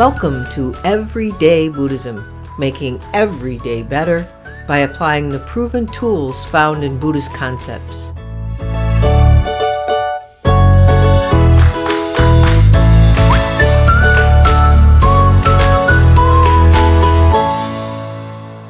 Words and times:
Welcome 0.00 0.48
to 0.52 0.74
Everyday 0.82 1.68
Buddhism, 1.68 2.24
making 2.58 3.02
every 3.12 3.58
day 3.58 3.82
better 3.82 4.26
by 4.66 4.78
applying 4.78 5.28
the 5.28 5.40
proven 5.40 5.86
tools 5.88 6.46
found 6.46 6.82
in 6.82 6.98
Buddhist 6.98 7.34
concepts. 7.34 8.10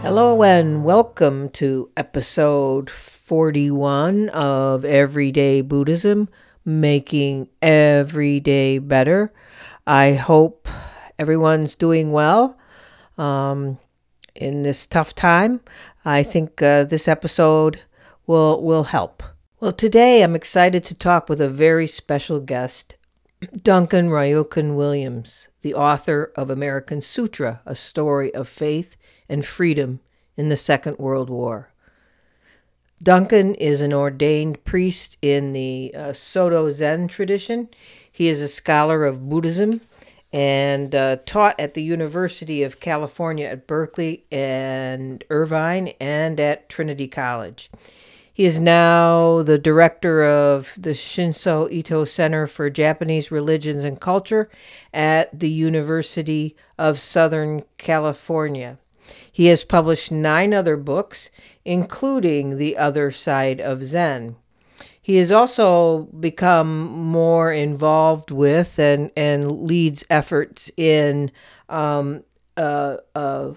Hello 0.02 0.42
and 0.42 0.82
welcome 0.82 1.48
to 1.50 1.92
episode 1.96 2.90
41 2.90 4.30
of 4.30 4.84
Everyday 4.84 5.60
Buddhism, 5.60 6.28
making 6.64 7.48
every 7.62 8.40
day 8.40 8.78
better. 8.78 9.32
I 9.86 10.14
hope 10.14 10.66
everyone's 11.20 11.74
doing 11.74 12.12
well 12.12 12.56
um, 13.18 13.78
in 14.34 14.62
this 14.62 14.86
tough 14.86 15.14
time. 15.14 15.60
I 16.02 16.22
think 16.22 16.62
uh, 16.62 16.84
this 16.84 17.06
episode 17.06 17.82
will 18.26 18.62
will 18.62 18.84
help. 18.84 19.22
Well, 19.60 19.72
today 19.72 20.22
I'm 20.22 20.34
excited 20.34 20.82
to 20.84 20.94
talk 20.94 21.28
with 21.28 21.40
a 21.42 21.50
very 21.50 21.86
special 21.86 22.40
guest, 22.40 22.96
Duncan 23.62 24.08
Ryokan 24.08 24.76
Williams, 24.76 25.48
the 25.60 25.74
author 25.74 26.32
of 26.36 26.48
American 26.48 27.02
Sutra: 27.02 27.60
A 27.66 27.76
Story 27.76 28.34
of 28.34 28.48
Faith 28.48 28.96
and 29.28 29.44
Freedom 29.44 30.00
in 30.38 30.48
the 30.48 30.56
Second 30.56 30.98
World 30.98 31.28
War. 31.28 31.70
Duncan 33.02 33.54
is 33.56 33.82
an 33.82 33.92
ordained 33.92 34.64
priest 34.64 35.18
in 35.20 35.52
the 35.52 35.94
uh, 35.94 36.12
Soto 36.14 36.72
Zen 36.72 37.08
tradition. 37.08 37.68
He 38.10 38.28
is 38.28 38.40
a 38.40 38.48
scholar 38.48 39.04
of 39.04 39.28
Buddhism 39.28 39.82
and 40.32 40.94
uh, 40.94 41.16
taught 41.26 41.58
at 41.58 41.74
the 41.74 41.82
University 41.82 42.62
of 42.62 42.80
California 42.80 43.46
at 43.46 43.66
Berkeley 43.66 44.24
and 44.30 45.24
Irvine 45.30 45.88
and 46.00 46.38
at 46.38 46.68
Trinity 46.68 47.08
College. 47.08 47.70
He 48.32 48.46
is 48.46 48.60
now 48.60 49.42
the 49.42 49.58
director 49.58 50.24
of 50.24 50.72
the 50.78 50.94
Shinso 50.94 51.70
Ito 51.70 52.04
Center 52.04 52.46
for 52.46 52.70
Japanese 52.70 53.30
Religions 53.30 53.84
and 53.84 54.00
Culture 54.00 54.48
at 54.94 55.38
the 55.38 55.50
University 55.50 56.56
of 56.78 56.98
Southern 56.98 57.64
California. 57.76 58.78
He 59.30 59.46
has 59.46 59.64
published 59.64 60.10
nine 60.10 60.54
other 60.54 60.76
books, 60.76 61.30
including 61.64 62.56
The 62.56 62.76
Other 62.76 63.10
Side 63.10 63.60
of 63.60 63.82
Zen. 63.82 64.36
He 65.02 65.16
has 65.16 65.32
also 65.32 66.08
become 66.18 66.90
more 66.90 67.52
involved 67.52 68.30
with 68.30 68.78
and, 68.78 69.10
and 69.16 69.62
leads 69.62 70.04
efforts 70.10 70.70
in 70.76 71.30
um, 71.68 72.22
uh, 72.56 72.98
uh, 73.14 73.54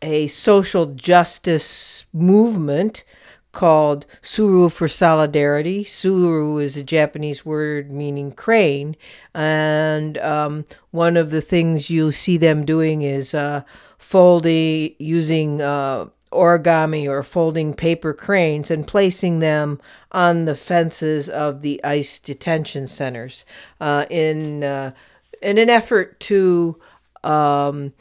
a 0.00 0.26
social 0.26 0.86
justice 0.86 2.06
movement 2.12 3.04
called 3.52 4.06
Tsuru 4.22 4.72
for 4.72 4.88
Solidarity. 4.88 5.84
Tsuru 5.84 6.62
is 6.62 6.76
a 6.76 6.82
Japanese 6.82 7.44
word 7.44 7.92
meaning 7.92 8.32
crane. 8.32 8.96
And 9.34 10.18
um, 10.18 10.64
one 10.90 11.16
of 11.16 11.30
the 11.30 11.42
things 11.42 11.90
you 11.90 12.12
see 12.12 12.36
them 12.38 12.64
doing 12.64 13.02
is 13.02 13.34
uh, 13.34 13.62
folding, 13.98 14.94
using 14.98 15.60
uh, 15.60 16.06
origami 16.32 17.06
or 17.06 17.22
folding 17.22 17.74
paper 17.74 18.14
cranes 18.14 18.70
and 18.70 18.86
placing 18.86 19.40
them 19.40 19.80
on 20.12 20.44
the 20.44 20.54
fences 20.54 21.28
of 21.28 21.62
the 21.62 21.82
ICE 21.82 22.20
detention 22.20 22.86
centers 22.86 23.44
uh, 23.80 24.06
in 24.10 24.62
uh, 24.62 24.92
in 25.40 25.58
an 25.58 25.68
effort 25.68 26.20
to 26.20 26.78
um, 27.24 27.92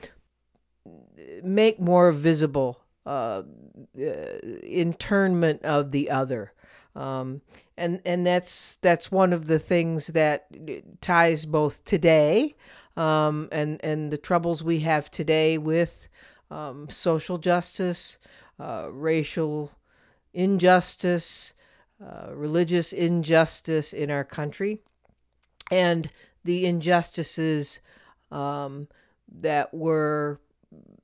make 1.44 1.80
more 1.80 2.12
visible 2.12 2.80
uh, 3.06 3.42
internment 4.64 5.64
of 5.64 5.92
the 5.92 6.10
other. 6.10 6.54
Um, 6.96 7.42
and 7.78 8.02
and 8.06 8.28
that's 8.28 8.76
that's 8.82 9.12
one 9.12 9.34
of 9.34 9.48
the 9.48 9.58
things 9.58 10.08
that 10.08 10.48
ties 11.02 11.46
both 11.46 11.84
today 11.86 12.56
um, 12.98 13.48
and 13.52 13.80
and 13.84 14.12
the 14.12 14.18
troubles 14.18 14.64
we 14.64 14.82
have 14.82 15.10
today 15.10 15.58
with 15.58 16.10
um, 16.52 16.90
social 16.90 17.38
justice, 17.38 18.18
uh, 18.60 18.90
racial 18.92 19.72
injustice, 20.34 21.54
uh, 22.02 22.34
religious 22.34 22.94
injustice 22.94 23.94
in 23.94 24.10
our 24.10 24.24
country, 24.24 24.82
and 25.70 26.10
the 26.44 26.66
injustices 26.66 27.80
um, 28.32 28.88
that 29.32 29.74
were 29.74 30.40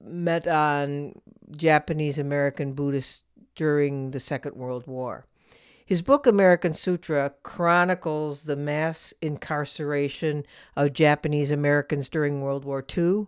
met 0.02 0.48
on 0.48 1.14
Japanese 1.52 2.18
American 2.18 2.74
Buddhists 2.74 3.22
during 3.56 4.12
the 4.12 4.20
Second 4.20 4.56
World 4.56 4.88
War. 4.88 5.26
His 5.86 6.02
book, 6.02 6.28
American 6.28 6.74
Sutra, 6.74 7.34
chronicles 7.44 8.44
the 8.44 8.58
mass 8.58 9.14
incarceration 9.22 10.46
of 10.76 10.92
Japanese 10.92 11.50
Americans 11.50 12.10
during 12.10 12.42
World 12.42 12.66
War 12.66 12.86
II, 12.98 13.28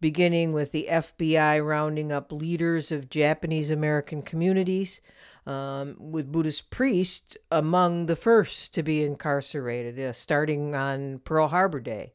beginning 0.00 0.52
with 0.52 0.70
the 0.70 0.86
FBI 0.88 1.64
rounding 1.64 2.12
up 2.12 2.30
leaders 2.30 2.92
of 2.92 3.10
Japanese 3.10 3.70
American 3.70 4.22
communities, 4.22 5.00
um, 5.46 5.96
with 5.98 6.32
Buddhist 6.32 6.70
priests 6.70 7.36
among 7.50 8.06
the 8.06 8.16
first 8.16 8.74
to 8.74 8.82
be 8.82 9.02
incarcerated, 9.04 9.98
uh, 9.98 10.12
starting 10.12 10.74
on 10.74 11.20
Pearl 11.20 11.48
Harbor 11.48 11.80
Day. 11.80 12.12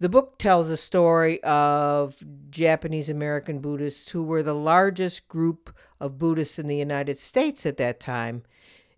The 0.00 0.08
book 0.08 0.38
tells 0.38 0.68
the 0.68 0.76
story 0.76 1.42
of 1.42 2.16
Japanese 2.50 3.08
American 3.08 3.58
Buddhists 3.58 4.10
who 4.10 4.22
were 4.22 4.42
the 4.42 4.54
largest 4.54 5.28
group 5.28 5.74
of 6.00 6.18
Buddhists 6.18 6.58
in 6.58 6.68
the 6.68 6.76
United 6.76 7.18
States 7.18 7.66
at 7.66 7.78
that 7.78 7.98
time, 7.98 8.44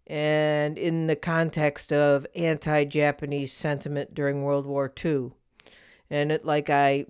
and 0.07 0.77
in 0.77 1.07
the 1.07 1.17
context 1.17 1.93
of 1.93 2.27
anti 2.37 2.85
Japanese 2.85 3.53
sentiment 3.53 4.15
during 4.15 4.43
World 4.43 4.67
War 4.67 4.93
II. 5.05 5.31
And 6.11 6.33
it, 6.33 6.45
like 6.45 6.71
I 6.71 7.07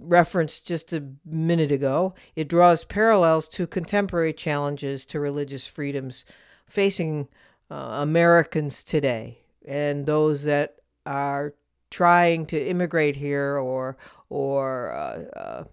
referenced 0.00 0.66
just 0.66 0.92
a 0.92 1.04
minute 1.24 1.70
ago, 1.70 2.14
it 2.34 2.48
draws 2.48 2.84
parallels 2.84 3.48
to 3.50 3.66
contemporary 3.66 4.32
challenges 4.32 5.04
to 5.06 5.20
religious 5.20 5.66
freedoms 5.66 6.24
facing 6.66 7.28
uh, 7.70 7.74
Americans 8.00 8.84
today 8.84 9.38
and 9.66 10.06
those 10.06 10.44
that 10.44 10.76
are 11.06 11.54
trying 11.90 12.46
to 12.46 12.68
immigrate 12.68 13.16
here 13.16 13.56
or 13.58 13.96
or 14.28 14.92
uh, 14.92 15.38
uh, 15.38 15.64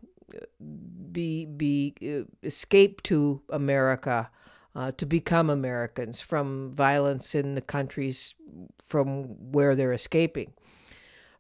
be 1.12 1.46
be 1.46 1.96
uh, 2.04 2.26
escape 2.44 3.02
to 3.04 3.42
America 3.50 4.30
uh, 4.76 4.92
to 4.92 5.06
become 5.06 5.50
Americans 5.50 6.22
from 6.22 6.72
violence 6.72 7.34
in 7.34 7.56
the 7.56 7.62
countries 7.62 8.36
from 8.84 9.52
where 9.52 9.76
they're 9.76 9.94
escaping. 9.94 10.54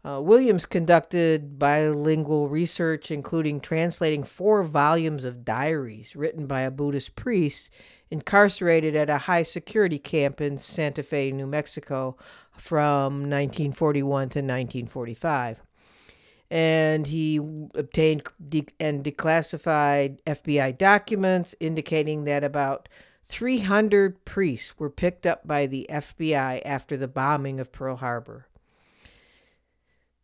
Uh, 0.04 0.22
Williams 0.22 0.66
conducted 0.66 1.60
bilingual 1.60 2.48
research, 2.48 3.12
including 3.12 3.60
translating 3.60 4.24
four 4.24 4.64
volumes 4.64 5.26
of 5.26 5.44
diaries 5.44 6.16
written 6.16 6.48
by 6.48 6.62
a 6.62 6.72
Buddhist 6.72 7.16
priest 7.16 7.70
incarcerated 8.10 8.96
at 8.96 9.10
a 9.10 9.18
high 9.18 9.44
security 9.44 10.00
camp 10.00 10.40
in 10.42 10.58
Santa 10.58 11.04
Fe, 11.04 11.32
New 11.32 11.48
Mexico 11.48 12.18
from 12.52 13.30
1941 13.30 14.06
to 14.30 14.40
1945. 14.40 15.62
And 16.50 17.06
he 17.06 17.38
obtained 17.76 18.24
de- 18.48 18.68
and 18.80 19.04
declassified 19.04 20.20
FBI 20.26 20.78
documents 20.78 21.54
indicating 21.60 22.24
that 22.24 22.44
about 22.44 22.90
300 23.26 24.26
priests 24.26 24.80
were 24.80 24.90
picked 24.90 25.28
up 25.28 25.46
by 25.46 25.68
the 25.68 25.86
FBI 25.92 26.62
after 26.66 26.98
the 26.98 27.08
bombing 27.08 27.60
of 27.60 27.72
Pearl 27.72 27.98
Harbor. 27.98 28.49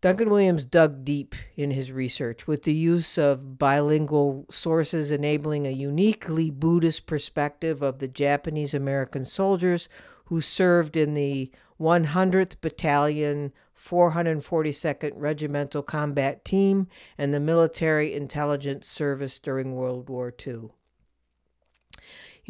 Duncan 0.05 0.29
Williams 0.29 0.65
dug 0.65 1.03
deep 1.03 1.33
in 1.57 1.71
his 1.71 1.91
research 1.91 2.45
with 2.45 2.61
the 2.61 2.75
use 2.75 3.17
of 3.17 3.57
bilingual 3.57 4.45
sources, 4.51 5.09
enabling 5.09 5.65
a 5.65 5.71
uniquely 5.71 6.51
Buddhist 6.51 7.07
perspective 7.07 7.81
of 7.81 7.97
the 7.97 8.07
Japanese 8.07 8.75
American 8.75 9.25
soldiers 9.25 9.89
who 10.25 10.41
served 10.41 10.95
in 10.95 11.15
the 11.15 11.49
100th 11.81 12.61
Battalion, 12.61 13.51
442nd 13.75 15.13
Regimental 15.15 15.81
Combat 15.81 16.45
Team, 16.45 16.87
and 17.17 17.33
the 17.33 17.39
Military 17.39 18.13
Intelligence 18.13 18.87
Service 18.87 19.39
during 19.39 19.73
World 19.73 20.07
War 20.07 20.31
II. 20.45 20.53
You 20.53 20.71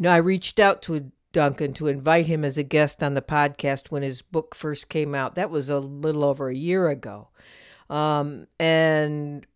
know, 0.00 0.10
I 0.10 0.18
reached 0.18 0.60
out 0.60 0.82
to 0.82 1.10
Duncan 1.36 1.74
to 1.74 1.86
invite 1.86 2.24
him 2.24 2.46
as 2.46 2.56
a 2.56 2.62
guest 2.62 3.02
on 3.02 3.12
the 3.12 3.20
podcast 3.20 3.90
when 3.90 4.02
his 4.02 4.22
book 4.22 4.54
first 4.54 4.88
came 4.88 5.14
out. 5.14 5.34
That 5.34 5.50
was 5.50 5.68
a 5.68 5.78
little 5.78 6.24
over 6.24 6.48
a 6.48 6.54
year 6.54 6.88
ago. 6.88 7.28
Um, 7.90 8.46
and 8.58 9.46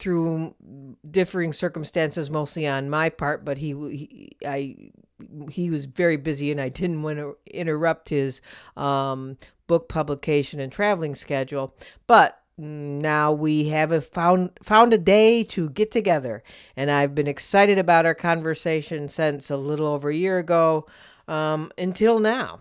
through 0.00 0.56
differing 1.08 1.52
circumstances, 1.52 2.28
mostly 2.28 2.66
on 2.66 2.90
my 2.90 3.08
part, 3.08 3.44
but 3.44 3.56
he, 3.56 3.68
he 3.68 4.36
I 4.44 4.90
he 5.48 5.70
was 5.70 5.84
very 5.84 6.16
busy, 6.16 6.50
and 6.50 6.60
I 6.60 6.70
didn't 6.70 7.04
want 7.04 7.18
to 7.18 7.36
interrupt 7.46 8.08
his 8.08 8.40
um, 8.76 9.38
book 9.68 9.88
publication 9.88 10.58
and 10.58 10.72
traveling 10.72 11.14
schedule. 11.14 11.72
But 12.08 12.36
now 12.56 13.30
we 13.30 13.68
have 13.68 13.92
a 13.92 14.00
found 14.00 14.50
found 14.60 14.92
a 14.92 14.98
day 14.98 15.44
to 15.44 15.70
get 15.70 15.92
together, 15.92 16.42
and 16.74 16.90
I've 16.90 17.14
been 17.14 17.28
excited 17.28 17.78
about 17.78 18.06
our 18.06 18.14
conversation 18.16 19.08
since 19.08 19.50
a 19.50 19.56
little 19.56 19.86
over 19.86 20.10
a 20.10 20.16
year 20.16 20.40
ago 20.40 20.84
um, 21.28 21.70
until 21.78 22.18
now. 22.18 22.60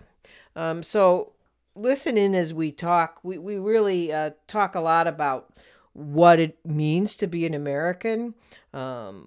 Um, 0.55 0.83
so 0.83 1.33
listen 1.75 2.17
in 2.17 2.35
as 2.35 2.53
we 2.53 2.71
talk. 2.71 3.19
We 3.23 3.37
we 3.37 3.57
really 3.57 4.13
uh, 4.13 4.31
talk 4.47 4.75
a 4.75 4.81
lot 4.81 5.07
about 5.07 5.53
what 5.93 6.39
it 6.39 6.63
means 6.63 7.15
to 7.15 7.27
be 7.27 7.45
an 7.45 7.55
American. 7.55 8.35
Um, 8.73 9.23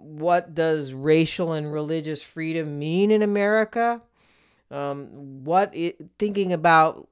what 0.00 0.54
does 0.54 0.92
racial 0.92 1.52
and 1.52 1.72
religious 1.72 2.22
freedom 2.22 2.78
mean 2.78 3.12
in 3.12 3.22
America? 3.22 4.02
Um, 4.70 5.44
what 5.44 5.70
it, 5.74 5.96
thinking 6.18 6.52
about 6.52 7.08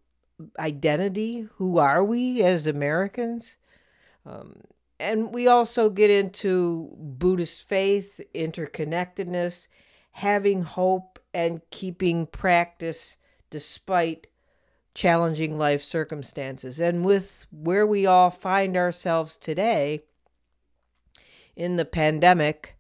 identity? 0.59 1.47
Who 1.57 1.79
are 1.79 2.03
we 2.03 2.43
as 2.43 2.67
Americans? 2.67 3.59
Um, 4.27 4.57
and 4.99 5.33
we 5.33 5.47
also 5.47 5.89
get 5.89 6.11
into 6.11 6.91
Buddhist 6.99 7.63
faith, 7.69 8.21
interconnectedness, 8.35 9.69
having 10.13 10.63
hope, 10.63 11.20
and 11.33 11.61
keeping 11.71 12.27
practice 12.27 13.17
despite 13.51 14.27
challenging 14.95 15.59
life 15.59 15.83
circumstances. 15.83 16.81
And 16.81 17.05
with 17.05 17.47
where 17.51 17.87
we 17.87 18.07
all 18.07 18.31
find 18.31 18.77
ourselves 18.77 19.37
today 19.37 20.03
in 21.57 21.77
the 21.77 21.85
pandemic, 21.85 22.77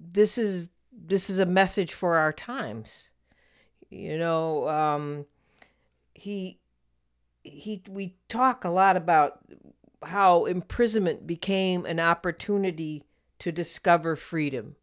this 0.00 0.38
is 0.38 0.70
this 0.92 1.28
is 1.28 1.38
a 1.38 1.46
message 1.46 1.92
for 1.92 2.16
our 2.16 2.32
times. 2.32 3.10
You 3.90 4.18
know, 4.18 4.68
um, 4.68 5.26
he 6.14 6.58
he 7.42 7.82
we 7.88 8.16
talk 8.28 8.64
a 8.64 8.70
lot 8.70 8.96
about 8.96 9.38
how 10.02 10.44
imprisonment 10.44 11.26
became 11.26 11.84
an 11.84 12.00
opportunity 12.00 13.02
to 13.38 13.52
discover 13.52 14.16
freedom. 14.16 14.76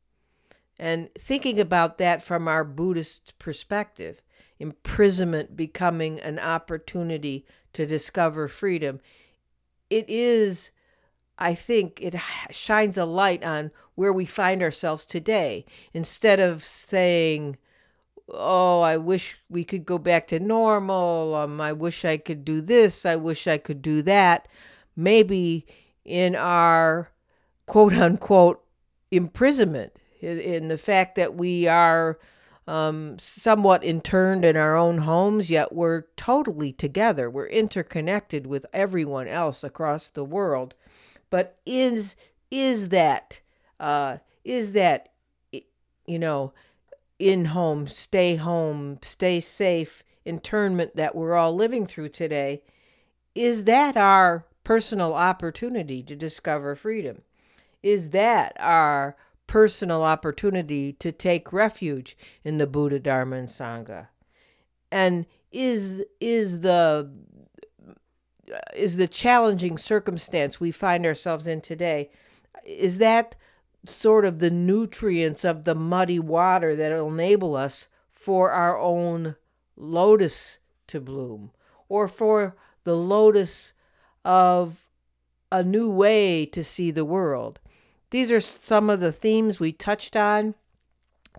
And 0.83 1.07
thinking 1.17 1.61
about 1.61 1.97
that 1.99 2.25
from 2.25 2.45
our 2.45 2.65
Buddhist 2.65 3.39
perspective, 3.39 4.21
imprisonment 4.59 5.55
becoming 5.55 6.19
an 6.19 6.39
opportunity 6.39 7.45
to 7.71 7.85
discover 7.85 8.49
freedom, 8.49 8.99
it 9.89 10.03
is, 10.09 10.71
I 11.37 11.53
think, 11.53 11.99
it 12.01 12.15
shines 12.51 12.97
a 12.97 13.05
light 13.05 13.45
on 13.45 13.71
where 13.95 14.11
we 14.11 14.25
find 14.25 14.61
ourselves 14.61 15.05
today. 15.05 15.63
Instead 15.93 16.41
of 16.41 16.65
saying, 16.65 17.55
oh, 18.27 18.81
I 18.81 18.97
wish 18.97 19.37
we 19.49 19.63
could 19.63 19.85
go 19.85 19.97
back 19.97 20.27
to 20.27 20.39
normal. 20.41 21.33
Um, 21.33 21.61
I 21.61 21.71
wish 21.71 22.03
I 22.03 22.17
could 22.17 22.43
do 22.43 22.59
this. 22.59 23.05
I 23.05 23.15
wish 23.15 23.47
I 23.47 23.57
could 23.57 23.81
do 23.81 24.01
that. 24.01 24.49
Maybe 24.97 25.65
in 26.03 26.35
our 26.35 27.09
quote 27.67 27.93
unquote 27.93 28.61
imprisonment, 29.11 29.93
in, 30.23 30.67
the 30.67 30.77
fact 30.77 31.15
that 31.15 31.35
we 31.35 31.67
are 31.67 32.17
um, 32.67 33.17
somewhat 33.19 33.83
interned 33.83 34.45
in 34.45 34.55
our 34.55 34.75
own 34.75 34.99
homes, 34.99 35.49
yet 35.49 35.73
we're 35.73 36.03
totally 36.15 36.71
together. 36.71 37.29
We're 37.29 37.47
interconnected 37.47 38.47
with 38.47 38.65
everyone 38.73 39.27
else 39.27 39.63
across 39.63 40.09
the 40.09 40.23
world. 40.23 40.73
But 41.29 41.57
is 41.65 42.15
is 42.51 42.89
that 42.89 43.41
uh, 43.79 44.17
is 44.43 44.73
that 44.73 45.09
you 46.05 46.19
know 46.19 46.53
in 47.19 47.45
home, 47.45 47.87
stay 47.87 48.35
home, 48.35 48.99
stay 49.01 49.39
safe 49.39 50.03
internment 50.25 50.95
that 50.95 51.15
we're 51.15 51.35
all 51.35 51.55
living 51.55 51.85
through 51.85 52.09
today, 52.09 52.61
is 53.35 53.65
that 53.65 53.97
our 53.97 54.45
personal 54.63 55.13
opportunity 55.13 56.01
to 56.03 56.15
discover 56.15 56.75
freedom? 56.75 57.21
Is 57.81 58.11
that 58.11 58.55
our 58.59 59.15
personal 59.53 60.01
opportunity 60.01 60.93
to 60.93 61.11
take 61.11 61.53
refuge 61.53 62.17
in 62.43 62.57
the 62.57 62.65
Buddha, 62.65 62.97
Dharma, 62.97 63.35
and 63.35 63.47
Sangha? 63.47 64.07
And 64.91 65.27
is 65.51 66.03
is 66.19 66.61
the 66.61 67.11
is 68.75 68.95
the 68.95 69.07
challenging 69.07 69.77
circumstance 69.77 70.59
we 70.59 70.71
find 70.71 71.05
ourselves 71.05 71.45
in 71.45 71.61
today 71.61 72.09
is 72.65 72.97
that 72.97 73.35
sort 73.85 74.25
of 74.25 74.39
the 74.39 74.49
nutrients 74.49 75.45
of 75.45 75.65
the 75.65 75.75
muddy 75.75 76.17
water 76.17 76.75
that 76.75 76.91
will 76.91 77.13
enable 77.13 77.55
us 77.55 77.89
for 78.09 78.49
our 78.49 78.75
own 78.79 79.35
lotus 79.77 80.57
to 80.87 80.99
bloom 80.99 81.51
or 81.89 82.07
for 82.07 82.55
the 82.85 82.95
lotus 82.95 83.73
of 84.25 84.89
a 85.51 85.61
new 85.61 85.91
way 85.91 86.43
to 86.43 86.63
see 86.63 86.89
the 86.89 87.05
world. 87.05 87.59
These 88.13 88.31
are 88.31 88.39
some 88.39 88.91
of 88.91 88.99
the 88.99 89.11
themes 89.11 89.59
we 89.59 89.71
touched 89.71 90.15
on 90.15 90.53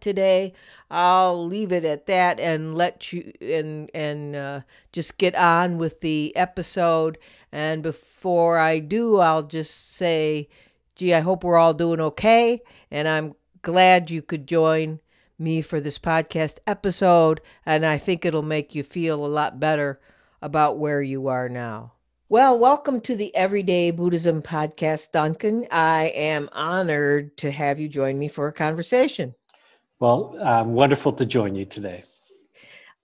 today. 0.01 0.55
I'll 0.91 1.47
leave 1.47 1.71
it 1.71 1.85
at 1.85 2.07
that 2.07 2.41
and 2.41 2.75
let 2.75 3.13
you 3.13 3.33
and 3.41 3.89
and 3.95 4.35
uh, 4.35 4.61
just 4.91 5.17
get 5.17 5.37
on 5.37 5.79
with 5.79 6.01
the 6.01 6.35
episode. 6.35 7.17
And 7.53 7.81
before 7.85 8.59
I 8.59 8.81
do, 8.81 9.19
I'll 9.19 9.45
just 9.45 9.95
say 9.95 10.49
Gee, 10.97 11.15
I 11.15 11.21
hope 11.21 11.45
we're 11.45 11.59
all 11.59 11.75
doing 11.75 12.01
okay. 12.01 12.61
And 12.91 13.07
I'm 13.07 13.37
glad 13.63 14.11
you 14.11 14.21
could 14.21 14.49
join 14.49 14.99
me 15.39 15.63
for 15.63 15.81
this 15.81 16.01
podcast 16.01 16.59
episode. 16.67 17.41
And 17.65 17.87
I 17.87 17.99
think 17.99 18.25
it'll 18.25 18.43
make 18.43 18.75
you 18.75 18.83
feel 18.83 19.25
a 19.25 19.29
lot 19.29 19.61
better 19.61 20.01
about 20.43 20.77
where 20.77 21.03
you 21.03 21.29
are 21.29 21.49
now. 21.49 21.94
Well, 22.35 22.59
welcome 22.59 23.01
to 23.03 23.15
the 23.15 23.33
Everyday 23.37 23.93
Buddhism 23.93 24.43
podcast, 24.43 25.13
Duncan. 25.13 25.69
I 25.71 26.07
am 26.17 26.49
honored 26.51 27.37
to 27.37 27.53
have 27.53 27.79
you 27.79 27.89
join 27.89 28.19
me 28.19 28.27
for 28.27 28.49
a 28.49 28.53
conversation. 28.53 29.37
Well, 30.01 30.37
um, 30.41 30.73
wonderful 30.73 31.13
to 31.13 31.27
join 31.27 31.55
you 31.55 31.65
today. 31.65 32.03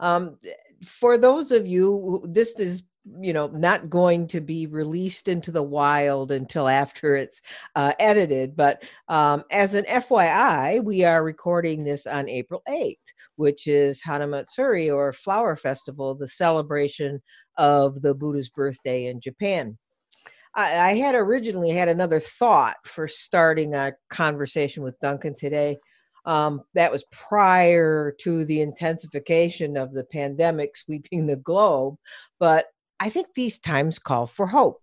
Um, 0.01 0.37
for 0.85 1.17
those 1.17 1.53
of 1.53 1.65
you, 1.65 2.25
this 2.27 2.59
is 2.59 2.83
you 3.21 3.33
know 3.33 3.47
not 3.47 3.89
going 3.89 4.27
to 4.27 4.41
be 4.41 4.67
released 4.67 5.29
into 5.29 5.53
the 5.53 5.63
wild 5.63 6.33
until 6.33 6.69
after 6.69 7.17
it's 7.17 7.41
uh, 7.75 7.93
edited 7.99 8.55
but 8.55 8.85
um, 9.09 9.43
as 9.51 9.73
an 9.73 9.85
fyi 9.85 10.85
we 10.85 11.03
are 11.03 11.25
recording 11.25 11.83
this 11.83 12.07
on 12.07 12.29
april 12.29 12.63
8th 12.69 12.97
which 13.37 13.67
is 13.67 14.03
hanamatsuri 14.03 14.95
or 14.95 15.13
flower 15.13 15.57
festival 15.57 16.15
the 16.15 16.29
celebration 16.29 17.21
of 17.57 18.03
the 18.03 18.15
buddha's 18.15 18.49
birthday 18.49 19.07
in 19.07 19.21
japan 19.21 19.77
I, 20.55 20.91
I 20.91 20.95
had 20.95 21.15
originally 21.15 21.71
had 21.71 21.89
another 21.89 22.21
thought 22.21 22.77
for 22.85 23.07
starting 23.07 23.75
a 23.75 23.93
conversation 24.11 24.83
with 24.83 24.99
duncan 25.01 25.35
today 25.37 25.79
um, 26.25 26.63
that 26.75 26.93
was 26.93 27.05
prior 27.11 28.15
to 28.21 28.45
the 28.45 28.61
intensification 28.61 29.77
of 29.77 29.93
the 29.93 30.05
pandemic 30.05 30.77
sweeping 30.77 31.27
the 31.27 31.37
globe. 31.37 31.97
But 32.39 32.67
I 32.99 33.09
think 33.09 33.29
these 33.35 33.59
times 33.59 33.99
call 33.99 34.27
for 34.27 34.47
hope. 34.47 34.83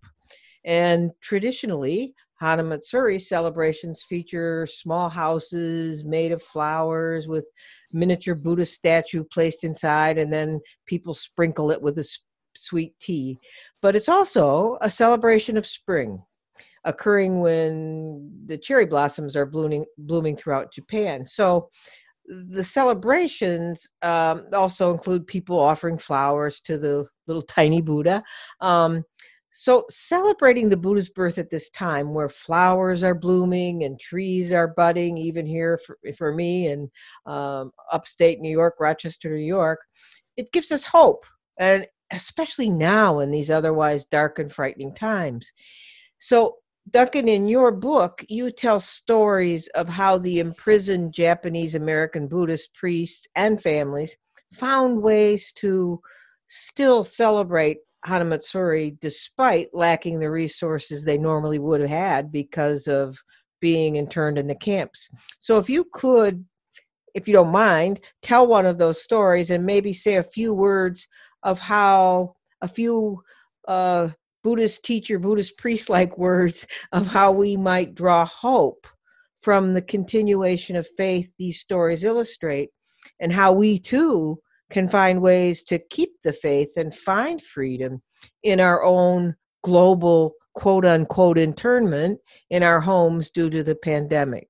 And 0.66 1.12
traditionally, 1.22 2.16
Hanamatsuri 2.42 3.20
celebrations 3.20 4.04
feature 4.08 4.68
small 4.68 5.10
houses 5.10 6.04
made 6.04 6.32
of 6.32 6.44
flowers 6.44 7.28
with 7.28 7.50
miniature 7.94 8.36
Buddha 8.36 8.66
statue 8.66 9.24
placed 9.24 9.64
inside, 9.64 10.18
and 10.18 10.32
then 10.32 10.60
people 10.86 11.14
sprinkle 11.14 11.72
it 11.72 11.82
with 11.82 11.98
a 11.98 12.08
sweet 12.56 12.94
tea. 13.00 13.40
But 13.82 13.96
it's 13.96 14.10
also 14.10 14.78
a 14.82 14.90
celebration 14.90 15.58
of 15.58 15.66
spring, 15.66 16.22
occurring 16.84 17.40
when 17.40 18.32
the 18.46 18.58
cherry 18.58 18.86
blossoms 18.86 19.36
are 19.36 19.46
blooming, 19.46 19.86
blooming 19.98 20.36
throughout 20.38 20.74
Japan. 20.74 21.26
So 21.26 21.70
the 22.28 22.64
celebrations 22.64 23.88
um, 24.02 24.48
also 24.54 24.92
include 24.92 25.28
people 25.28 25.58
offering 25.58 25.98
flowers 25.98 26.60
to 26.62 26.78
the 26.78 27.08
little 27.26 27.42
tiny 27.44 27.82
Buddha. 27.82 28.22
Um, 28.60 29.04
so, 29.60 29.86
celebrating 29.90 30.70
the 30.70 30.78
Buddha's 30.78 31.10
birth 31.10 31.40
at 31.40 31.50
this 31.50 31.72
time, 31.72 32.14
where 32.14 32.30
flowers 32.30 33.02
are 33.02 33.16
blooming 33.16 33.86
and 33.86 34.00
trees 34.00 34.52
are 34.52 34.68
budding, 34.68 35.18
even 35.18 35.48
here 35.48 35.80
for, 35.80 35.98
for 36.16 36.32
me 36.32 36.68
in 36.68 36.92
um, 37.26 37.72
upstate 37.92 38.40
New 38.40 38.52
York, 38.52 38.76
Rochester, 38.80 39.32
New 39.32 39.38
York, 39.38 39.80
it 40.38 40.52
gives 40.52 40.72
us 40.72 40.84
hope, 40.84 41.26
and 41.60 41.88
especially 42.12 42.70
now 42.70 43.18
in 43.18 43.32
these 43.32 43.50
otherwise 43.50 44.06
dark 44.06 44.38
and 44.38 44.54
frightening 44.54 44.94
times. 44.94 45.52
So, 46.20 46.58
Duncan, 46.92 47.28
in 47.28 47.48
your 47.48 47.72
book, 47.72 48.24
you 48.30 48.52
tell 48.52 48.80
stories 48.80 49.70
of 49.70 49.90
how 49.90 50.20
the 50.20 50.38
imprisoned 50.38 51.16
Japanese 51.16 51.74
American 51.74 52.28
Buddhist 52.28 52.76
priests 52.76 53.26
and 53.36 53.60
families 53.60 54.18
found 54.54 55.02
ways 55.02 55.52
to 55.54 56.00
still 56.48 57.04
celebrate 57.04 57.78
Hanamatsuri 58.08 58.98
despite 59.02 59.70
lacking 59.74 60.20
the 60.20 60.32
resources 60.32 61.04
they 61.04 61.18
normally 61.18 61.60
would 61.60 61.82
have 61.82 61.90
had 61.90 62.32
because 62.32 62.88
of 62.88 63.18
being 63.60 63.96
interned 63.96 64.38
in 64.38 64.48
the 64.48 64.56
camps. 64.56 65.10
So, 65.40 65.58
if 65.58 65.70
you 65.70 65.86
could, 65.94 66.46
if 67.14 67.28
you 67.28 67.34
don't 67.34 67.52
mind, 67.52 68.00
tell 68.22 68.48
one 68.48 68.66
of 68.66 68.78
those 68.78 69.02
stories 69.02 69.50
and 69.50 69.66
maybe 69.66 69.94
say 69.94 70.16
a 70.16 70.24
few 70.24 70.54
words 70.54 71.08
of 71.44 71.60
how 71.60 72.36
a 72.62 72.68
few 72.68 73.22
uh, 73.68 74.10
Buddhist 74.44 74.84
teacher, 74.84 75.20
Buddhist 75.20 75.58
priest 75.58 75.90
like 75.90 76.18
words 76.28 76.66
of 76.92 77.08
how 77.08 77.32
we 77.32 77.58
might 77.58 77.96
draw 77.96 78.26
hope 78.26 78.88
from 79.42 79.74
the 79.74 79.82
continuation 79.82 80.76
of 80.76 80.88
faith 80.98 81.32
these 81.38 81.60
stories 81.60 82.04
illustrate, 82.04 82.70
and 83.20 83.32
how 83.32 83.52
we 83.52 83.80
too 83.80 84.40
can 84.70 84.90
find 84.90 85.22
ways 85.22 85.64
to 85.64 85.80
keep 85.80 86.12
the 86.24 86.34
faith 86.34 86.72
and 86.78 86.94
find 86.94 87.42
freedom 87.42 88.02
in 88.44 88.60
our 88.60 88.84
own 88.84 89.36
global 89.64 90.34
quote 90.54 90.86
unquote 90.86 91.38
internment 91.38 92.20
in 92.50 92.64
our 92.64 92.80
homes 92.80 93.30
due 93.30 93.50
to 93.50 93.64
the 93.64 93.76
pandemic. 93.76 94.50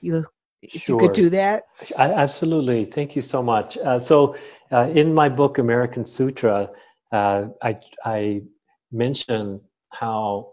You 0.00 0.26
sure. 0.68 1.00
you 1.00 1.06
could 1.06 1.14
do 1.14 1.28
that 1.30 1.62
I, 1.98 2.12
absolutely 2.12 2.84
thank 2.84 3.16
you 3.16 3.22
so 3.22 3.42
much 3.42 3.76
uh, 3.78 3.98
so 3.98 4.36
uh, 4.72 4.88
in 4.94 5.14
my 5.14 5.28
book 5.28 5.58
american 5.58 6.04
sutra 6.04 6.70
uh, 7.12 7.46
I, 7.62 7.78
I 8.04 8.42
mention 8.92 9.60
how 9.90 10.52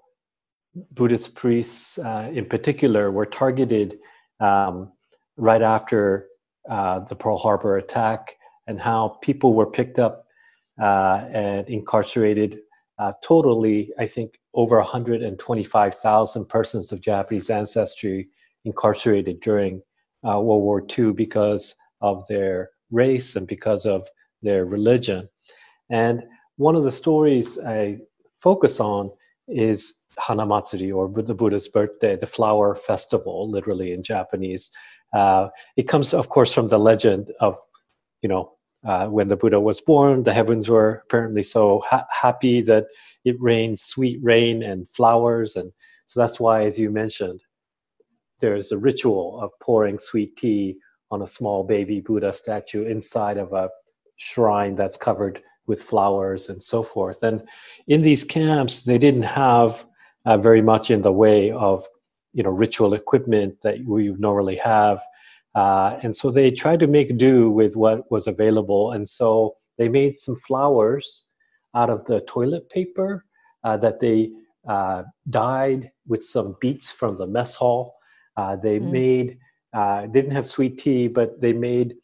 buddhist 0.91 1.35
priests 1.35 1.97
uh, 1.99 2.29
in 2.33 2.45
particular 2.45 3.11
were 3.11 3.25
targeted 3.25 3.99
um, 4.39 4.91
right 5.37 5.61
after 5.61 6.27
uh, 6.69 6.99
the 6.99 7.15
pearl 7.15 7.37
harbor 7.37 7.77
attack 7.77 8.35
and 8.71 8.79
how 8.79 9.19
people 9.21 9.53
were 9.53 9.69
picked 9.69 9.99
up 9.99 10.25
uh, 10.81 11.27
and 11.31 11.67
incarcerated 11.67 12.59
uh, 13.01 13.13
totally, 13.23 13.91
I 13.97 14.05
think, 14.05 14.39
over 14.53 14.77
125,000 14.77 16.45
persons 16.45 16.91
of 16.91 17.01
Japanese 17.01 17.49
ancestry 17.49 18.29
incarcerated 18.63 19.39
during 19.39 19.81
uh, 20.23 20.39
World 20.39 20.61
War 20.61 20.85
II 20.97 21.13
because 21.13 21.75
of 22.01 22.21
their 22.29 22.69
race 22.91 23.35
and 23.35 23.47
because 23.47 23.87
of 23.87 24.07
their 24.43 24.65
religion. 24.65 25.27
And 25.89 26.21
one 26.57 26.75
of 26.75 26.83
the 26.83 26.91
stories 26.91 27.57
I 27.65 27.97
focus 28.35 28.79
on 28.79 29.09
is 29.47 29.95
Hanamatsuri, 30.19 30.93
or 30.93 31.09
the 31.23 31.33
Buddha's 31.33 31.67
birthday, 31.67 32.15
the 32.15 32.27
flower 32.27 32.75
festival, 32.75 33.49
literally 33.49 33.93
in 33.93 34.03
Japanese. 34.03 34.69
Uh, 35.11 35.47
it 35.75 35.87
comes, 35.87 36.13
of 36.13 36.29
course, 36.29 36.53
from 36.53 36.67
the 36.67 36.77
legend 36.77 37.31
of, 37.39 37.55
you 38.21 38.29
know, 38.29 38.51
uh, 38.83 39.07
when 39.07 39.27
the 39.27 39.37
Buddha 39.37 39.59
was 39.59 39.79
born, 39.79 40.23
the 40.23 40.33
heavens 40.33 40.69
were 40.69 41.03
apparently 41.05 41.43
so 41.43 41.81
ha- 41.85 42.05
happy 42.09 42.61
that 42.61 42.87
it 43.25 43.35
rained 43.39 43.79
sweet 43.79 44.19
rain 44.21 44.63
and 44.63 44.89
flowers. 44.89 45.55
And 45.55 45.71
so 46.05 46.19
that's 46.19 46.39
why, 46.39 46.63
as 46.63 46.79
you 46.79 46.89
mentioned, 46.89 47.43
there's 48.39 48.71
a 48.71 48.77
ritual 48.77 49.39
of 49.39 49.51
pouring 49.61 49.99
sweet 49.99 50.35
tea 50.35 50.77
on 51.11 51.21
a 51.21 51.27
small 51.27 51.63
baby 51.63 52.01
Buddha 52.01 52.33
statue 52.33 52.85
inside 52.85 53.37
of 53.37 53.53
a 53.53 53.69
shrine 54.15 54.75
that's 54.75 54.97
covered 54.97 55.41
with 55.67 55.81
flowers 55.81 56.49
and 56.49 56.61
so 56.63 56.81
forth. 56.81 57.21
And 57.21 57.43
in 57.87 58.01
these 58.01 58.23
camps, 58.23 58.83
they 58.83 58.97
didn't 58.97 59.23
have 59.23 59.85
uh, 60.25 60.37
very 60.37 60.61
much 60.61 60.89
in 60.89 61.01
the 61.01 61.11
way 61.11 61.51
of 61.51 61.85
you 62.33 62.43
know 62.43 62.49
ritual 62.49 62.93
equipment 62.93 63.61
that 63.61 63.83
we 63.85 64.11
normally 64.13 64.55
have 64.57 65.01
uh, 65.55 65.97
and 66.01 66.15
so 66.15 66.31
they 66.31 66.51
tried 66.51 66.79
to 66.79 66.87
make 66.87 67.17
do 67.17 67.51
with 67.51 67.75
what 67.75 68.09
was 68.09 68.27
available. 68.27 68.91
And 68.91 69.07
so 69.07 69.55
they 69.77 69.89
made 69.89 70.17
some 70.17 70.35
flowers 70.35 71.25
out 71.75 71.89
of 71.89 72.05
the 72.05 72.21
toilet 72.21 72.69
paper 72.69 73.25
uh, 73.63 73.77
that 73.77 73.99
they 73.99 74.31
uh, 74.67 75.03
dyed 75.29 75.91
with 76.07 76.23
some 76.23 76.55
beets 76.61 76.91
from 76.91 77.17
the 77.17 77.27
mess 77.27 77.55
hall. 77.55 77.95
Uh, 78.37 78.55
they 78.55 78.79
mm. 78.79 78.91
made, 78.91 79.37
uh, 79.73 80.07
didn't 80.07 80.31
have 80.31 80.45
sweet 80.45 80.77
tea, 80.77 81.07
but 81.07 81.41
they 81.41 81.53
made 81.53 81.95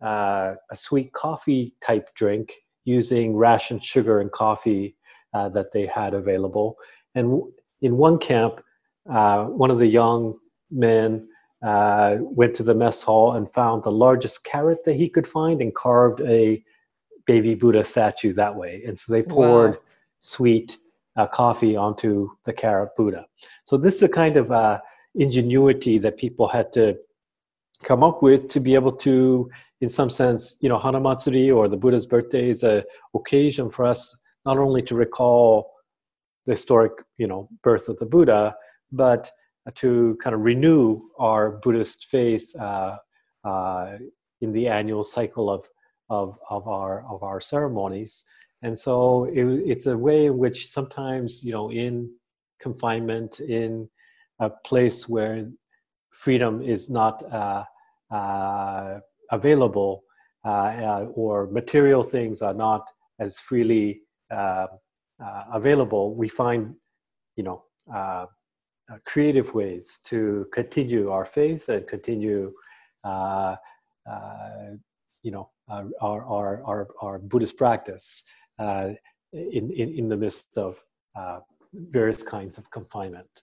uh, 0.00 0.54
a 0.70 0.76
sweet 0.76 1.12
coffee 1.12 1.74
type 1.80 2.08
drink 2.14 2.52
using 2.84 3.36
rationed 3.36 3.82
sugar 3.82 4.20
and 4.20 4.32
coffee 4.32 4.96
that 5.52 5.70
they 5.70 5.84
had 5.84 6.14
available. 6.14 6.78
And 7.14 7.42
in 7.82 7.98
one 7.98 8.16
camp, 8.16 8.62
one 9.04 9.70
of 9.70 9.76
the 9.76 9.86
young 9.86 10.38
men 10.70 11.28
uh, 11.62 12.16
went 12.20 12.54
to 12.54 12.62
the 12.62 12.74
mess 12.74 13.02
hall 13.02 13.32
and 13.32 13.48
found 13.48 13.82
the 13.82 13.90
largest 13.90 14.44
carrot 14.44 14.84
that 14.84 14.94
he 14.94 15.08
could 15.08 15.26
find 15.26 15.60
and 15.60 15.74
carved 15.74 16.20
a 16.22 16.62
baby 17.26 17.54
Buddha 17.54 17.84
statue 17.84 18.32
that 18.34 18.54
way. 18.54 18.82
And 18.86 18.98
so 18.98 19.12
they 19.12 19.22
poured 19.22 19.72
wow. 19.72 19.80
sweet 20.18 20.76
uh, 21.16 21.26
coffee 21.26 21.76
onto 21.76 22.30
the 22.44 22.52
carrot 22.52 22.90
Buddha. 22.96 23.26
So 23.64 23.76
this 23.76 23.94
is 23.94 24.00
the 24.00 24.08
kind 24.08 24.36
of 24.36 24.52
uh, 24.52 24.80
ingenuity 25.14 25.98
that 25.98 26.18
people 26.18 26.48
had 26.48 26.72
to 26.74 26.98
come 27.82 28.02
up 28.02 28.22
with 28.22 28.48
to 28.48 28.60
be 28.60 28.74
able 28.74 28.92
to, 28.92 29.50
in 29.80 29.88
some 29.88 30.10
sense, 30.10 30.58
you 30.60 30.68
know, 30.68 30.78
Hanamatsuri 30.78 31.54
or 31.54 31.68
the 31.68 31.76
Buddha's 31.76 32.06
birthday 32.06 32.48
is 32.48 32.62
a 32.62 32.84
occasion 33.14 33.68
for 33.68 33.86
us 33.86 34.22
not 34.44 34.58
only 34.58 34.82
to 34.82 34.94
recall 34.94 35.72
the 36.46 36.52
historic, 36.52 36.92
you 37.18 37.26
know, 37.26 37.48
birth 37.62 37.88
of 37.88 37.98
the 37.98 38.06
Buddha, 38.06 38.54
but 38.92 39.30
to 39.74 40.16
kind 40.22 40.34
of 40.34 40.42
renew 40.42 41.00
our 41.18 41.52
Buddhist 41.58 42.06
faith 42.06 42.54
uh, 42.56 42.96
uh, 43.44 43.98
in 44.40 44.52
the 44.52 44.68
annual 44.68 45.04
cycle 45.04 45.50
of, 45.50 45.68
of, 46.08 46.38
of, 46.50 46.68
our, 46.68 47.04
of 47.10 47.22
our 47.22 47.40
ceremonies. 47.40 48.24
And 48.62 48.76
so 48.76 49.24
it, 49.24 49.44
it's 49.44 49.86
a 49.86 49.96
way 49.96 50.26
in 50.26 50.38
which 50.38 50.68
sometimes, 50.68 51.44
you 51.44 51.52
know, 51.52 51.70
in 51.70 52.10
confinement, 52.60 53.40
in 53.40 53.88
a 54.38 54.50
place 54.50 55.08
where 55.08 55.48
freedom 56.10 56.62
is 56.62 56.88
not 56.90 57.22
uh, 57.32 57.64
uh 58.10 59.00
available 59.32 60.04
uh, 60.44 60.48
uh, 60.48 61.06
or 61.16 61.48
material 61.48 62.04
things 62.04 62.40
are 62.40 62.54
not 62.54 62.88
as 63.18 63.40
freely 63.40 64.02
available, 65.52 66.14
we 66.14 66.28
find, 66.28 66.74
you 67.34 67.42
know, 67.42 67.64
uh, 68.90 68.98
creative 69.04 69.54
ways 69.54 69.98
to 70.04 70.46
continue 70.52 71.10
our 71.10 71.24
faith 71.24 71.68
and 71.68 71.86
continue, 71.86 72.52
uh, 73.04 73.56
uh, 74.08 74.70
you 75.22 75.30
know, 75.30 75.50
our, 75.68 76.24
our, 76.24 76.62
our, 76.64 76.88
our 77.00 77.18
Buddhist 77.18 77.56
practice 77.56 78.22
uh, 78.58 78.90
in, 79.32 79.70
in, 79.70 79.94
in 79.94 80.08
the 80.08 80.16
midst 80.16 80.56
of 80.56 80.82
uh, 81.16 81.40
various 81.72 82.22
kinds 82.22 82.58
of 82.58 82.70
confinement. 82.70 83.42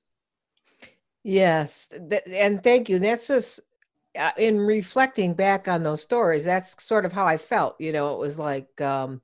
Yes, 1.24 1.90
and 2.28 2.62
thank 2.62 2.90
you. 2.90 3.00
That's 3.00 3.28
just 3.28 3.62
in 4.38 4.60
reflecting 4.60 5.34
back 5.34 5.68
on 5.68 5.84
those 5.84 6.02
stories. 6.02 6.44
That's 6.44 6.82
sort 6.84 7.06
of 7.06 7.14
how 7.14 7.26
I 7.26 7.38
felt. 7.38 7.80
You 7.80 7.94
know, 7.94 8.14
it 8.14 8.20
was 8.20 8.38
like 8.38 8.80
um, 8.82 9.22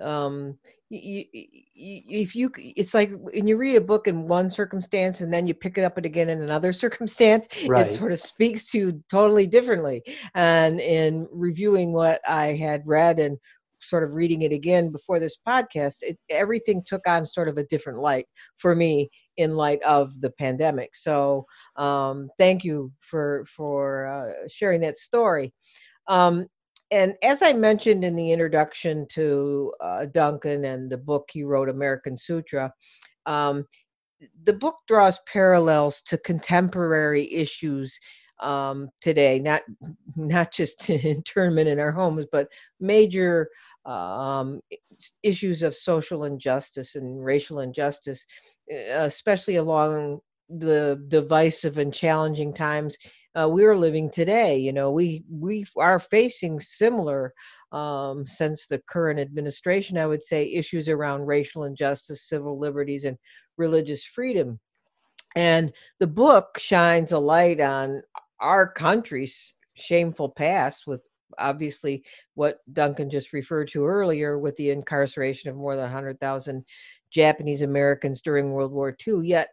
um, 0.00 0.58
you, 0.90 1.24
you, 1.32 2.02
if 2.22 2.34
you 2.34 2.50
it's 2.56 2.94
like 2.94 3.12
when 3.14 3.46
you 3.46 3.56
read 3.56 3.76
a 3.76 3.80
book 3.80 4.08
in 4.08 4.26
one 4.26 4.50
circumstance 4.50 5.20
and 5.20 5.32
then 5.32 5.46
you 5.46 5.54
pick 5.54 5.78
it 5.78 5.84
up 5.84 5.96
again 5.96 6.28
in 6.28 6.42
another 6.42 6.72
circumstance 6.84 7.46
right. 7.66 7.86
it 7.86 7.98
sort 7.98 8.12
of 8.12 8.20
speaks 8.20 8.64
to 8.66 8.78
you 8.78 9.04
totally 9.08 9.46
differently. 9.46 10.02
And 10.34 10.80
in 10.80 11.28
reviewing 11.30 11.92
what 11.92 12.20
i 12.28 12.46
had 12.48 12.82
read 12.86 13.18
and 13.18 13.38
sort 13.82 14.04
of 14.04 14.14
reading 14.14 14.42
it 14.42 14.52
again 14.52 14.90
before 14.90 15.18
this 15.18 15.38
podcast 15.46 15.98
it, 16.02 16.18
everything 16.28 16.82
took 16.84 17.06
on 17.06 17.24
sort 17.24 17.48
of 17.48 17.56
a 17.56 17.64
different 17.64 18.00
light 18.00 18.26
for 18.56 18.74
me 18.74 19.08
in 19.36 19.56
light 19.56 19.82
of 19.82 20.20
the 20.20 20.30
pandemic. 20.30 20.94
So 20.94 21.46
um, 21.76 22.28
thank 22.36 22.62
you 22.62 22.92
for 23.00 23.46
for 23.46 24.06
uh, 24.06 24.48
sharing 24.48 24.82
that 24.82 24.98
story. 24.98 25.54
Um, 26.08 26.46
and 26.90 27.14
as 27.22 27.42
I 27.42 27.52
mentioned 27.52 28.04
in 28.04 28.16
the 28.16 28.32
introduction 28.32 29.06
to 29.10 29.72
uh, 29.80 30.06
Duncan 30.06 30.64
and 30.64 30.90
the 30.90 30.96
book 30.96 31.28
he 31.32 31.44
wrote, 31.44 31.68
American 31.68 32.16
Sutra, 32.16 32.72
um, 33.26 33.64
the 34.44 34.52
book 34.52 34.76
draws 34.88 35.20
parallels 35.32 36.02
to 36.02 36.18
contemporary 36.18 37.32
issues 37.32 37.98
um, 38.40 38.88
today, 39.00 39.38
not 39.38 39.62
not 40.16 40.52
just 40.52 40.88
internment 40.90 41.68
in 41.68 41.78
our 41.78 41.92
homes, 41.92 42.26
but 42.32 42.48
major 42.80 43.48
um, 43.86 44.60
issues 45.22 45.62
of 45.62 45.74
social 45.74 46.24
injustice 46.24 46.96
and 46.96 47.24
racial 47.24 47.60
injustice, 47.60 48.26
especially 48.92 49.56
along 49.56 50.20
the 50.48 51.02
divisive 51.08 51.78
and 51.78 51.94
challenging 51.94 52.52
times 52.52 52.96
uh, 53.38 53.48
we're 53.48 53.76
living 53.76 54.10
today. 54.10 54.58
You 54.58 54.72
know, 54.72 54.90
we 54.90 55.24
we 55.30 55.64
are 55.76 55.98
facing 55.98 56.60
similar 56.60 57.32
um, 57.72 58.26
since 58.26 58.66
the 58.66 58.82
current 58.88 59.20
administration. 59.20 59.98
I 59.98 60.06
would 60.06 60.22
say 60.22 60.52
issues 60.52 60.88
around 60.88 61.26
racial 61.26 61.64
injustice, 61.64 62.28
civil 62.28 62.58
liberties, 62.58 63.04
and 63.04 63.16
religious 63.56 64.04
freedom. 64.04 64.58
And 65.36 65.72
the 66.00 66.08
book 66.08 66.58
shines 66.58 67.12
a 67.12 67.18
light 67.18 67.60
on 67.60 68.02
our 68.40 68.66
country's 68.66 69.54
shameful 69.74 70.30
past 70.30 70.86
with 70.86 71.06
obviously 71.38 72.04
what 72.34 72.58
Duncan 72.72 73.08
just 73.08 73.32
referred 73.32 73.68
to 73.68 73.86
earlier 73.86 74.38
with 74.38 74.56
the 74.56 74.70
incarceration 74.70 75.48
of 75.48 75.56
more 75.56 75.76
than 75.76 75.84
100,000 75.84 76.64
Japanese 77.12 77.62
Americans 77.62 78.20
during 78.20 78.52
World 78.52 78.72
War 78.72 78.96
II. 79.06 79.26
Yet 79.26 79.50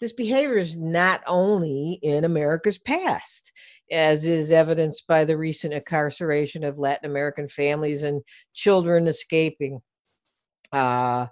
this 0.00 0.12
behavior 0.12 0.58
is 0.58 0.76
not 0.76 1.22
only 1.26 1.98
in 2.02 2.24
America's 2.24 2.78
past, 2.78 3.52
as 3.90 4.24
is 4.24 4.50
evidenced 4.50 5.06
by 5.06 5.24
the 5.24 5.36
recent 5.36 5.74
incarceration 5.74 6.64
of 6.64 6.78
Latin 6.78 7.10
American 7.10 7.48
families 7.48 8.02
and 8.02 8.22
children 8.54 9.06
escaping. 9.06 9.80
Uh, 10.72 11.26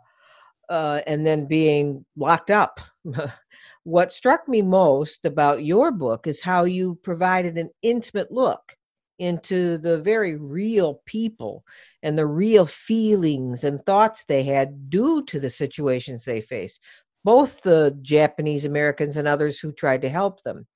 uh, 0.68 1.00
and 1.06 1.26
then 1.26 1.46
being 1.46 2.04
locked 2.16 2.50
up. 2.50 2.80
what 3.84 4.12
struck 4.12 4.46
me 4.48 4.62
most 4.62 5.24
about 5.24 5.64
your 5.64 5.90
book 5.90 6.26
is 6.26 6.42
how 6.42 6.64
you 6.64 6.98
provided 7.02 7.56
an 7.56 7.70
intimate 7.82 8.30
look 8.30 8.76
into 9.18 9.78
the 9.78 9.98
very 9.98 10.36
real 10.36 11.00
people 11.04 11.64
and 12.02 12.16
the 12.16 12.26
real 12.26 12.64
feelings 12.64 13.64
and 13.64 13.84
thoughts 13.84 14.24
they 14.24 14.44
had 14.44 14.90
due 14.90 15.24
to 15.24 15.40
the 15.40 15.50
situations 15.50 16.24
they 16.24 16.40
faced, 16.40 16.80
both 17.24 17.62
the 17.62 17.96
Japanese 18.02 18.64
Americans 18.64 19.16
and 19.16 19.28
others 19.28 19.58
who 19.58 19.72
tried 19.72 20.02
to 20.02 20.08
help 20.08 20.42
them. 20.42 20.66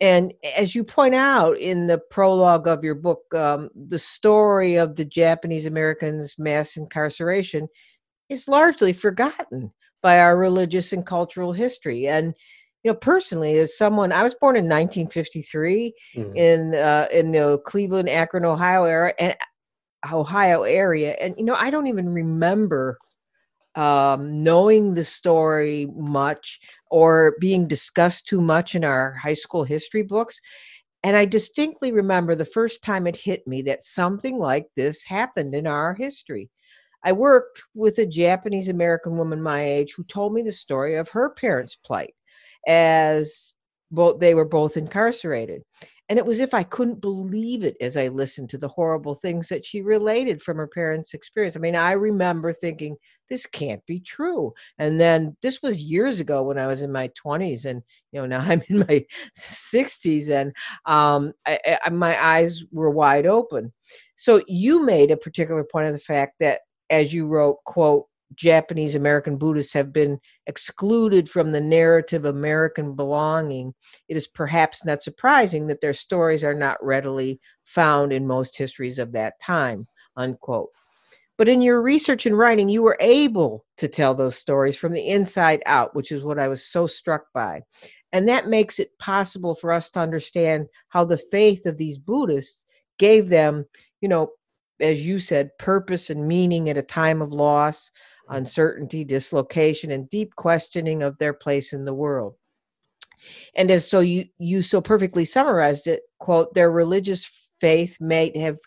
And 0.00 0.32
as 0.56 0.74
you 0.74 0.82
point 0.82 1.14
out 1.14 1.58
in 1.58 1.86
the 1.86 1.98
prologue 1.98 2.66
of 2.66 2.82
your 2.82 2.94
book, 2.94 3.22
um, 3.34 3.68
the 3.74 3.98
story 3.98 4.76
of 4.76 4.96
the 4.96 5.04
Japanese 5.04 5.66
Americans' 5.66 6.36
mass 6.38 6.76
incarceration 6.76 7.68
is 8.30 8.48
largely 8.48 8.94
forgotten 8.94 9.72
by 10.02 10.18
our 10.20 10.38
religious 10.38 10.92
and 10.92 11.04
cultural 11.04 11.52
history. 11.52 12.08
And 12.08 12.34
you 12.82 12.92
know, 12.92 12.96
personally, 12.96 13.58
as 13.58 13.76
someone, 13.76 14.10
I 14.10 14.22
was 14.22 14.34
born 14.34 14.56
in 14.56 14.64
1953 14.64 15.92
mm-hmm. 16.16 16.34
in 16.34 16.74
uh, 16.74 17.08
in 17.12 17.32
the 17.32 17.58
Cleveland, 17.66 18.08
Akron, 18.08 18.46
Ohio 18.46 18.84
area, 18.84 19.12
and 19.18 19.34
Ohio 20.10 20.62
area, 20.62 21.12
and 21.20 21.34
you 21.36 21.44
know, 21.44 21.56
I 21.56 21.68
don't 21.68 21.88
even 21.88 22.08
remember 22.08 22.96
um, 23.80 24.42
knowing 24.42 24.92
the 24.92 25.04
story 25.04 25.86
much 25.96 26.60
or 26.90 27.34
being 27.40 27.66
discussed 27.66 28.26
too 28.26 28.42
much 28.42 28.74
in 28.74 28.84
our 28.84 29.12
high 29.12 29.34
school 29.34 29.64
history 29.64 30.02
books. 30.02 30.38
And 31.02 31.16
I 31.16 31.24
distinctly 31.24 31.90
remember 31.90 32.34
the 32.34 32.44
first 32.44 32.82
time 32.82 33.06
it 33.06 33.16
hit 33.16 33.46
me 33.46 33.62
that 33.62 33.82
something 33.82 34.38
like 34.38 34.66
this 34.76 35.02
happened 35.02 35.54
in 35.54 35.66
our 35.66 35.94
history. 35.94 36.50
I 37.02 37.12
worked 37.12 37.62
with 37.74 37.98
a 37.98 38.04
Japanese 38.04 38.68
American 38.68 39.16
woman 39.16 39.40
my 39.40 39.64
age 39.64 39.94
who 39.96 40.04
told 40.04 40.34
me 40.34 40.42
the 40.42 40.52
story 40.52 40.96
of 40.96 41.08
her 41.08 41.30
parents' 41.30 41.78
plight 41.82 42.12
as 42.68 43.54
both 43.90 44.20
they 44.20 44.34
were 44.34 44.44
both 44.44 44.76
incarcerated. 44.76 45.62
And 46.10 46.18
it 46.18 46.26
was 46.26 46.40
if 46.40 46.52
I 46.52 46.64
couldn't 46.64 47.00
believe 47.00 47.62
it 47.62 47.76
as 47.80 47.96
I 47.96 48.08
listened 48.08 48.50
to 48.50 48.58
the 48.58 48.66
horrible 48.66 49.14
things 49.14 49.46
that 49.46 49.64
she 49.64 49.80
related 49.80 50.42
from 50.42 50.56
her 50.56 50.66
parents' 50.66 51.14
experience. 51.14 51.56
I 51.56 51.60
mean, 51.60 51.76
I 51.76 51.92
remember 51.92 52.52
thinking, 52.52 52.96
this 53.28 53.46
can't 53.46 53.86
be 53.86 54.00
true. 54.00 54.52
And 54.76 55.00
then 55.00 55.36
this 55.40 55.62
was 55.62 55.80
years 55.80 56.18
ago 56.18 56.42
when 56.42 56.58
I 56.58 56.66
was 56.66 56.82
in 56.82 56.90
my 56.90 57.10
20s, 57.24 57.64
and 57.64 57.80
you 58.10 58.20
know, 58.20 58.26
now 58.26 58.40
I'm 58.44 58.60
in 58.68 58.80
my 58.80 59.06
60s, 59.38 60.28
and 60.30 60.52
um, 60.84 61.32
I, 61.46 61.78
I, 61.84 61.90
my 61.90 62.20
eyes 62.20 62.64
were 62.72 62.90
wide 62.90 63.26
open. 63.26 63.72
So 64.16 64.42
you 64.48 64.84
made 64.84 65.12
a 65.12 65.16
particular 65.16 65.62
point 65.62 65.86
of 65.86 65.92
the 65.92 66.00
fact 66.00 66.34
that, 66.40 66.62
as 66.90 67.14
you 67.14 67.28
wrote, 67.28 67.58
quote, 67.64 68.06
Japanese 68.34 68.94
American 68.94 69.36
Buddhists 69.36 69.72
have 69.72 69.92
been 69.92 70.18
excluded 70.46 71.28
from 71.28 71.52
the 71.52 71.60
narrative 71.60 72.24
American 72.24 72.94
belonging, 72.94 73.74
it 74.08 74.16
is 74.16 74.28
perhaps 74.28 74.84
not 74.84 75.02
surprising 75.02 75.66
that 75.66 75.80
their 75.80 75.92
stories 75.92 76.44
are 76.44 76.54
not 76.54 76.82
readily 76.84 77.40
found 77.64 78.12
in 78.12 78.26
most 78.26 78.56
histories 78.56 78.98
of 78.98 79.12
that 79.12 79.40
time. 79.40 79.84
Unquote. 80.16 80.70
But 81.36 81.48
in 81.48 81.62
your 81.62 81.80
research 81.80 82.26
and 82.26 82.36
writing, 82.36 82.68
you 82.68 82.82
were 82.82 82.98
able 83.00 83.64
to 83.78 83.88
tell 83.88 84.14
those 84.14 84.36
stories 84.36 84.76
from 84.76 84.92
the 84.92 85.08
inside 85.08 85.62
out, 85.64 85.94
which 85.94 86.12
is 86.12 86.22
what 86.22 86.38
I 86.38 86.48
was 86.48 86.66
so 86.66 86.86
struck 86.86 87.24
by. 87.32 87.62
And 88.12 88.28
that 88.28 88.48
makes 88.48 88.78
it 88.78 88.98
possible 88.98 89.54
for 89.54 89.72
us 89.72 89.90
to 89.92 90.00
understand 90.00 90.66
how 90.88 91.04
the 91.04 91.16
faith 91.16 91.64
of 91.64 91.78
these 91.78 91.96
Buddhists 91.96 92.66
gave 92.98 93.30
them, 93.30 93.64
you 94.02 94.08
know, 94.08 94.32
as 94.80 95.06
you 95.06 95.18
said, 95.18 95.56
purpose 95.58 96.10
and 96.10 96.28
meaning 96.28 96.68
at 96.68 96.76
a 96.76 96.82
time 96.82 97.22
of 97.22 97.32
loss, 97.32 97.90
uncertainty, 98.30 99.04
dislocation, 99.04 99.90
and 99.90 100.08
deep 100.08 100.34
questioning 100.36 101.02
of 101.02 101.18
their 101.18 101.34
place 101.34 101.72
in 101.72 101.84
the 101.84 101.94
world. 101.94 102.34
And 103.54 103.70
as 103.70 103.88
so 103.88 104.00
you 104.00 104.26
you 104.38 104.62
so 104.62 104.80
perfectly 104.80 105.24
summarized 105.24 105.86
it, 105.86 106.02
quote, 106.18 106.54
their 106.54 106.70
religious 106.70 107.28
faith 107.60 107.96
might 108.00 108.36
have 108.36 108.58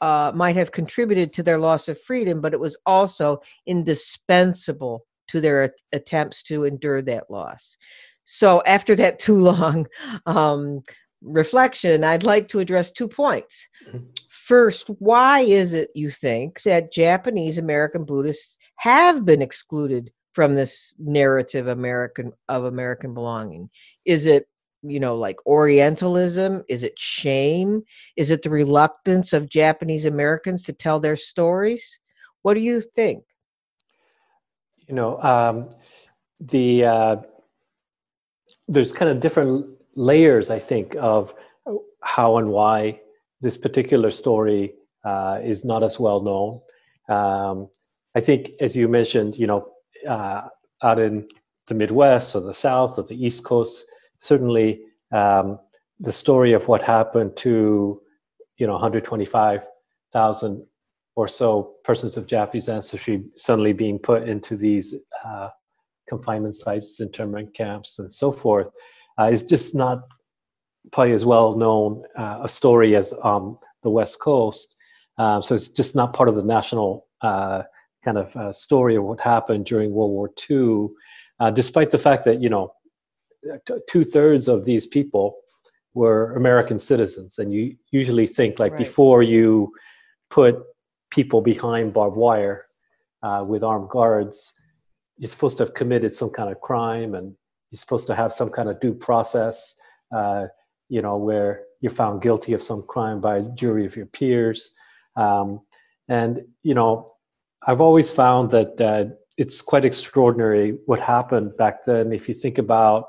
uh, 0.00 0.30
might 0.34 0.56
have 0.56 0.70
contributed 0.70 1.32
to 1.32 1.42
their 1.42 1.58
loss 1.58 1.88
of 1.88 2.00
freedom, 2.00 2.40
but 2.40 2.54
it 2.54 2.60
was 2.60 2.76
also 2.86 3.40
indispensable 3.66 5.04
to 5.28 5.40
their 5.40 5.74
attempts 5.92 6.42
to 6.44 6.64
endure 6.64 7.02
that 7.02 7.30
loss. 7.30 7.76
So 8.24 8.62
after 8.66 8.94
that 8.96 9.18
too 9.18 9.36
long 9.36 9.86
um, 10.26 10.82
reflection, 11.22 12.04
I'd 12.04 12.22
like 12.22 12.48
to 12.48 12.60
address 12.60 12.92
two 12.92 13.08
points. 13.08 13.68
First, 14.48 14.88
why 14.98 15.40
is 15.40 15.74
it 15.74 15.90
you 15.94 16.10
think 16.10 16.62
that 16.62 16.90
Japanese 16.90 17.58
American 17.58 18.06
Buddhists 18.06 18.56
have 18.76 19.26
been 19.26 19.42
excluded 19.42 20.10
from 20.32 20.54
this 20.54 20.94
narrative 20.98 21.66
American 21.66 22.32
of 22.48 22.64
American 22.64 23.12
belonging? 23.12 23.68
Is 24.06 24.24
it 24.24 24.48
you 24.80 25.00
know 25.00 25.16
like 25.16 25.36
Orientalism? 25.44 26.64
Is 26.66 26.82
it 26.82 26.98
shame? 26.98 27.82
Is 28.16 28.30
it 28.30 28.40
the 28.40 28.48
reluctance 28.48 29.34
of 29.34 29.50
Japanese 29.50 30.06
Americans 30.06 30.62
to 30.62 30.72
tell 30.72 30.98
their 30.98 31.16
stories? 31.16 32.00
What 32.40 32.54
do 32.54 32.60
you 32.60 32.80
think? 32.80 33.24
You 34.86 34.94
know, 34.94 35.20
um, 35.22 35.68
the 36.40 36.86
uh, 36.86 37.16
there's 38.66 38.94
kind 38.94 39.10
of 39.10 39.20
different 39.20 39.66
layers, 39.94 40.48
I 40.48 40.58
think, 40.58 40.96
of 40.98 41.34
how 42.00 42.38
and 42.38 42.48
why 42.48 43.02
this 43.40 43.56
particular 43.56 44.10
story 44.10 44.74
uh, 45.04 45.38
is 45.42 45.64
not 45.64 45.82
as 45.82 45.98
well 45.98 46.20
known. 46.20 46.60
Um, 47.08 47.68
I 48.14 48.20
think, 48.20 48.50
as 48.60 48.76
you 48.76 48.88
mentioned, 48.88 49.36
you 49.36 49.46
know, 49.46 49.68
uh, 50.08 50.48
out 50.82 50.98
in 50.98 51.28
the 51.66 51.74
Midwest 51.74 52.34
or 52.34 52.40
the 52.40 52.54
South 52.54 52.98
or 52.98 53.04
the 53.04 53.24
East 53.24 53.44
Coast, 53.44 53.84
certainly 54.18 54.80
um, 55.12 55.58
the 56.00 56.12
story 56.12 56.52
of 56.52 56.68
what 56.68 56.82
happened 56.82 57.36
to, 57.36 58.00
you 58.56 58.66
know, 58.66 58.74
125,000 58.74 60.66
or 61.16 61.28
so 61.28 61.74
persons 61.84 62.16
of 62.16 62.26
Japanese 62.26 62.68
ancestry 62.68 63.24
suddenly 63.34 63.72
being 63.72 63.98
put 63.98 64.22
into 64.22 64.56
these 64.56 64.94
uh, 65.24 65.48
confinement 66.08 66.56
sites, 66.56 67.00
internment 67.00 67.54
camps, 67.54 67.98
and 67.98 68.12
so 68.12 68.30
forth, 68.30 68.68
uh, 69.18 69.24
is 69.24 69.42
just 69.42 69.74
not 69.74 69.98
probably 70.92 71.12
as 71.12 71.26
well 71.26 71.56
known 71.56 72.02
uh, 72.16 72.40
a 72.42 72.48
story 72.48 72.96
as 72.96 73.14
um, 73.22 73.58
the 73.82 73.90
West 73.90 74.20
Coast. 74.20 74.76
Um, 75.18 75.42
so 75.42 75.54
it's 75.54 75.68
just 75.68 75.96
not 75.96 76.12
part 76.12 76.28
of 76.28 76.34
the 76.36 76.44
national 76.44 77.06
uh, 77.22 77.62
kind 78.04 78.18
of 78.18 78.34
uh, 78.36 78.52
story 78.52 78.94
of 78.94 79.04
what 79.04 79.20
happened 79.20 79.66
during 79.66 79.92
World 79.92 80.12
War 80.12 80.30
II, 80.48 80.88
uh, 81.40 81.50
despite 81.50 81.90
the 81.90 81.98
fact 81.98 82.24
that, 82.24 82.40
you 82.40 82.48
know, 82.48 82.72
t- 83.66 83.74
two 83.88 84.04
thirds 84.04 84.48
of 84.48 84.64
these 84.64 84.86
people 84.86 85.36
were 85.94 86.34
American 86.36 86.78
citizens. 86.78 87.38
And 87.38 87.52
you 87.52 87.76
usually 87.90 88.26
think, 88.26 88.58
like, 88.58 88.72
right. 88.72 88.78
before 88.78 89.22
you 89.22 89.72
put 90.30 90.56
people 91.10 91.40
behind 91.40 91.92
barbed 91.92 92.16
wire 92.16 92.66
uh, 93.22 93.44
with 93.46 93.64
armed 93.64 93.88
guards, 93.90 94.52
you're 95.16 95.28
supposed 95.28 95.58
to 95.58 95.64
have 95.64 95.74
committed 95.74 96.14
some 96.14 96.30
kind 96.30 96.50
of 96.50 96.60
crime 96.60 97.14
and 97.14 97.34
you're 97.70 97.78
supposed 97.78 98.06
to 98.06 98.14
have 98.14 98.32
some 98.32 98.50
kind 98.50 98.68
of 98.68 98.78
due 98.80 98.94
process, 98.94 99.74
uh, 100.14 100.46
you 100.88 101.02
know, 101.02 101.16
where 101.16 101.64
you're 101.80 101.90
found 101.90 102.22
guilty 102.22 102.52
of 102.52 102.62
some 102.62 102.82
crime 102.82 103.20
by 103.20 103.38
a 103.38 103.42
jury 103.42 103.86
of 103.86 103.96
your 103.96 104.06
peers. 104.06 104.70
Um, 105.16 105.60
and, 106.08 106.40
you 106.62 106.74
know, 106.74 107.10
I've 107.66 107.80
always 107.80 108.10
found 108.10 108.50
that 108.50 108.80
uh, 108.80 109.06
it's 109.36 109.62
quite 109.62 109.84
extraordinary 109.84 110.78
what 110.86 111.00
happened 111.00 111.56
back 111.56 111.84
then. 111.84 112.12
If 112.12 112.28
you 112.28 112.34
think 112.34 112.58
about 112.58 113.06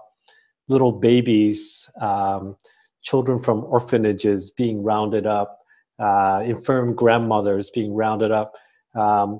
little 0.68 0.92
babies, 0.92 1.90
um, 2.02 2.56
children 3.02 3.40
from 3.40 3.64
orphanages 3.64 4.52
being 4.52 4.84
rounded 4.84 5.26
up, 5.26 5.60
uh, 6.00 6.42
infirm 6.46 6.96
grandmothers 6.96 7.70
being 7.70 7.94
rounded 7.94 8.32
up, 8.32 8.56
um, 8.96 9.40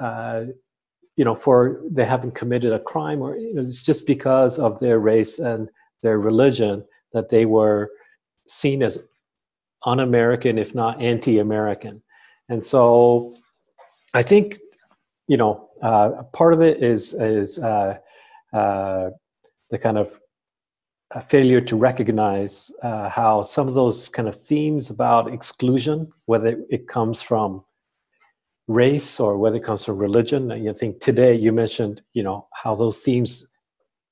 uh, 0.00 0.44
you 1.16 1.24
know, 1.24 1.34
for 1.34 1.82
they 1.90 2.04
haven't 2.04 2.34
committed 2.34 2.72
a 2.72 2.78
crime, 2.78 3.22
or 3.22 3.36
you 3.36 3.54
know, 3.54 3.62
it's 3.62 3.82
just 3.82 4.06
because 4.06 4.58
of 4.58 4.78
their 4.80 4.98
race 4.98 5.38
and 5.38 5.68
their 6.02 6.18
religion 6.18 6.84
that 7.16 7.30
they 7.30 7.46
were 7.46 7.90
seen 8.46 8.82
as 8.82 9.08
un-American, 9.84 10.58
if 10.58 10.74
not 10.74 11.00
anti-American. 11.00 12.02
And 12.48 12.64
so 12.64 13.36
I 14.14 14.22
think 14.22 14.58
you 15.28 15.36
know 15.36 15.68
uh, 15.82 16.22
part 16.32 16.52
of 16.52 16.60
it 16.62 16.82
is 16.82 17.14
is 17.14 17.58
uh, 17.58 17.98
uh, 18.52 19.10
the 19.70 19.78
kind 19.78 19.98
of 19.98 20.08
failure 21.22 21.60
to 21.60 21.76
recognize 21.76 22.70
uh, 22.82 23.08
how 23.08 23.42
some 23.42 23.68
of 23.68 23.74
those 23.74 24.08
kind 24.08 24.28
of 24.28 24.34
themes 24.34 24.90
about 24.90 25.32
exclusion, 25.32 26.10
whether 26.26 26.60
it 26.68 26.88
comes 26.88 27.22
from 27.22 27.64
race 28.68 29.20
or 29.20 29.38
whether 29.38 29.56
it 29.56 29.64
comes 29.64 29.84
from 29.84 29.98
religion. 29.98 30.50
I 30.50 30.72
think 30.72 31.00
today 31.00 31.34
you 31.34 31.52
mentioned 31.52 32.02
you 32.12 32.22
know 32.22 32.48
how 32.52 32.74
those 32.74 33.02
themes 33.02 33.52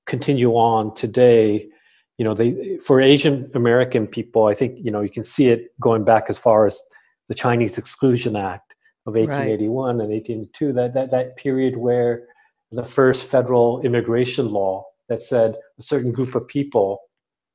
continue 0.07 0.53
on 0.53 0.95
today. 0.95 1.69
You 2.19 2.25
know, 2.25 2.35
they 2.35 2.79
for 2.79 3.01
Asian 3.01 3.51
American 3.55 4.07
people, 4.07 4.47
I 4.47 4.55
think 4.55 4.79
you 4.83 4.91
know 4.91 5.01
you 5.01 5.11
can 5.11 5.25
see 5.25 5.49
it 5.49 5.79
going 5.81 6.05
back 6.05 6.27
as 6.29 6.39
far 6.39 6.67
as 6.67 6.83
the 7.29 7.35
Chinese 7.35 7.79
Exclusion 7.79 8.37
Act 8.37 8.75
of 9.07 9.15
1881 9.15 9.99
right. 9.99 10.05
and 10.05 10.13
1882 10.13 10.73
that, 10.73 10.95
that 10.95 11.11
that 11.11 11.37
period 11.37 11.77
where 11.77 12.27
the 12.73 12.85
first 12.85 13.31
federal 13.31 13.81
immigration 13.83 14.51
law 14.51 14.85
that 15.09 15.23
said 15.23 15.55
a 15.79 15.83
certain 15.83 16.13
group 16.13 16.35
of 16.35 16.49
people, 16.49 17.01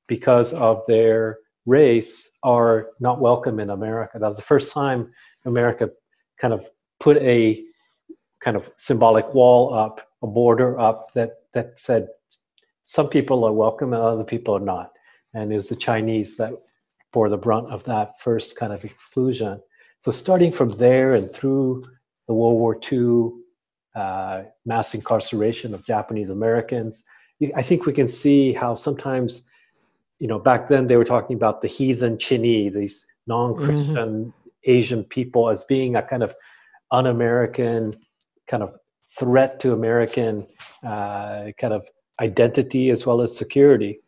because 0.07 0.53
of 0.53 0.81
their 0.87 1.39
race, 1.65 2.29
are 2.43 2.89
not 2.99 3.19
welcome 3.19 3.59
in 3.59 3.69
America. 3.69 4.19
That 4.19 4.27
was 4.27 4.37
the 4.37 4.43
first 4.43 4.71
time 4.71 5.11
America 5.45 5.89
kind 6.39 6.53
of 6.53 6.63
put 6.99 7.17
a 7.17 7.63
kind 8.39 8.55
of 8.55 8.71
symbolic 8.77 9.33
wall 9.33 9.73
up, 9.73 10.01
a 10.21 10.27
border 10.27 10.79
up 10.79 11.13
that 11.13 11.31
that 11.53 11.79
said 11.79 12.07
some 12.89 13.07
people 13.07 13.43
are 13.43 13.53
welcome 13.53 13.93
and 13.93 14.01
other 14.01 14.23
people 14.23 14.55
are 14.57 14.59
not. 14.75 14.93
And 15.35 15.53
it 15.53 15.55
was 15.55 15.69
the 15.69 15.75
Chinese 15.75 16.37
that 16.37 16.53
bore 17.13 17.29
the 17.29 17.37
brunt 17.37 17.71
of 17.71 17.83
that 17.83 18.09
first 18.19 18.57
kind 18.57 18.73
of 18.73 18.83
exclusion. 18.83 19.61
So 19.99 20.09
starting 20.09 20.51
from 20.51 20.71
there 20.71 21.13
and 21.13 21.31
through 21.31 21.83
the 22.25 22.33
World 22.33 22.57
War 22.57 22.79
II 22.91 23.29
uh, 23.95 24.41
mass 24.65 24.95
incarceration 24.95 25.75
of 25.75 25.85
Japanese 25.85 26.31
Americans, 26.31 27.03
I 27.55 27.61
think 27.61 27.85
we 27.85 27.93
can 27.93 28.07
see 28.07 28.53
how 28.53 28.73
sometimes, 28.73 29.47
you 30.17 30.27
know, 30.27 30.39
back 30.39 30.67
then 30.67 30.87
they 30.87 30.97
were 30.97 31.05
talking 31.05 31.35
about 31.35 31.61
the 31.61 31.67
heathen 31.67 32.17
Chinese, 32.17 32.73
these 32.73 33.05
non-Christian 33.27 33.93
mm-hmm. 33.93 34.29
Asian 34.63 35.03
people 35.03 35.49
as 35.49 35.63
being 35.63 35.95
a 35.95 36.01
kind 36.01 36.23
of 36.23 36.33
un-American, 36.89 37.93
kind 38.47 38.63
of 38.63 38.75
threat 39.19 39.59
to 39.59 39.73
American 39.73 40.47
uh, 40.83 41.51
kind 41.59 41.73
of 41.73 41.85
identity 42.21 42.89
as 42.89 43.05
well 43.05 43.21
as 43.21 43.35
security. 43.35 43.99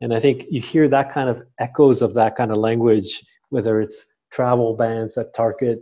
And 0.00 0.14
I 0.14 0.20
think 0.20 0.44
you 0.50 0.60
hear 0.60 0.88
that 0.88 1.10
kind 1.10 1.28
of 1.28 1.42
echoes 1.58 2.02
of 2.02 2.14
that 2.14 2.36
kind 2.36 2.50
of 2.50 2.58
language, 2.58 3.22
whether 3.50 3.80
it's 3.80 4.06
travel 4.30 4.76
bans 4.76 5.14
that 5.14 5.34
target 5.34 5.80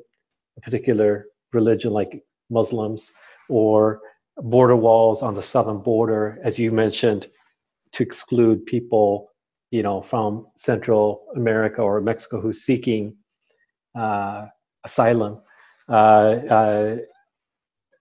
a 0.57 0.61
particular 0.61 1.27
religion 1.53 1.93
like 1.93 2.23
Muslims 2.51 3.11
or 3.49 4.01
border 4.37 4.77
walls 4.77 5.23
on 5.23 5.35
the 5.35 5.43
southern 5.43 5.79
border, 5.79 6.39
as 6.45 6.59
you 6.59 6.71
mentioned, 6.73 7.27
to 7.93 8.03
exclude 8.03 8.65
people, 8.67 9.31
you 9.71 9.83
know, 9.83 10.01
from 10.03 10.47
Central 10.55 11.27
America 11.37 11.83
or 11.83 12.01
Mexico 12.01 12.41
who's 12.41 12.63
seeking 12.63 13.17
uh, 13.95 14.47
asylum. 14.85 15.41
Uh, 15.89 15.93
uh, 16.51 16.97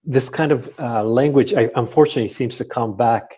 this 0.04 0.30
kind 0.30 0.52
of 0.52 0.74
uh, 0.80 1.04
language, 1.04 1.54
I, 1.54 1.70
unfortunately, 1.76 2.30
seems 2.30 2.58
to 2.58 2.65
come 2.65 2.96
back 2.96 3.36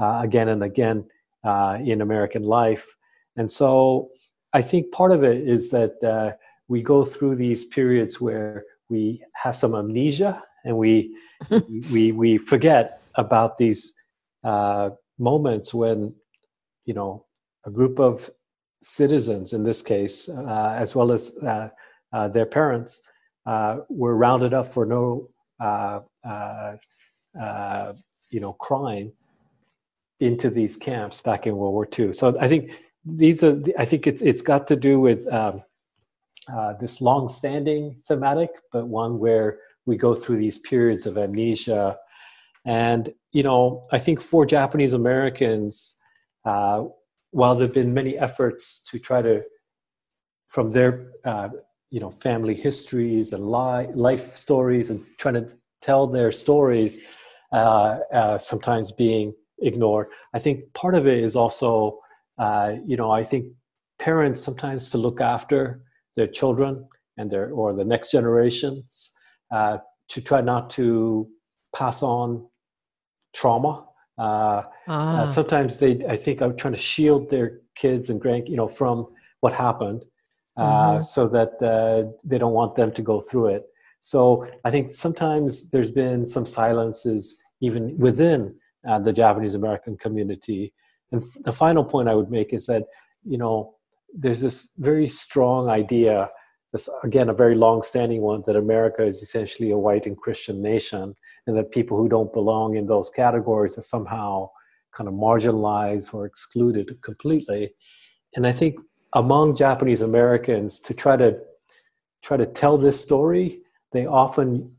uh, 0.00 0.20
again 0.22 0.48
and 0.48 0.62
again 0.62 1.04
uh, 1.44 1.78
in 1.84 2.00
American 2.00 2.42
life. 2.42 2.96
And 3.36 3.50
so 3.50 4.10
I 4.52 4.62
think 4.62 4.92
part 4.92 5.12
of 5.12 5.24
it 5.24 5.38
is 5.38 5.70
that 5.70 6.02
uh, 6.04 6.36
we 6.68 6.82
go 6.82 7.04
through 7.04 7.36
these 7.36 7.64
periods 7.64 8.20
where 8.20 8.64
we 8.88 9.22
have 9.34 9.56
some 9.56 9.74
amnesia 9.74 10.42
and 10.64 10.76
we 10.76 11.16
we 11.90 12.12
we 12.12 12.38
forget 12.38 13.02
about 13.16 13.58
these 13.58 13.94
uh, 14.44 14.90
moments 15.18 15.72
when 15.72 16.14
you 16.84 16.94
know 16.94 17.24
a 17.66 17.70
group 17.70 17.98
of 17.98 18.28
citizens 18.82 19.52
in 19.52 19.62
this 19.62 19.82
case 19.82 20.28
uh, 20.28 20.74
as 20.76 20.94
well 20.96 21.12
as 21.12 21.38
uh, 21.44 21.68
uh, 22.12 22.28
their 22.28 22.46
parents 22.46 23.08
were 23.88 24.16
rounded 24.16 24.52
up 24.52 24.66
for 24.66 24.84
no 24.84 25.28
you 28.30 28.40
know 28.40 28.52
crime 28.54 29.12
into 30.22 30.50
these 30.50 30.76
camps 30.76 31.20
back 31.20 31.46
in 31.46 31.56
World 31.56 31.74
War 31.74 31.88
II. 31.98 32.12
So 32.12 32.38
I 32.40 32.48
think 32.48 32.70
these 33.04 33.42
are. 33.42 33.60
I 33.78 33.84
think 33.84 34.06
it's 34.06 34.22
it's 34.22 34.42
got 34.42 34.66
to 34.68 34.76
do 34.76 35.00
with 35.00 35.26
um, 35.32 35.62
uh, 36.52 36.74
this 36.80 37.00
long-standing 37.00 37.96
thematic, 38.06 38.50
but 38.72 38.86
one 38.86 39.18
where 39.18 39.58
we 39.86 39.96
go 39.96 40.14
through 40.14 40.36
these 40.38 40.58
periods 40.58 41.06
of 41.06 41.18
amnesia. 41.18 41.98
And 42.64 43.10
you 43.32 43.42
know, 43.42 43.84
I 43.92 43.98
think 43.98 44.20
for 44.20 44.46
Japanese 44.46 44.92
Americans, 44.92 45.98
uh, 46.44 46.84
while 47.32 47.54
there've 47.54 47.74
been 47.74 47.94
many 47.94 48.16
efforts 48.16 48.82
to 48.90 48.98
try 48.98 49.22
to, 49.22 49.42
from 50.46 50.70
their 50.70 51.10
uh, 51.24 51.48
you 51.90 51.98
know 51.98 52.10
family 52.10 52.54
histories 52.54 53.32
and 53.32 53.50
li- 53.50 53.92
life 53.94 54.26
stories, 54.36 54.90
and 54.90 55.04
trying 55.18 55.34
to 55.34 55.48
tell 55.80 56.06
their 56.06 56.30
stories, 56.30 57.04
uh, 57.52 57.98
uh, 58.12 58.38
sometimes 58.38 58.92
being 58.92 59.34
ignore. 59.62 60.08
I 60.34 60.38
think 60.38 60.72
part 60.74 60.94
of 60.94 61.06
it 61.06 61.22
is 61.22 61.36
also, 61.36 61.98
uh, 62.38 62.74
you 62.86 62.96
know, 62.96 63.10
I 63.10 63.24
think 63.24 63.46
parents 63.98 64.42
sometimes 64.42 64.88
to 64.90 64.98
look 64.98 65.20
after 65.20 65.82
their 66.16 66.26
children 66.26 66.88
and 67.16 67.30
their 67.30 67.50
or 67.50 67.72
the 67.72 67.84
next 67.84 68.10
generations 68.10 69.12
uh, 69.52 69.78
to 70.08 70.20
try 70.20 70.40
not 70.40 70.70
to 70.70 71.28
pass 71.74 72.02
on 72.02 72.46
trauma. 73.34 73.86
Uh, 74.18 74.22
uh 74.22 74.64
ah. 74.88 75.24
sometimes 75.24 75.78
they, 75.78 76.04
I 76.06 76.16
think, 76.16 76.42
are 76.42 76.52
trying 76.52 76.74
to 76.74 76.80
shield 76.80 77.30
their 77.30 77.60
kids 77.74 78.10
and 78.10 78.20
grand, 78.20 78.48
you 78.48 78.56
know, 78.56 78.68
from 78.68 79.06
what 79.40 79.52
happened, 79.52 80.04
uh, 80.56 80.62
mm-hmm. 80.62 81.02
so 81.02 81.28
that 81.28 81.62
uh, 81.62 82.10
they 82.24 82.38
don't 82.38 82.52
want 82.52 82.76
them 82.76 82.92
to 82.92 83.02
go 83.02 83.20
through 83.20 83.48
it. 83.48 83.64
So 84.00 84.46
I 84.64 84.70
think 84.70 84.92
sometimes 84.92 85.70
there's 85.70 85.90
been 85.90 86.26
some 86.26 86.44
silences 86.44 87.40
even 87.60 87.96
within 87.96 88.54
uh, 88.88 88.98
the 88.98 89.12
Japanese 89.12 89.54
American 89.54 89.96
community. 89.96 90.72
And 91.10 91.20
f- 91.22 91.42
the 91.42 91.52
final 91.52 91.84
point 91.84 92.08
I 92.08 92.14
would 92.14 92.30
make 92.30 92.52
is 92.52 92.66
that, 92.66 92.84
you 93.24 93.38
know, 93.38 93.74
there's 94.14 94.40
this 94.40 94.74
very 94.78 95.08
strong 95.08 95.68
idea, 95.68 96.30
this 96.72 96.88
again, 97.02 97.28
a 97.28 97.34
very 97.34 97.54
long 97.54 97.82
standing 97.82 98.22
one, 98.22 98.42
that 98.46 98.56
America 98.56 99.04
is 99.04 99.22
essentially 99.22 99.70
a 99.70 99.78
white 99.78 100.06
and 100.06 100.16
Christian 100.16 100.60
nation, 100.60 101.14
and 101.46 101.56
that 101.56 101.72
people 101.72 101.96
who 101.96 102.08
don't 102.08 102.32
belong 102.32 102.76
in 102.76 102.86
those 102.86 103.10
categories 103.10 103.78
are 103.78 103.82
somehow 103.82 104.48
kind 104.94 105.08
of 105.08 105.14
marginalized 105.14 106.12
or 106.14 106.26
excluded 106.26 107.00
completely. 107.02 107.74
And 108.36 108.46
I 108.46 108.52
think 108.52 108.76
among 109.14 109.56
Japanese 109.56 110.00
Americans, 110.00 110.80
to 110.80 110.94
try 110.94 111.16
to 111.16 111.38
try 112.22 112.36
to 112.36 112.46
tell 112.46 112.78
this 112.78 113.00
story, 113.00 113.60
they 113.92 114.06
often, 114.06 114.76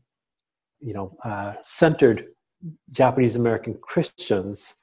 you 0.80 0.94
know, 0.94 1.16
uh, 1.24 1.54
centered 1.60 2.33
Japanese 2.90 3.36
American 3.36 3.78
Christians, 3.80 4.74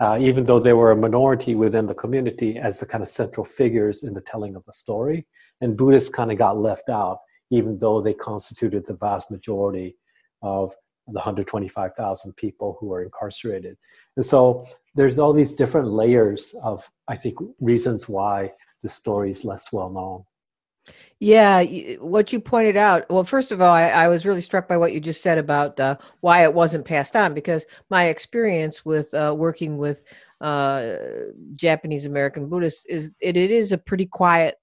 uh, 0.00 0.18
even 0.20 0.44
though 0.44 0.60
they 0.60 0.72
were 0.72 0.92
a 0.92 0.96
minority 0.96 1.54
within 1.54 1.86
the 1.86 1.94
community, 1.94 2.58
as 2.58 2.80
the 2.80 2.86
kind 2.86 3.02
of 3.02 3.08
central 3.08 3.44
figures 3.44 4.04
in 4.04 4.14
the 4.14 4.20
telling 4.20 4.56
of 4.56 4.64
the 4.64 4.72
story. 4.72 5.26
And 5.60 5.76
Buddhists 5.76 6.10
kind 6.10 6.30
of 6.30 6.38
got 6.38 6.58
left 6.58 6.88
out, 6.88 7.18
even 7.50 7.78
though 7.78 8.00
they 8.00 8.14
constituted 8.14 8.86
the 8.86 8.96
vast 8.96 9.30
majority 9.30 9.96
of 10.42 10.72
the 11.06 11.14
125,000 11.14 12.36
people 12.36 12.76
who 12.80 12.88
were 12.88 13.02
incarcerated. 13.02 13.76
And 14.16 14.24
so 14.24 14.66
there's 14.94 15.18
all 15.18 15.32
these 15.32 15.54
different 15.54 15.88
layers 15.88 16.54
of, 16.62 16.88
I 17.08 17.16
think, 17.16 17.38
reasons 17.60 18.08
why 18.08 18.52
the 18.82 18.88
story 18.88 19.30
is 19.30 19.44
less 19.44 19.72
well 19.72 19.90
known. 19.90 20.24
Yeah, 21.18 21.62
what 21.96 22.32
you 22.32 22.40
pointed 22.40 22.76
out. 22.76 23.08
Well, 23.08 23.24
first 23.24 23.50
of 23.50 23.62
all, 23.62 23.72
I, 23.72 23.88
I 23.88 24.08
was 24.08 24.26
really 24.26 24.42
struck 24.42 24.68
by 24.68 24.76
what 24.76 24.92
you 24.92 25.00
just 25.00 25.22
said 25.22 25.38
about 25.38 25.80
uh, 25.80 25.96
why 26.20 26.42
it 26.42 26.52
wasn't 26.52 26.84
passed 26.84 27.16
on, 27.16 27.32
because 27.32 27.64
my 27.88 28.04
experience 28.04 28.84
with 28.84 29.14
uh, 29.14 29.34
working 29.36 29.78
with 29.78 30.02
uh, 30.42 30.96
Japanese 31.54 32.04
American 32.04 32.48
Buddhists 32.48 32.84
is 32.86 33.12
it, 33.20 33.36
it 33.36 33.50
is 33.50 33.72
a 33.72 33.78
pretty 33.78 34.04
quiet, 34.04 34.56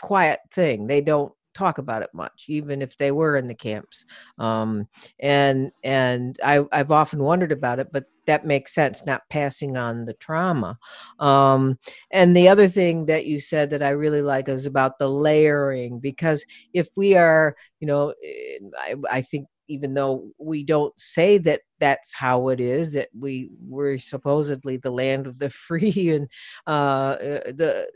quiet 0.00 0.40
thing. 0.50 0.86
They 0.86 1.02
don't 1.02 1.32
talk 1.54 1.76
about 1.76 2.02
it 2.02 2.10
much, 2.14 2.46
even 2.48 2.80
if 2.80 2.96
they 2.96 3.10
were 3.10 3.36
in 3.36 3.46
the 3.46 3.54
camps. 3.54 4.06
Um, 4.38 4.88
and 5.20 5.72
and 5.84 6.38
I, 6.42 6.64
I've 6.72 6.90
often 6.90 7.22
wondered 7.22 7.52
about 7.52 7.80
it, 7.80 7.88
but 7.92 8.06
that 8.28 8.46
makes 8.46 8.74
sense, 8.74 9.02
not 9.06 9.22
passing 9.30 9.78
on 9.78 10.04
the 10.04 10.12
trauma. 10.12 10.78
Um, 11.18 11.78
and 12.12 12.36
the 12.36 12.48
other 12.48 12.68
thing 12.68 13.06
that 13.06 13.24
you 13.24 13.40
said 13.40 13.70
that 13.70 13.82
I 13.82 13.88
really 13.88 14.20
like 14.20 14.50
is 14.50 14.66
about 14.66 14.98
the 14.98 15.08
layering, 15.08 15.98
because 15.98 16.44
if 16.74 16.90
we 16.94 17.16
are, 17.16 17.56
you 17.80 17.86
know, 17.86 18.10
eh, 18.22 18.58
I, 18.78 18.94
I 19.10 19.20
think 19.22 19.48
even 19.66 19.94
though 19.94 20.30
we 20.38 20.62
don't 20.62 20.98
say 21.00 21.38
that 21.38 21.62
that's 21.78 22.14
how 22.14 22.48
it 22.48 22.60
is 22.60 22.92
that 22.92 23.08
we 23.18 23.50
we're 23.66 23.98
supposedly 23.98 24.76
the 24.76 24.90
land 24.90 25.26
of 25.26 25.38
the 25.38 25.50
free 25.66 26.10
and 26.10 26.28
uh, 26.66 27.16
eh, 27.20 27.52
the 27.52 27.88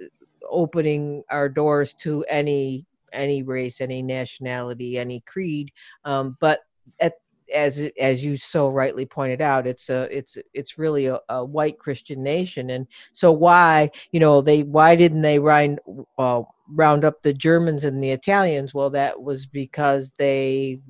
opening 0.48 1.22
our 1.30 1.48
doors 1.48 1.92
to 1.94 2.24
any 2.24 2.86
any 3.12 3.42
race, 3.42 3.82
any 3.82 4.00
nationality, 4.02 4.98
any 4.98 5.20
creed. 5.20 5.70
Um, 6.06 6.38
but 6.40 6.60
at 6.98 7.16
as 7.52 7.88
as 8.00 8.24
you 8.24 8.36
so 8.36 8.68
rightly 8.68 9.06
pointed 9.06 9.40
out, 9.40 9.66
it's 9.66 9.88
a 9.90 10.02
it's 10.16 10.38
it's 10.54 10.78
really 10.78 11.06
a, 11.06 11.20
a 11.28 11.44
white 11.44 11.78
Christian 11.78 12.22
nation, 12.22 12.70
and 12.70 12.86
so 13.12 13.32
why 13.32 13.90
you 14.12 14.20
know 14.20 14.40
they 14.40 14.62
why 14.62 14.96
didn't 14.96 15.22
they 15.22 15.38
round 15.38 15.80
uh, 16.18 16.42
round 16.68 17.04
up 17.04 17.22
the 17.22 17.32
Germans 17.32 17.84
and 17.84 18.02
the 18.02 18.10
Italians? 18.10 18.74
Well, 18.74 18.90
that 18.90 19.22
was 19.22 19.46
because 19.46 20.12
they 20.12 20.80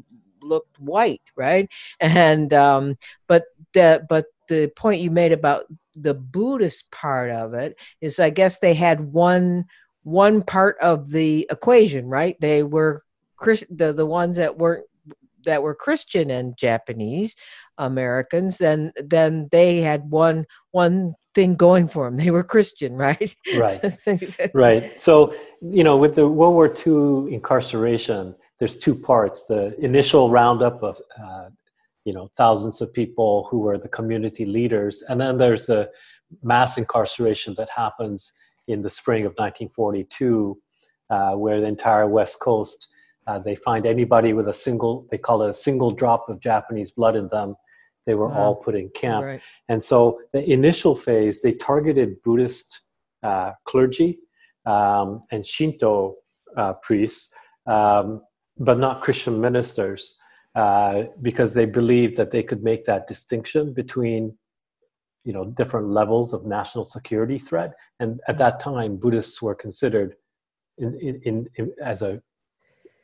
looked 0.42 0.78
white, 0.80 1.22
right? 1.36 1.70
And 2.00 2.52
um, 2.52 2.96
but 3.26 3.44
the 3.72 4.04
but 4.08 4.26
the 4.48 4.68
point 4.76 5.00
you 5.00 5.10
made 5.10 5.32
about 5.32 5.64
the 5.94 6.14
Buddhist 6.14 6.90
part 6.90 7.30
of 7.30 7.54
it 7.54 7.78
is, 8.00 8.18
I 8.18 8.30
guess 8.30 8.58
they 8.58 8.74
had 8.74 9.00
one 9.12 9.66
one 10.04 10.42
part 10.42 10.76
of 10.80 11.10
the 11.10 11.46
equation, 11.50 12.06
right? 12.06 12.36
They 12.40 12.62
were 12.62 13.02
Christ- 13.36 13.64
the 13.70 13.92
the 13.92 14.06
ones 14.06 14.36
that 14.36 14.58
weren't 14.58 14.86
that 15.44 15.62
were 15.62 15.74
Christian 15.74 16.30
and 16.30 16.56
Japanese 16.56 17.36
Americans, 17.78 18.58
then 18.58 18.92
then 18.96 19.48
they 19.50 19.78
had 19.78 20.10
one 20.10 20.46
one 20.70 21.14
thing 21.34 21.54
going 21.54 21.88
for 21.88 22.06
them. 22.06 22.16
They 22.16 22.30
were 22.30 22.42
Christian, 22.42 22.94
right? 22.96 23.34
Right. 23.56 23.82
right. 24.54 25.00
So 25.00 25.34
you 25.60 25.84
know, 25.84 25.96
with 25.96 26.14
the 26.14 26.28
World 26.28 26.54
War 26.54 26.68
II 26.68 27.32
incarceration, 27.32 28.34
there's 28.58 28.76
two 28.76 28.94
parts: 28.94 29.46
the 29.46 29.76
initial 29.78 30.30
roundup 30.30 30.82
of 30.82 30.96
uh, 31.22 31.48
you 32.04 32.12
know 32.12 32.30
thousands 32.36 32.80
of 32.80 32.92
people 32.92 33.46
who 33.50 33.60
were 33.60 33.78
the 33.78 33.88
community 33.88 34.44
leaders, 34.46 35.02
and 35.08 35.20
then 35.20 35.38
there's 35.38 35.68
a 35.68 35.88
mass 36.42 36.78
incarceration 36.78 37.54
that 37.56 37.68
happens 37.68 38.32
in 38.68 38.80
the 38.80 38.88
spring 38.90 39.22
of 39.22 39.32
1942, 39.32 40.58
uh, 41.10 41.32
where 41.32 41.60
the 41.60 41.66
entire 41.66 42.08
West 42.08 42.40
Coast 42.40 42.88
uh, 43.26 43.38
they 43.38 43.54
find 43.54 43.86
anybody 43.86 44.32
with 44.32 44.48
a 44.48 44.54
single, 44.54 45.06
they 45.10 45.18
call 45.18 45.42
it 45.42 45.50
a 45.50 45.54
single 45.54 45.90
drop 45.92 46.28
of 46.28 46.40
Japanese 46.40 46.90
blood 46.90 47.16
in 47.16 47.28
them. 47.28 47.56
They 48.06 48.14
were 48.14 48.28
wow. 48.28 48.36
all 48.36 48.54
put 48.56 48.74
in 48.74 48.90
camp. 48.90 49.24
Right. 49.24 49.40
And 49.68 49.82
so 49.82 50.18
the 50.32 50.48
initial 50.50 50.94
phase, 50.94 51.40
they 51.42 51.54
targeted 51.54 52.20
Buddhist 52.22 52.80
uh, 53.22 53.52
clergy 53.64 54.18
um, 54.66 55.22
and 55.30 55.46
Shinto 55.46 56.16
uh, 56.56 56.74
priests, 56.82 57.32
um, 57.66 58.22
but 58.58 58.78
not 58.78 59.02
Christian 59.02 59.40
ministers, 59.40 60.16
uh, 60.54 61.04
because 61.20 61.54
they 61.54 61.64
believed 61.64 62.16
that 62.16 62.32
they 62.32 62.42
could 62.42 62.62
make 62.62 62.84
that 62.86 63.06
distinction 63.06 63.72
between 63.72 64.36
you 65.24 65.32
know 65.32 65.44
different 65.44 65.88
levels 65.88 66.34
of 66.34 66.44
national 66.44 66.84
security 66.84 67.38
threat 67.38 67.72
and 68.00 68.20
at 68.26 68.38
that 68.38 68.58
time 68.58 68.96
buddhists 68.96 69.40
were 69.40 69.54
considered 69.54 70.16
in, 70.78 71.20
in, 71.24 71.46
in, 71.54 71.72
as 71.80 72.02
a 72.02 72.20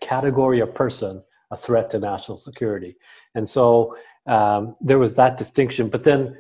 category 0.00 0.61
of 0.61 0.74
person 0.74 1.22
a 1.50 1.56
threat 1.56 1.90
to 1.90 1.98
national 1.98 2.37
security. 2.37 2.96
And 3.34 3.48
so 3.48 3.96
um, 4.26 4.74
there 4.80 4.98
was 4.98 5.16
that 5.16 5.37
distinction. 5.37 5.88
But 5.88 6.04
then, 6.04 6.37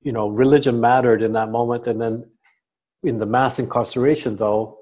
you 0.00 0.12
know, 0.12 0.28
religion 0.28 0.80
mattered 0.80 1.22
in 1.22 1.32
that 1.32 1.50
moment. 1.50 1.86
And 1.86 2.00
then 2.00 2.24
in 3.02 3.18
the 3.18 3.26
mass 3.26 3.58
incarceration, 3.58 4.36
though, 4.36 4.78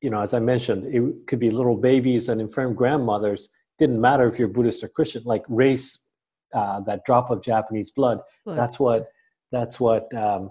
you 0.00 0.10
know, 0.10 0.20
as 0.20 0.32
I 0.32 0.38
mentioned, 0.38 0.84
it 0.84 1.26
could 1.26 1.40
be 1.40 1.50
little 1.50 1.76
babies 1.76 2.28
and 2.28 2.40
infirm 2.40 2.74
grandmothers. 2.74 3.48
Didn't 3.78 4.00
matter 4.00 4.28
if 4.28 4.38
you're 4.38 4.48
Buddhist 4.48 4.84
or 4.84 4.88
Christian. 4.88 5.22
Like 5.24 5.44
race, 5.48 6.08
uh, 6.54 6.80
that 6.80 7.04
drop 7.04 7.30
of 7.30 7.42
Japanese 7.42 7.90
blood. 7.90 8.20
That's 8.46 8.78
what. 8.78 9.08
That's 9.52 9.78
what 9.78 10.12
um, 10.12 10.50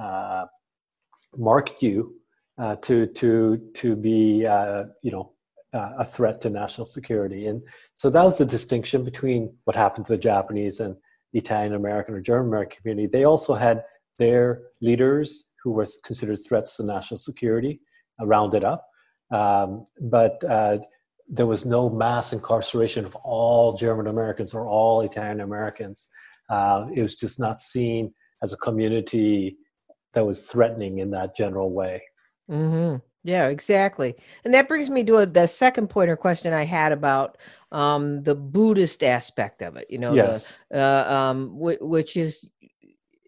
uh, 0.00 0.46
marked 1.36 1.82
you 1.82 2.16
uh, 2.58 2.76
to 2.76 3.06
to 3.06 3.58
to 3.74 3.96
be 3.96 4.46
uh, 4.46 4.84
you 5.02 5.10
know 5.10 5.32
uh, 5.72 5.92
a 5.98 6.04
threat 6.04 6.40
to 6.40 6.50
national 6.50 6.86
security. 6.86 7.46
And 7.46 7.62
so 7.94 8.10
that 8.10 8.24
was 8.24 8.38
the 8.38 8.44
distinction 8.44 9.04
between 9.04 9.54
what 9.64 9.76
happened 9.76 10.06
to 10.06 10.12
the 10.12 10.18
Japanese 10.18 10.80
and 10.80 10.96
the 11.32 11.38
Italian 11.38 11.74
American 11.74 12.14
or 12.14 12.20
German 12.20 12.48
American 12.48 12.78
community. 12.80 13.08
They 13.10 13.24
also 13.24 13.54
had 13.54 13.84
their 14.18 14.62
leaders 14.80 15.52
who 15.62 15.72
were 15.72 15.86
considered 16.04 16.38
threats 16.46 16.76
to 16.76 16.84
national 16.84 17.18
security 17.18 17.80
uh, 18.20 18.26
rounded 18.26 18.64
up. 18.64 18.86
Um, 19.30 19.86
but 20.00 20.42
uh, 20.44 20.78
there 21.28 21.46
was 21.46 21.66
no 21.66 21.90
mass 21.90 22.32
incarceration 22.32 23.04
of 23.04 23.16
all 23.16 23.76
German 23.76 24.06
Americans 24.06 24.54
or 24.54 24.66
all 24.68 25.00
Italian 25.00 25.40
Americans. 25.40 26.08
Uh, 26.48 26.86
it 26.94 27.02
was 27.02 27.14
just 27.14 27.40
not 27.40 27.60
seen 27.60 28.14
as 28.42 28.52
a 28.52 28.56
community 28.56 29.56
that 30.14 30.24
was 30.24 30.46
threatening 30.46 30.98
in 30.98 31.10
that 31.10 31.36
general 31.36 31.72
way. 31.72 32.02
Mm-hmm. 32.50 32.96
Yeah, 33.26 33.48
exactly. 33.48 34.14
And 34.44 34.54
that 34.54 34.68
brings 34.68 34.88
me 34.88 35.02
to 35.02 35.16
a, 35.16 35.26
the 35.26 35.48
second 35.48 35.88
point 35.88 36.10
or 36.10 36.16
question 36.16 36.52
I 36.52 36.62
had 36.62 36.92
about 36.92 37.38
um, 37.72 38.22
the 38.22 38.36
Buddhist 38.36 39.02
aspect 39.02 39.62
of 39.62 39.74
it. 39.76 39.86
You 39.90 39.98
know, 39.98 40.14
yes, 40.14 40.60
the, 40.70 40.80
uh, 40.80 41.12
um, 41.12 41.54
w- 41.58 41.78
which 41.80 42.16
is 42.16 42.48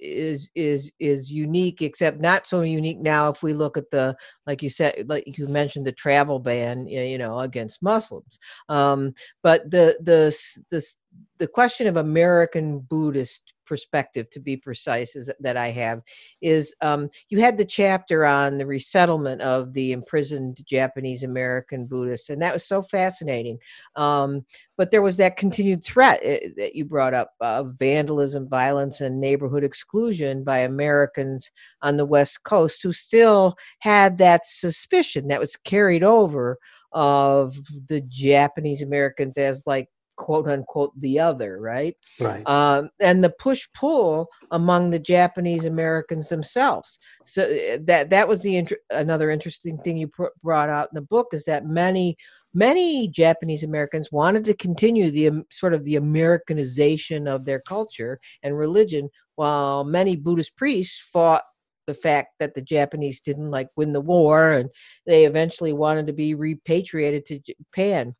is 0.00 0.50
is 0.54 0.92
is 1.00 1.32
unique, 1.32 1.82
except 1.82 2.20
not 2.20 2.46
so 2.46 2.60
unique 2.60 3.00
now. 3.00 3.30
If 3.30 3.42
we 3.42 3.52
look 3.52 3.76
at 3.76 3.90
the, 3.90 4.16
like 4.46 4.62
you 4.62 4.70
said, 4.70 5.06
like 5.08 5.36
you 5.36 5.48
mentioned, 5.48 5.84
the 5.84 5.90
travel 5.90 6.38
ban, 6.38 6.86
you 6.86 7.18
know, 7.18 7.40
against 7.40 7.82
Muslims. 7.82 8.38
Um, 8.68 9.14
but 9.42 9.68
the 9.68 9.98
the 10.00 10.32
the 10.70 10.88
the 11.38 11.46
question 11.46 11.86
of 11.86 11.96
American 11.96 12.80
Buddhist 12.80 13.54
perspective 13.68 14.28
to 14.30 14.40
be 14.40 14.56
precise 14.56 15.14
is 15.14 15.30
that 15.38 15.56
i 15.56 15.68
have 15.68 16.00
is 16.40 16.74
um, 16.80 17.08
you 17.28 17.38
had 17.38 17.58
the 17.58 17.64
chapter 17.64 18.24
on 18.24 18.56
the 18.56 18.66
resettlement 18.66 19.40
of 19.42 19.72
the 19.74 19.92
imprisoned 19.92 20.58
japanese 20.66 21.22
american 21.22 21.86
buddhists 21.86 22.30
and 22.30 22.40
that 22.40 22.54
was 22.54 22.66
so 22.66 22.82
fascinating. 22.82 23.58
Um, 23.94 24.44
but 24.78 24.90
there 24.90 25.02
was 25.02 25.16
that 25.18 25.36
continued 25.36 25.84
threat 25.84 26.20
eh, 26.22 26.48
that 26.56 26.74
you 26.74 26.86
brought 26.86 27.12
up 27.12 27.32
of 27.40 27.74
vandalism 27.78 28.48
violence 28.48 29.00
and 29.02 29.20
neighborhood 29.20 29.62
exclusion 29.62 30.44
by 30.44 30.60
americans 30.60 31.50
on 31.82 31.98
the 31.98 32.06
west 32.06 32.42
coast 32.44 32.82
who 32.82 32.92
still 32.92 33.54
had 33.80 34.16
that 34.18 34.46
suspicion 34.46 35.28
that 35.28 35.40
was 35.40 35.56
carried 35.56 36.02
over 36.02 36.58
of 36.92 37.54
the 37.88 38.00
japanese 38.08 38.80
americans 38.80 39.36
as 39.36 39.62
like 39.66 39.88
quote 40.18 40.48
unquote 40.48 40.92
the 41.00 41.18
other, 41.18 41.58
right? 41.58 41.96
Right. 42.20 42.46
Um, 42.46 42.90
and 43.00 43.24
the 43.24 43.30
push 43.30 43.66
pull 43.74 44.28
among 44.50 44.90
the 44.90 44.98
Japanese 44.98 45.64
Americans 45.64 46.28
themselves. 46.28 46.98
So 47.24 47.44
eh, 47.44 47.78
that 47.82 48.10
that 48.10 48.28
was 48.28 48.42
the 48.42 48.56
inter- 48.56 48.84
another 48.90 49.30
interesting 49.30 49.78
thing 49.78 49.96
you 49.96 50.08
pr- 50.08 50.36
brought 50.42 50.68
out 50.68 50.88
in 50.92 50.96
the 50.96 51.00
book 51.02 51.28
is 51.32 51.44
that 51.46 51.64
many 51.64 52.16
many 52.52 53.08
Japanese 53.08 53.62
Americans 53.62 54.10
wanted 54.10 54.44
to 54.44 54.54
continue 54.54 55.10
the 55.10 55.28
um, 55.28 55.44
sort 55.50 55.72
of 55.72 55.84
the 55.84 55.96
Americanization 55.96 57.28
of 57.28 57.44
their 57.44 57.60
culture 57.60 58.18
and 58.42 58.58
religion, 58.58 59.08
while 59.36 59.84
many 59.84 60.16
Buddhist 60.16 60.56
priests 60.56 61.00
fought 61.12 61.42
the 61.86 61.94
fact 61.94 62.34
that 62.38 62.54
the 62.54 62.60
Japanese 62.60 63.20
didn't 63.20 63.50
like 63.50 63.68
win 63.76 63.92
the 63.94 64.00
war 64.00 64.50
and 64.52 64.68
they 65.06 65.24
eventually 65.24 65.72
wanted 65.72 66.06
to 66.06 66.12
be 66.12 66.34
repatriated 66.34 67.24
to 67.24 67.38
Japan. 67.38 68.14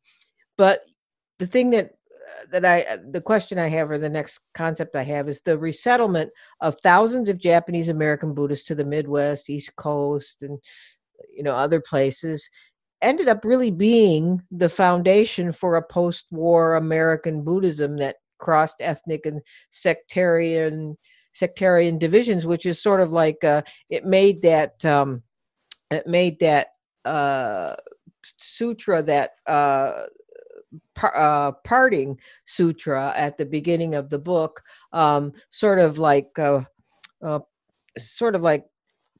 But 0.57 0.81
the 1.39 1.47
thing 1.47 1.71
that 1.71 1.91
that 2.51 2.65
I 2.65 2.97
the 3.11 3.21
question 3.21 3.57
I 3.57 3.67
have 3.67 3.89
or 3.91 3.97
the 3.97 4.09
next 4.09 4.39
concept 4.53 4.95
I 4.95 5.03
have 5.03 5.27
is 5.27 5.41
the 5.41 5.57
resettlement 5.57 6.31
of 6.61 6.79
thousands 6.81 7.29
of 7.29 7.37
Japanese 7.37 7.89
American 7.89 8.33
Buddhists 8.33 8.67
to 8.67 8.75
the 8.75 8.85
Midwest, 8.85 9.49
East 9.49 9.75
Coast, 9.75 10.43
and 10.43 10.59
you 11.35 11.43
know 11.43 11.55
other 11.55 11.81
places 11.81 12.49
ended 13.01 13.27
up 13.27 13.45
really 13.45 13.71
being 13.71 14.41
the 14.51 14.69
foundation 14.69 15.51
for 15.53 15.75
a 15.75 15.81
post-war 15.81 16.75
American 16.75 17.43
Buddhism 17.43 17.97
that 17.97 18.17
crossed 18.39 18.81
ethnic 18.81 19.25
and 19.25 19.41
sectarian 19.71 20.97
sectarian 21.33 21.97
divisions, 21.97 22.45
which 22.45 22.65
is 22.65 22.81
sort 22.81 23.01
of 23.01 23.11
like 23.11 23.43
uh, 23.43 23.61
it 23.89 24.05
made 24.05 24.41
that 24.41 24.83
um, 24.85 25.23
it 25.91 26.07
made 26.07 26.39
that 26.39 26.67
uh, 27.05 27.75
sutra 28.37 29.01
that 29.03 29.31
uh, 29.47 30.03
uh, 31.01 31.51
parting 31.63 32.19
sutra 32.45 33.13
at 33.15 33.37
the 33.37 33.45
beginning 33.45 33.95
of 33.95 34.09
the 34.09 34.19
book, 34.19 34.61
um, 34.93 35.33
sort 35.49 35.79
of 35.79 35.97
like 35.97 36.37
uh, 36.37 36.61
uh, 37.21 37.39
sort 37.97 38.35
of 38.35 38.43
like 38.43 38.65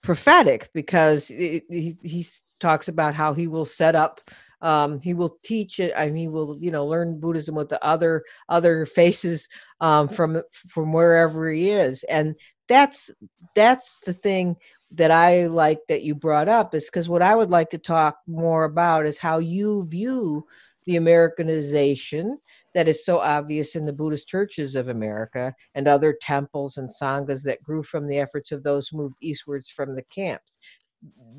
prophetic 0.01 0.69
because 0.73 1.29
it, 1.31 1.63
he, 1.69 1.97
he 2.03 2.25
talks 2.59 2.87
about 2.87 3.15
how 3.15 3.33
he 3.33 3.47
will 3.47 3.65
set 3.65 3.95
up 3.95 4.21
um, 4.61 4.99
he 4.99 5.13
will 5.13 5.37
teach 5.41 5.79
it 5.79 5.93
I 5.95 6.07
mean, 6.07 6.15
he 6.15 6.27
will 6.27 6.57
you 6.59 6.71
know 6.71 6.85
learn 6.85 7.19
buddhism 7.19 7.55
with 7.55 7.69
the 7.69 7.83
other 7.83 8.23
other 8.49 8.85
faces 8.85 9.47
um, 9.79 10.09
from 10.09 10.41
from 10.51 10.91
wherever 10.91 11.49
he 11.49 11.69
is. 11.69 12.03
And 12.03 12.35
that's 12.67 13.09
that's 13.55 13.99
the 14.01 14.13
thing 14.13 14.55
that 14.91 15.11
i 15.11 15.45
like 15.47 15.79
that 15.87 16.03
you 16.03 16.15
brought 16.15 16.47
up 16.47 16.73
is 16.73 16.85
because 16.85 17.09
what 17.09 17.21
i 17.21 17.35
would 17.35 17.49
like 17.49 17.69
to 17.69 17.77
talk 17.77 18.17
more 18.27 18.63
about 18.63 19.05
is 19.05 19.17
how 19.17 19.39
you 19.39 19.85
view 19.87 20.45
the 20.89 20.95
Americanization 20.95 22.39
that 22.73 22.87
is 22.87 23.05
so 23.05 23.19
obvious 23.19 23.75
in 23.75 23.85
the 23.85 23.93
Buddhist 23.93 24.27
churches 24.27 24.73
of 24.73 24.87
America 24.87 25.53
and 25.75 25.87
other 25.87 26.17
temples 26.19 26.77
and 26.77 26.89
sanghas 26.89 27.43
that 27.43 27.61
grew 27.61 27.83
from 27.83 28.07
the 28.07 28.17
efforts 28.17 28.51
of 28.51 28.63
those 28.63 28.91
moved 28.91 29.13
eastwards 29.21 29.69
from 29.69 29.95
the 29.95 30.01
camps. 30.11 30.57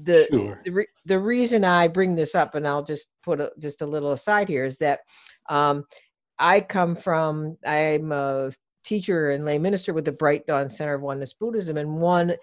The 0.05 0.29
sure. 0.33 0.61
the, 0.65 0.71
re, 0.71 0.87
the, 1.05 1.19
reason 1.19 1.65
I 1.65 1.89
bring 1.89 2.15
this 2.15 2.37
up, 2.37 2.55
and 2.55 2.65
I'll 2.65 2.85
just 2.85 3.09
put 3.25 3.41
a, 3.41 3.51
just 3.59 3.83
a 3.83 3.87
little 3.87 4.13
aside 4.13 4.49
here, 4.49 4.65
is 4.65 4.79
that 4.79 5.01
um, 5.49 5.85
I 6.39 6.61
come 6.61 6.95
from 6.95 7.59
I'm 7.67 8.13
a 8.13 8.53
teacher 8.85 9.31
and 9.31 9.45
lay 9.45 9.59
minister 9.59 9.93
with 9.93 10.05
the 10.05 10.13
Bright 10.13 10.47
Dawn 10.47 10.71
Center 10.71 10.95
of 10.95 11.03
Oneness 11.03 11.35
Buddhism, 11.35 11.77
and 11.77 11.97
one 11.97 12.37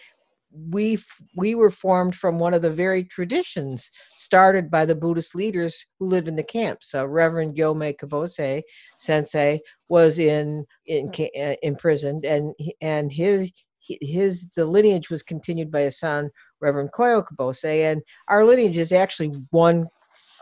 we 0.69 0.97
we 1.35 1.55
were 1.55 1.71
formed 1.71 2.15
from 2.15 2.39
one 2.39 2.53
of 2.53 2.61
the 2.61 2.71
very 2.71 3.03
traditions 3.03 3.91
started 4.17 4.69
by 4.69 4.85
the 4.85 4.95
Buddhist 4.95 5.35
leaders 5.35 5.85
who 5.99 6.07
lived 6.07 6.27
in 6.27 6.35
the 6.35 6.43
camps. 6.43 6.91
So 6.91 7.05
Reverend 7.05 7.55
Gyomei 7.55 7.95
Kubose 7.97 8.63
Sensei 8.97 9.59
was 9.89 10.19
in 10.19 10.65
in 10.85 11.11
uh, 11.39 11.55
imprisoned, 11.61 12.25
and 12.25 12.53
and 12.81 13.11
his 13.11 13.51
his 13.79 14.49
the 14.55 14.65
lineage 14.65 15.09
was 15.09 15.23
continued 15.23 15.71
by 15.71 15.81
his 15.81 15.99
son 15.99 16.29
Reverend 16.59 16.91
Koyo 16.91 17.23
Kubose, 17.25 17.63
and 17.65 18.01
our 18.27 18.43
lineage 18.43 18.77
is 18.77 18.91
actually 18.91 19.33
one 19.51 19.87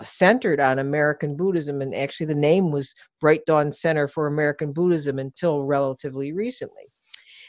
centered 0.03 0.59
on 0.59 0.79
American 0.79 1.35
Buddhism, 1.35 1.81
and 1.81 1.93
actually 1.93 2.25
the 2.27 2.35
name 2.35 2.71
was 2.71 2.93
Bright 3.21 3.41
Dawn 3.45 3.71
Center 3.71 4.07
for 4.07 4.27
American 4.27 4.73
Buddhism 4.73 5.19
until 5.19 5.63
relatively 5.63 6.33
recently. 6.33 6.91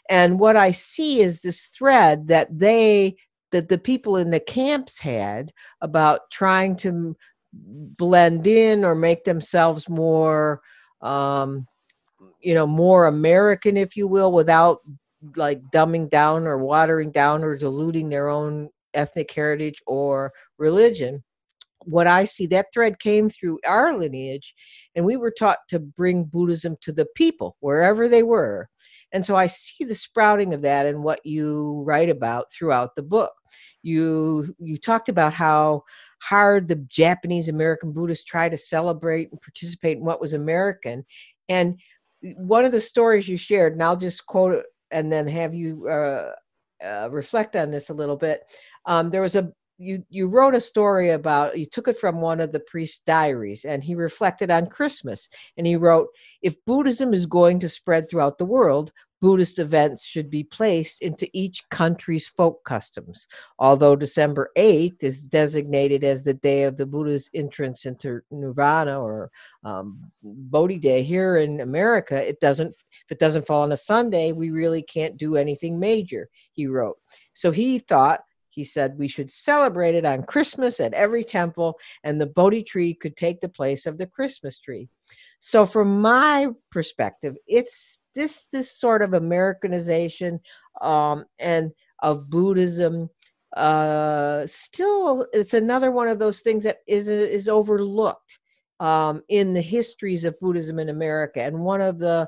And 0.08 0.38
what 0.38 0.56
I 0.56 0.72
see 0.72 1.20
is 1.20 1.40
this 1.40 1.66
thread 1.66 2.28
that 2.28 2.48
they 2.56 3.16
that 3.52 3.68
the 3.68 3.78
people 3.78 4.16
in 4.16 4.30
the 4.30 4.40
camps 4.40 4.98
had 4.98 5.52
about 5.80 6.30
trying 6.30 6.76
to 6.76 7.16
blend 7.52 8.46
in 8.46 8.84
or 8.84 8.94
make 8.94 9.24
themselves 9.24 9.88
more 9.88 10.60
um, 11.00 11.66
you 12.40 12.54
know 12.54 12.66
more 12.66 13.06
american 13.06 13.76
if 13.76 13.96
you 13.96 14.06
will 14.06 14.32
without 14.32 14.80
like 15.36 15.60
dumbing 15.72 16.10
down 16.10 16.46
or 16.46 16.58
watering 16.58 17.10
down 17.10 17.42
or 17.42 17.56
diluting 17.56 18.08
their 18.08 18.28
own 18.28 18.68
ethnic 18.94 19.32
heritage 19.32 19.80
or 19.86 20.32
religion. 20.58 21.22
What 21.84 22.06
i 22.06 22.24
see 22.24 22.46
that 22.46 22.66
thread 22.74 22.98
came 22.98 23.30
through 23.30 23.60
our 23.66 23.96
lineage 23.96 24.54
and 24.94 25.04
we 25.04 25.16
were 25.16 25.30
taught 25.30 25.58
to 25.68 25.78
bring 25.78 26.24
buddhism 26.24 26.76
to 26.82 26.92
the 26.92 27.06
people 27.14 27.56
wherever 27.60 28.08
they 28.08 28.22
were 28.24 28.68
and 29.12 29.24
so 29.24 29.36
i 29.36 29.46
see 29.46 29.84
the 29.84 29.94
sprouting 29.94 30.54
of 30.54 30.62
that 30.62 30.86
in 30.86 31.02
what 31.02 31.24
you 31.24 31.82
write 31.86 32.10
about 32.10 32.52
throughout 32.52 32.94
the 32.94 33.02
book. 33.02 33.32
You 33.82 34.54
you 34.58 34.78
talked 34.78 35.08
about 35.08 35.32
how 35.32 35.84
hard 36.22 36.68
the 36.68 36.76
japanese 36.88 37.48
american 37.48 37.92
buddhists 37.92 38.24
try 38.24 38.48
to 38.48 38.58
celebrate 38.58 39.30
and 39.30 39.40
participate 39.40 39.98
in 39.98 40.04
what 40.04 40.20
was 40.20 40.32
american. 40.32 41.04
And 41.48 41.78
one 42.20 42.64
of 42.64 42.72
the 42.72 42.80
stories 42.80 43.28
you 43.28 43.36
shared 43.36 43.74
and 43.74 43.82
i'll 43.82 43.96
just 43.96 44.26
quote 44.26 44.54
it 44.54 44.66
and 44.90 45.12
then 45.12 45.26
have 45.28 45.54
you 45.54 45.88
uh, 45.88 46.32
uh, 46.84 47.08
reflect 47.10 47.56
on 47.56 47.70
this 47.70 47.90
a 47.90 47.94
little 47.94 48.16
bit. 48.16 48.42
Um, 48.84 49.10
there 49.10 49.22
was 49.22 49.36
a 49.36 49.52
you 49.78 50.02
you 50.08 50.26
wrote 50.26 50.54
a 50.54 50.60
story 50.60 51.10
about 51.10 51.58
you 51.58 51.66
took 51.66 51.88
it 51.88 51.98
from 51.98 52.20
one 52.20 52.40
of 52.40 52.52
the 52.52 52.60
priest's 52.60 53.00
diaries 53.06 53.64
and 53.64 53.84
he 53.84 53.94
reflected 53.94 54.50
on 54.50 54.66
christmas 54.66 55.28
and 55.56 55.66
he 55.66 55.76
wrote 55.76 56.08
if 56.42 56.62
buddhism 56.64 57.12
is 57.12 57.26
going 57.26 57.60
to 57.60 57.68
spread 57.68 58.08
throughout 58.08 58.38
the 58.38 58.44
world 58.44 58.92
buddhist 59.20 59.58
events 59.58 60.04
should 60.04 60.28
be 60.28 60.44
placed 60.44 61.00
into 61.00 61.26
each 61.32 61.66
country's 61.70 62.28
folk 62.28 62.62
customs. 62.64 63.26
Although 63.58 63.96
december 63.96 64.50
8th 64.56 65.02
is 65.02 65.22
designated 65.22 66.04
as 66.04 66.22
the 66.22 66.34
day 66.34 66.64
of 66.64 66.76
the 66.76 66.86
buddha's 66.86 67.30
entrance 67.34 67.86
into 67.86 68.20
nirvana 68.30 69.00
or 69.00 69.30
um, 69.64 70.00
bodhi 70.22 70.78
day 70.78 71.02
here 71.02 71.38
in 71.38 71.60
america 71.60 72.16
it 72.16 72.40
doesn't 72.40 72.70
if 72.70 73.10
it 73.10 73.18
doesn't 73.18 73.46
fall 73.46 73.62
on 73.62 73.72
a 73.72 73.76
sunday 73.76 74.32
we 74.32 74.50
really 74.50 74.82
can't 74.82 75.16
do 75.16 75.36
anything 75.36 75.80
major 75.80 76.28
he 76.56 76.66
wrote. 76.66 76.96
So 77.34 77.50
he 77.52 77.78
thought 77.78 78.20
he 78.56 78.64
said 78.64 78.98
we 78.98 79.06
should 79.06 79.30
celebrate 79.30 79.94
it 79.94 80.06
on 80.06 80.24
Christmas 80.24 80.80
at 80.80 80.94
every 80.94 81.22
temple, 81.22 81.78
and 82.02 82.18
the 82.18 82.26
Bodhi 82.26 82.62
tree 82.64 82.94
could 82.94 83.14
take 83.14 83.40
the 83.40 83.50
place 83.50 83.84
of 83.84 83.98
the 83.98 84.06
Christmas 84.06 84.58
tree. 84.58 84.88
So, 85.40 85.66
from 85.66 86.00
my 86.00 86.48
perspective, 86.72 87.36
it's 87.46 88.00
this 88.14 88.46
this 88.46 88.72
sort 88.72 89.02
of 89.02 89.12
Americanization 89.12 90.40
um, 90.80 91.26
and 91.38 91.70
of 92.02 92.30
Buddhism. 92.30 93.10
Uh, 93.54 94.46
still, 94.46 95.26
it's 95.34 95.54
another 95.54 95.90
one 95.90 96.08
of 96.08 96.18
those 96.18 96.40
things 96.40 96.64
that 96.64 96.78
is 96.86 97.08
is 97.08 97.48
overlooked 97.48 98.38
um, 98.80 99.22
in 99.28 99.52
the 99.52 99.60
histories 99.60 100.24
of 100.24 100.40
Buddhism 100.40 100.78
in 100.78 100.88
America, 100.88 101.42
and 101.42 101.58
one 101.58 101.82
of 101.82 101.98
the 101.98 102.26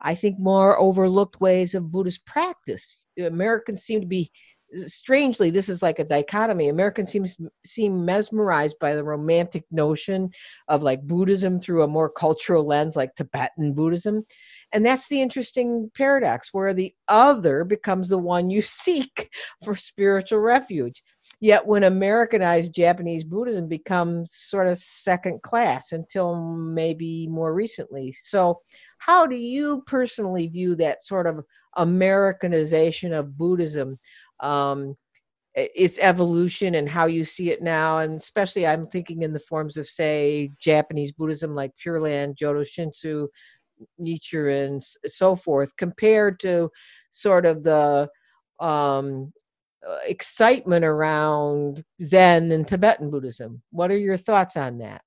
I 0.00 0.16
think 0.16 0.40
more 0.40 0.80
overlooked 0.80 1.40
ways 1.40 1.76
of 1.76 1.92
Buddhist 1.92 2.26
practice. 2.26 3.04
Americans 3.18 3.82
seem 3.82 4.00
to 4.00 4.06
be 4.06 4.32
strangely 4.86 5.50
this 5.50 5.68
is 5.68 5.82
like 5.82 5.98
a 5.98 6.04
dichotomy. 6.04 6.68
Americans 6.68 7.10
seem 7.10 7.26
seem 7.64 8.04
mesmerized 8.04 8.76
by 8.80 8.94
the 8.94 9.04
romantic 9.04 9.64
notion 9.70 10.30
of 10.68 10.82
like 10.82 11.06
buddhism 11.06 11.60
through 11.60 11.82
a 11.82 11.88
more 11.88 12.08
cultural 12.08 12.66
lens 12.66 12.96
like 12.96 13.14
tibetan 13.14 13.72
buddhism. 13.74 14.24
And 14.72 14.86
that's 14.86 15.08
the 15.08 15.20
interesting 15.20 15.90
paradox 15.94 16.50
where 16.52 16.72
the 16.72 16.94
other 17.08 17.64
becomes 17.64 18.08
the 18.08 18.18
one 18.18 18.50
you 18.50 18.62
seek 18.62 19.30
for 19.64 19.76
spiritual 19.76 20.40
refuge. 20.40 21.02
Yet 21.40 21.66
when 21.66 21.84
americanized 21.84 22.74
japanese 22.74 23.24
buddhism 23.24 23.68
becomes 23.68 24.34
sort 24.34 24.66
of 24.68 24.78
second 24.78 25.42
class 25.42 25.92
until 25.92 26.36
maybe 26.36 27.26
more 27.28 27.54
recently. 27.54 28.12
So 28.12 28.60
how 28.98 29.26
do 29.26 29.36
you 29.36 29.82
personally 29.86 30.46
view 30.46 30.76
that 30.76 31.02
sort 31.02 31.26
of 31.26 31.40
americanization 31.76 33.12
of 33.12 33.36
buddhism 33.38 33.98
um, 34.40 34.96
its 35.54 35.98
evolution 36.00 36.76
and 36.76 36.88
how 36.88 37.06
you 37.06 37.24
see 37.24 37.50
it 37.50 37.62
now. 37.62 37.98
And 37.98 38.16
especially 38.16 38.66
i'm 38.66 38.86
thinking 38.86 39.22
in 39.22 39.32
the 39.32 39.40
forms 39.40 39.76
of 39.76 39.86
say 39.86 40.50
japanese 40.60 41.12
buddhism 41.12 41.54
like 41.54 41.72
pure 41.76 42.00
land 42.00 42.36
jodo 42.36 42.64
shinshu 42.64 43.28
nichiren 44.00 44.84
so 45.06 45.36
forth 45.36 45.76
compared 45.76 46.40
to 46.40 46.70
sort 47.10 47.46
of 47.46 47.62
the 47.62 48.08
um, 48.60 49.32
uh, 49.88 49.98
excitement 50.06 50.84
around 50.84 51.84
zen 52.02 52.52
and 52.52 52.68
tibetan 52.68 53.10
buddhism. 53.10 53.62
What 53.70 53.90
are 53.90 53.96
your 53.96 54.16
thoughts 54.16 54.56
on 54.56 54.78
that? 54.78 55.02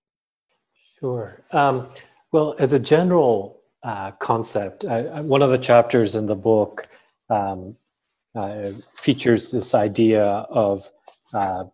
Sure. 0.99 1.43
Um, 1.51 1.89
well 2.31 2.55
as 2.57 2.73
a 2.73 2.79
general 2.79 3.59
uh, 3.83 4.11
concept 4.11 4.85
I, 4.85 5.21
one 5.21 5.41
of 5.41 5.49
the 5.49 5.57
chapters 5.57 6.15
in 6.15 6.25
the 6.25 6.35
book 6.35 6.87
um, 7.29 7.75
uh, 8.35 8.69
features 8.91 9.51
this 9.51 9.73
idea 9.75 10.25
of 10.25 10.89
uh, 11.33 11.65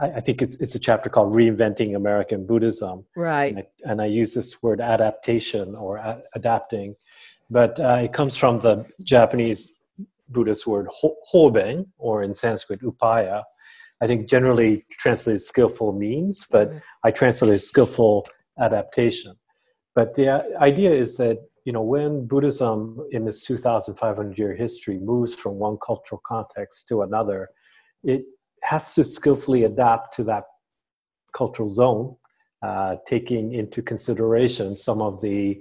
I, 0.00 0.06
I, 0.16 0.20
think 0.20 0.42
it's, 0.42 0.56
it's 0.58 0.74
a 0.74 0.78
chapter 0.78 1.10
called 1.10 1.34
reinventing 1.34 1.96
american 1.96 2.46
buddhism. 2.46 3.04
Right. 3.16 3.54
And 3.54 3.58
i, 3.58 3.90
and 3.90 4.02
I 4.02 4.06
use 4.06 4.34
this 4.34 4.62
word 4.62 4.80
adaptation 4.80 5.74
or 5.74 5.96
a- 5.96 6.22
adapting 6.34 6.96
but 7.50 7.80
uh, 7.80 8.00
it 8.02 8.12
comes 8.12 8.36
from 8.36 8.60
the 8.60 8.86
japanese 9.02 9.74
buddhist 10.28 10.66
word 10.66 10.88
hoben 10.92 11.92
or 11.98 12.22
in 12.22 12.34
sanskrit 12.34 12.80
upaya. 12.82 13.42
I 14.02 14.06
think 14.06 14.28
generally 14.28 14.86
translated 14.90 15.40
skillful 15.40 15.92
means 15.92 16.46
but 16.50 16.68
mm-hmm. 16.68 16.78
i 17.04 17.10
translated 17.10 17.60
skillful 17.60 18.24
adaptation. 18.60 19.34
But 19.94 20.14
the 20.14 20.28
uh, 20.28 20.42
idea 20.60 20.92
is 20.92 21.16
that 21.16 21.38
you 21.64 21.72
know, 21.72 21.82
when 21.82 22.26
Buddhism 22.26 23.04
in 23.10 23.26
its 23.26 23.42
2,500 23.42 24.38
year 24.38 24.54
history 24.54 24.98
moves 24.98 25.34
from 25.34 25.56
one 25.56 25.76
cultural 25.84 26.20
context 26.24 26.88
to 26.88 27.02
another, 27.02 27.50
it 28.02 28.24
has 28.62 28.94
to 28.94 29.04
skillfully 29.04 29.64
adapt 29.64 30.14
to 30.14 30.24
that 30.24 30.44
cultural 31.32 31.68
zone, 31.68 32.16
uh, 32.62 32.96
taking 33.06 33.52
into 33.52 33.82
consideration 33.82 34.76
some 34.76 35.00
of 35.00 35.20
the 35.20 35.60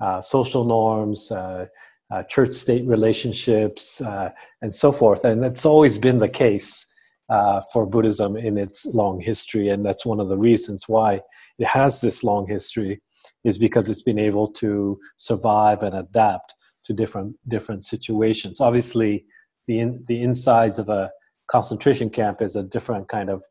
uh, 0.00 0.20
social 0.20 0.64
norms, 0.64 1.30
uh, 1.30 1.66
uh 2.10 2.22
church 2.24 2.54
state 2.54 2.86
relationships, 2.86 4.00
uh, 4.00 4.30
and 4.62 4.74
so 4.74 4.90
forth. 4.90 5.24
And 5.24 5.42
that's 5.42 5.66
always 5.66 5.98
been 5.98 6.18
the 6.18 6.28
case. 6.28 6.86
Uh, 7.28 7.62
for 7.72 7.86
Buddhism 7.86 8.36
in 8.36 8.58
its 8.58 8.86
long 8.86 9.20
history, 9.20 9.68
and 9.68 9.86
that's 9.86 10.04
one 10.04 10.18
of 10.18 10.28
the 10.28 10.36
reasons 10.36 10.88
why 10.88 11.20
it 11.60 11.66
has 11.68 12.00
this 12.00 12.24
long 12.24 12.44
history 12.48 13.00
is 13.44 13.58
because 13.58 13.88
it's 13.88 14.02
been 14.02 14.18
able 14.18 14.48
to 14.52 14.98
survive 15.16 15.82
and 15.82 15.94
adapt 15.94 16.54
to 16.84 16.92
different 16.92 17.36
different 17.48 17.84
situations. 17.84 18.60
Obviously, 18.60 19.24
the 19.66 19.80
in, 19.80 20.04
the 20.06 20.22
insides 20.22 20.78
of 20.78 20.88
a 20.88 21.10
concentration 21.50 22.10
camp 22.10 22.40
is 22.40 22.56
a 22.56 22.62
different 22.62 23.08
kind 23.08 23.28
of 23.28 23.42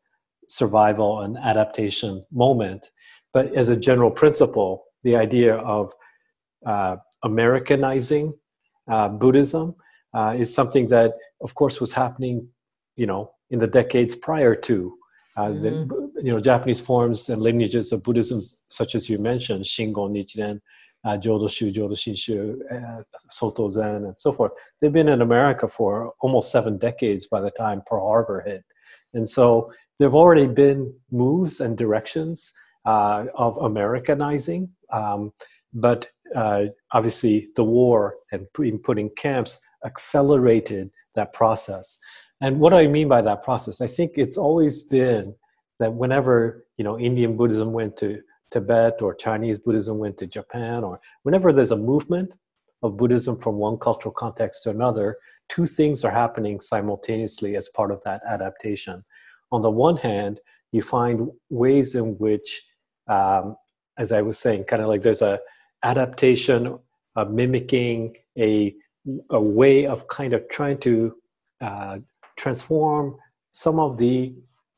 survival 0.48 1.20
and 1.20 1.38
adaptation 1.38 2.24
moment. 2.32 2.90
But 3.32 3.54
as 3.54 3.68
a 3.68 3.76
general 3.76 4.10
principle, 4.10 4.84
the 5.04 5.16
idea 5.16 5.56
of 5.56 5.92
uh, 6.66 6.96
Americanizing 7.22 8.34
uh, 8.90 9.08
Buddhism 9.08 9.76
uh, 10.14 10.34
is 10.36 10.52
something 10.52 10.88
that, 10.88 11.12
of 11.40 11.54
course, 11.54 11.80
was 11.80 11.92
happening, 11.92 12.48
you 12.96 13.06
know, 13.06 13.30
in 13.50 13.60
the 13.60 13.66
decades 13.66 14.16
prior 14.16 14.54
to 14.54 14.94
uh, 15.40 15.50
mm-hmm. 15.50 15.88
the, 15.88 16.22
you 16.22 16.32
know, 16.32 16.40
Japanese 16.40 16.80
forms 16.80 17.28
and 17.28 17.40
lineages 17.42 17.92
of 17.92 18.02
Buddhism, 18.02 18.40
such 18.68 18.94
as 18.94 19.08
you 19.08 19.18
mentioned, 19.18 19.64
Shingon, 19.64 20.12
Nichiren, 20.12 20.60
uh, 21.04 21.16
Jodoshu, 21.16 21.72
Jodo 21.74 21.92
Shinshu, 21.92 22.58
uh, 22.70 23.02
Soto 23.28 23.68
Zen, 23.68 24.04
and 24.04 24.18
so 24.18 24.32
forth. 24.32 24.52
They've 24.80 24.92
been 24.92 25.08
in 25.08 25.22
America 25.22 25.66
for 25.68 26.12
almost 26.20 26.52
seven 26.52 26.78
decades 26.78 27.26
by 27.26 27.40
the 27.40 27.50
time 27.50 27.82
Pearl 27.86 28.06
Harbor 28.06 28.42
hit. 28.46 28.64
And 29.14 29.28
so 29.28 29.72
there 29.98 30.08
have 30.08 30.14
already 30.14 30.46
been 30.46 30.94
moves 31.10 31.60
and 31.60 31.76
directions 31.76 32.52
uh, 32.84 33.24
of 33.34 33.56
Americanizing, 33.58 34.70
um, 34.92 35.32
but 35.72 36.08
uh, 36.34 36.64
obviously 36.92 37.48
the 37.56 37.64
war 37.64 38.16
and 38.32 38.46
putting 38.82 39.10
camps 39.10 39.58
accelerated 39.84 40.90
that 41.14 41.32
process. 41.32 41.98
And 42.40 42.58
what 42.58 42.70
do 42.70 42.76
I 42.76 42.86
mean 42.86 43.08
by 43.08 43.20
that 43.22 43.42
process? 43.42 43.80
I 43.80 43.86
think 43.86 44.12
it's 44.16 44.38
always 44.38 44.82
been 44.82 45.34
that 45.78 45.92
whenever 45.92 46.64
you 46.76 46.84
know 46.84 46.98
Indian 46.98 47.36
Buddhism 47.36 47.72
went 47.72 47.96
to 47.98 48.20
Tibet 48.50 49.00
or 49.02 49.14
Chinese 49.14 49.58
Buddhism 49.58 49.98
went 49.98 50.16
to 50.18 50.26
Japan, 50.26 50.84
or 50.84 51.00
whenever 51.22 51.52
there's 51.52 51.70
a 51.70 51.76
movement 51.76 52.32
of 52.82 52.96
Buddhism 52.96 53.38
from 53.38 53.56
one 53.56 53.78
cultural 53.78 54.12
context 54.12 54.62
to 54.62 54.70
another, 54.70 55.18
two 55.48 55.66
things 55.66 56.04
are 56.04 56.10
happening 56.10 56.60
simultaneously 56.60 57.56
as 57.56 57.68
part 57.68 57.90
of 57.90 58.02
that 58.04 58.22
adaptation. 58.26 59.04
On 59.52 59.60
the 59.60 59.70
one 59.70 59.96
hand, 59.96 60.40
you 60.72 60.80
find 60.82 61.28
ways 61.50 61.94
in 61.94 62.16
which, 62.18 62.62
um, 63.08 63.56
as 63.98 64.12
I 64.12 64.22
was 64.22 64.38
saying, 64.38 64.64
kind 64.64 64.82
of 64.82 64.88
like 64.88 65.02
there's 65.02 65.22
a 65.22 65.40
adaptation, 65.82 66.78
a 67.16 67.26
mimicking, 67.26 68.16
a 68.38 68.74
a 69.30 69.40
way 69.40 69.86
of 69.86 70.08
kind 70.08 70.34
of 70.34 70.48
trying 70.50 70.78
to 70.78 71.14
uh, 71.60 71.98
transform 72.40 73.16
some 73.50 73.78
of 73.78 73.98
the 73.98 74.34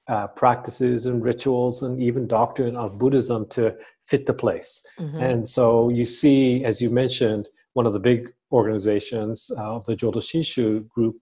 uh, 0.09 0.27
practices 0.27 1.07
and 1.07 1.23
rituals 1.23 1.83
and 1.83 2.03
even 2.03 2.27
doctrine 2.27 2.77
of 2.77 2.99
Buddhism 2.99 3.49
to 3.51 3.75
fit 4.01 4.27
the 4.27 4.35
place. 4.35 4.85
Mm-hmm. 4.99 5.21
And 5.21 5.49
so 5.49 5.89
you 5.89 6.05
see, 6.05 6.65
as 6.65 6.83
you 6.83 6.91
mentioned, 6.91 7.49
one 7.75 7.87
of 7.87 7.93
the 7.93 8.01
big 8.01 8.33
organizations 8.51 9.51
uh, 9.57 9.77
of 9.77 9.85
the 9.87 9.97
Jodo 9.97 10.17
Shinshu 10.17 10.89
group, 10.89 11.17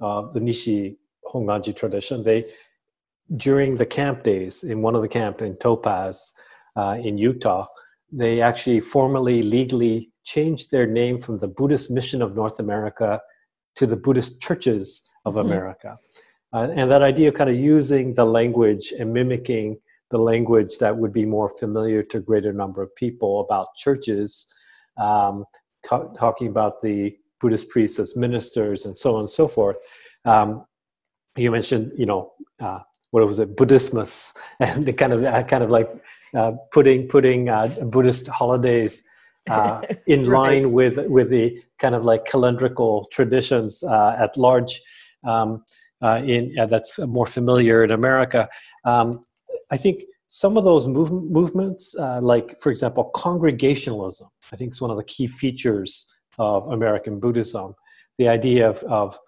uh, 0.00 0.22
the 0.30 0.40
Nishi 0.40 0.96
Honganji 1.32 1.74
tradition, 1.74 2.22
they 2.22 2.44
during 3.36 3.76
the 3.76 3.86
camp 3.86 4.22
days 4.22 4.64
in 4.64 4.80
one 4.80 4.94
of 4.94 5.02
the 5.02 5.08
camp 5.08 5.42
in 5.42 5.56
Topaz 5.56 6.32
uh, 6.76 6.96
in 7.02 7.18
Utah, 7.18 7.66
they 8.10 8.40
actually 8.40 8.80
formally 8.80 9.42
legally 9.42 10.10
changed 10.24 10.70
their 10.70 10.86
name 10.86 11.18
from 11.18 11.38
the 11.38 11.48
Buddhist 11.48 11.90
Mission 11.90 12.22
of 12.22 12.34
North 12.34 12.58
America 12.58 13.20
to 13.76 13.86
the 13.86 13.96
Buddhist 13.96 14.40
Churches 14.40 15.07
of 15.28 15.34
mm-hmm. 15.34 15.46
America. 15.52 15.98
Uh, 16.52 16.68
and 16.74 16.90
that 16.90 17.02
idea 17.02 17.28
of 17.28 17.34
kind 17.34 17.50
of 17.50 17.56
using 17.56 18.14
the 18.14 18.24
language 18.24 18.92
and 18.98 19.12
mimicking 19.12 19.78
the 20.10 20.18
language 20.18 20.78
that 20.78 20.96
would 20.96 21.12
be 21.12 21.26
more 21.26 21.48
familiar 21.48 22.02
to 22.02 22.18
a 22.18 22.20
greater 22.20 22.52
number 22.52 22.82
of 22.82 22.94
people 22.96 23.40
about 23.40 23.68
churches, 23.76 24.46
um, 24.96 25.44
talking 25.84 26.48
about 26.48 26.80
the 26.80 27.14
Buddhist 27.40 27.68
priests 27.68 27.98
as 27.98 28.16
ministers 28.16 28.86
and 28.86 28.96
so 28.96 29.14
on 29.14 29.20
and 29.20 29.30
so 29.30 29.46
forth. 29.46 29.76
Um, 30.24 30.64
you 31.36 31.50
mentioned, 31.50 31.92
you 31.96 32.06
know, 32.06 32.32
uh, 32.60 32.80
what 33.10 33.26
was 33.26 33.38
it, 33.38 33.56
Buddhismus, 33.56 34.36
and 34.60 34.84
the 34.84 34.92
kind 34.92 35.12
of 35.12 35.24
uh, 35.24 35.42
kind 35.44 35.62
of 35.62 35.70
like 35.70 35.88
uh, 36.34 36.52
putting 36.72 37.08
putting 37.08 37.48
uh, 37.48 37.68
Buddhist 37.84 38.28
holidays 38.28 39.06
uh, 39.48 39.82
in 40.06 40.28
right. 40.28 40.38
line 40.38 40.72
with 40.72 40.98
with 41.08 41.30
the 41.30 41.62
kind 41.78 41.94
of 41.94 42.04
like 42.04 42.24
calendrical 42.26 43.10
traditions 43.10 43.82
uh, 43.84 44.16
at 44.18 44.36
large. 44.36 44.80
Um, 45.24 45.64
uh, 46.00 46.22
in 46.24 46.52
that's 46.68 46.98
more 47.00 47.26
familiar 47.26 47.82
in 47.82 47.90
America. 47.90 48.48
Um, 48.84 49.24
I 49.70 49.76
think 49.76 50.04
some 50.28 50.56
of 50.56 50.64
those 50.64 50.86
move, 50.86 51.10
movements, 51.10 51.96
uh, 51.98 52.20
like 52.20 52.58
for 52.58 52.70
example, 52.70 53.04
congregationalism, 53.14 54.28
I 54.52 54.56
think 54.56 54.72
is 54.72 54.80
one 54.80 54.90
of 54.90 54.96
the 54.96 55.04
key 55.04 55.26
features 55.26 56.06
of 56.38 56.66
American 56.68 57.18
Buddhism. 57.18 57.74
The 58.18 58.28
idea 58.28 58.68
of 58.68 58.82
of, 58.84 59.18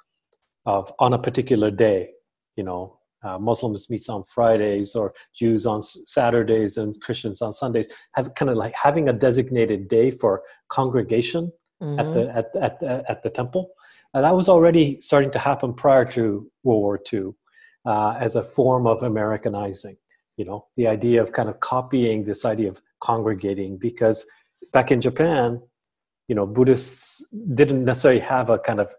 of 0.66 0.92
on 0.98 1.12
a 1.12 1.18
particular 1.18 1.70
day, 1.70 2.10
you 2.56 2.64
know, 2.64 2.98
uh, 3.22 3.38
Muslims 3.38 3.90
meets 3.90 4.08
on 4.08 4.22
Fridays 4.22 4.94
or 4.94 5.12
Jews 5.34 5.66
on 5.66 5.82
Saturdays 5.82 6.76
and 6.76 6.98
Christians 7.00 7.42
on 7.42 7.52
Sundays, 7.52 7.92
have 8.14 8.34
kind 8.34 8.50
of 8.50 8.56
like 8.56 8.74
having 8.74 9.08
a 9.08 9.12
designated 9.12 9.88
day 9.88 10.10
for 10.10 10.42
congregation 10.68 11.52
mm-hmm. 11.82 11.98
at 11.98 12.12
the 12.12 12.36
at, 12.36 12.56
at, 12.56 12.82
at 13.10 13.22
the 13.22 13.30
temple. 13.30 13.70
That 14.14 14.34
was 14.34 14.48
already 14.48 14.98
starting 15.00 15.30
to 15.32 15.38
happen 15.38 15.72
prior 15.72 16.04
to 16.06 16.50
World 16.64 16.82
War 16.82 17.00
II 17.12 17.30
uh, 17.86 18.16
as 18.18 18.36
a 18.36 18.42
form 18.42 18.86
of 18.86 19.02
Americanizing. 19.02 19.96
You 20.36 20.46
know, 20.46 20.66
the 20.76 20.86
idea 20.86 21.22
of 21.22 21.32
kind 21.32 21.48
of 21.48 21.60
copying 21.60 22.24
this 22.24 22.44
idea 22.44 22.68
of 22.68 22.80
congregating 23.00 23.78
because 23.78 24.26
back 24.72 24.90
in 24.90 25.00
Japan, 25.00 25.60
you 26.28 26.34
know, 26.34 26.46
Buddhists 26.46 27.24
didn't 27.54 27.84
necessarily 27.84 28.20
have 28.20 28.50
a 28.50 28.58
kind 28.58 28.80
of 28.80 28.92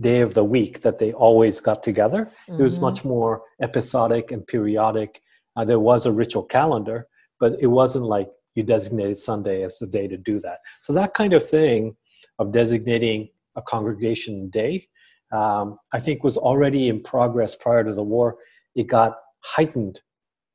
day 0.00 0.20
of 0.20 0.34
the 0.34 0.44
week 0.44 0.80
that 0.80 0.98
they 0.98 1.12
always 1.12 1.60
got 1.60 1.82
together. 1.82 2.30
Mm-hmm. 2.48 2.60
It 2.60 2.62
was 2.62 2.76
mm-hmm. 2.76 2.84
much 2.84 3.04
more 3.04 3.42
episodic 3.60 4.30
and 4.30 4.46
periodic. 4.46 5.20
Uh, 5.56 5.64
there 5.64 5.80
was 5.80 6.06
a 6.06 6.12
ritual 6.12 6.42
calendar, 6.42 7.06
but 7.40 7.56
it 7.60 7.68
wasn't 7.68 8.04
like 8.04 8.28
you 8.54 8.62
designated 8.62 9.16
Sunday 9.16 9.62
as 9.62 9.78
the 9.78 9.86
day 9.86 10.08
to 10.08 10.16
do 10.16 10.40
that. 10.40 10.58
So 10.82 10.92
that 10.92 11.14
kind 11.14 11.32
of 11.32 11.46
thing 11.46 11.96
of 12.38 12.52
designating 12.52 13.28
a 13.56 13.62
congregation 13.62 14.48
day, 14.50 14.88
um, 15.32 15.78
I 15.92 15.98
think 15.98 16.22
was 16.22 16.36
already 16.36 16.88
in 16.88 17.02
progress 17.02 17.54
prior 17.56 17.84
to 17.84 17.94
the 17.94 18.04
war. 18.04 18.36
It 18.74 18.86
got 18.86 19.16
heightened 19.42 20.00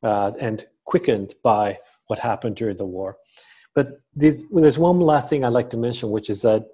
uh, 0.04 0.32
and 0.40 0.66
quickened 0.86 1.34
by 1.44 1.80
what 2.08 2.20
happened 2.20 2.56
during 2.56 2.78
the 2.78 2.86
war. 2.86 3.18
But 3.74 4.02
there's 4.14 4.44
one 4.78 5.00
last 5.00 5.30
thing 5.30 5.44
I'd 5.44 5.50
like 5.50 5.70
to 5.72 5.78
mention, 5.78 6.10
which 6.12 6.30
is 6.30 6.42
that 6.42 6.66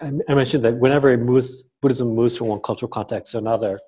I 0.00 0.34
mentioned 0.34 0.64
that 0.64 0.78
whenever 0.78 1.16
moves, 1.16 1.64
Buddhism 1.80 2.14
moves 2.14 2.36
from 2.36 2.48
one 2.48 2.60
cultural 2.60 2.88
context 2.88 3.32
to 3.32 3.38
another, 3.38 3.78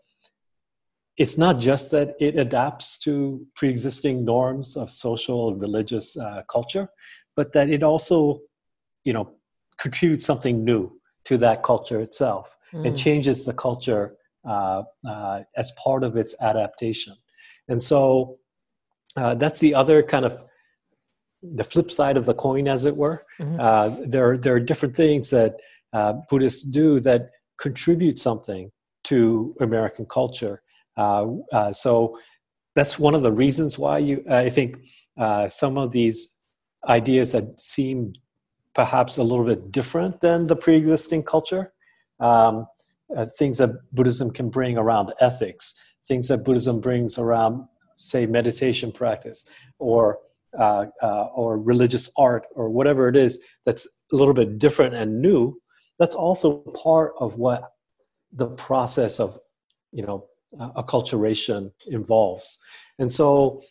it's 1.16 1.38
not 1.38 1.58
just 1.58 1.90
that 1.90 2.14
it 2.20 2.36
adapts 2.36 2.98
to 3.00 3.46
pre-existing 3.56 4.24
norms 4.24 4.76
of 4.76 4.90
social 4.90 5.48
and 5.48 5.60
religious 5.60 6.16
uh, 6.16 6.42
culture, 6.48 6.88
but 7.36 7.52
that 7.52 7.70
it 7.70 7.82
also, 7.82 8.40
you 9.04 9.12
know, 9.12 9.32
contributes 9.78 10.24
something 10.24 10.64
new 10.64 11.00
to 11.24 11.38
that 11.38 11.62
culture 11.62 12.00
itself 12.00 12.54
mm. 12.72 12.86
and 12.86 12.98
changes 12.98 13.44
the 13.44 13.54
culture 13.54 14.16
uh, 14.46 14.82
uh, 15.08 15.40
as 15.56 15.72
part 15.82 16.04
of 16.04 16.16
its 16.16 16.34
adaptation. 16.40 17.14
And 17.68 17.82
so 17.82 18.38
uh, 19.16 19.34
that's 19.34 19.60
the 19.60 19.74
other 19.74 20.02
kind 20.02 20.24
of 20.24 20.44
the 21.42 21.64
flip 21.64 21.90
side 21.90 22.16
of 22.16 22.26
the 22.26 22.34
coin, 22.34 22.68
as 22.68 22.84
it 22.84 22.96
were. 22.96 23.24
Mm-hmm. 23.40 23.60
Uh, 23.60 23.96
there, 24.08 24.36
there 24.36 24.54
are 24.54 24.60
different 24.60 24.96
things 24.96 25.30
that 25.30 25.56
uh, 25.92 26.14
Buddhists 26.28 26.62
do 26.62 27.00
that 27.00 27.30
contribute 27.58 28.18
something 28.18 28.70
to 29.04 29.54
American 29.60 30.06
culture. 30.06 30.62
Uh, 30.96 31.72
so 31.72 32.18
that's 32.74 32.98
one 32.98 33.14
of 33.14 33.22
the 33.22 33.32
reasons 33.32 33.78
why 33.78 33.98
you, 33.98 34.24
I 34.30 34.48
think, 34.48 34.76
some 35.48 35.78
of 35.78 35.92
these 35.92 36.34
ideas 36.88 37.32
that 37.32 37.60
seem 37.60 38.14
perhaps 38.74 39.16
a 39.18 39.22
little 39.22 39.44
bit 39.44 39.70
different 39.70 40.20
than 40.20 40.46
the 40.46 40.56
pre-existing 40.56 41.22
culture. 41.22 41.72
Um, 42.20 42.66
uh, 43.14 43.26
things 43.26 43.58
that 43.58 43.70
Buddhism 43.92 44.30
can 44.30 44.50
bring 44.50 44.78
around 44.78 45.12
ethics, 45.20 45.74
things 46.06 46.28
that 46.28 46.44
Buddhism 46.44 46.80
brings 46.80 47.18
around, 47.18 47.66
say, 47.96 48.26
meditation 48.26 48.90
practice, 48.92 49.48
or 49.78 50.18
uh, 50.58 50.86
uh, 51.02 51.24
or 51.34 51.58
religious 51.58 52.10
art, 52.16 52.46
or 52.54 52.70
whatever 52.70 53.08
it 53.08 53.16
is 53.16 53.44
that's 53.66 53.86
a 54.12 54.16
little 54.16 54.34
bit 54.34 54.58
different 54.58 54.94
and 54.94 55.20
new. 55.20 55.60
That's 55.98 56.14
also 56.14 56.58
part 56.58 57.12
of 57.18 57.36
what 57.36 57.72
the 58.32 58.46
process 58.46 59.20
of, 59.20 59.38
you 59.92 60.04
know, 60.04 60.26
acculturation 60.58 61.72
involves. 61.86 62.58
And 62.98 63.12
so, 63.12 63.62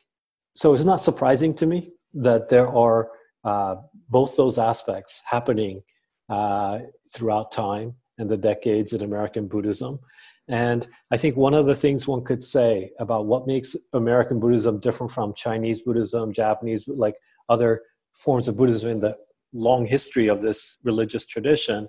so 0.53 0.73
it's 0.73 0.85
not 0.85 0.97
surprising 1.01 1.53
to 1.55 1.65
me 1.65 1.91
that 2.13 2.49
there 2.49 2.67
are 2.67 3.09
uh, 3.43 3.75
both 4.13 4.37
those 4.37 4.57
aspects 4.57 5.21
happening 5.29 5.81
uh, 6.29 6.79
throughout 7.13 7.51
time 7.51 7.95
and 8.17 8.29
the 8.29 8.37
decades 8.37 8.93
in 8.93 9.01
American 9.01 9.47
Buddhism. 9.47 9.99
And 10.47 10.87
I 11.11 11.17
think 11.17 11.35
one 11.35 11.53
of 11.53 11.65
the 11.65 11.75
things 11.75 12.07
one 12.07 12.23
could 12.23 12.43
say 12.43 12.91
about 12.99 13.25
what 13.25 13.47
makes 13.47 13.75
American 13.93 14.39
Buddhism 14.39 14.79
different 14.79 15.11
from 15.11 15.33
Chinese 15.33 15.79
Buddhism, 15.79 16.31
Japanese, 16.31 16.87
like 16.87 17.15
other 17.49 17.81
forms 18.13 18.47
of 18.47 18.55
Buddhism 18.55 18.89
in 18.91 18.99
the 18.99 19.17
long 19.53 19.85
history 19.85 20.27
of 20.27 20.41
this 20.41 20.79
religious 20.83 21.25
tradition, 21.25 21.87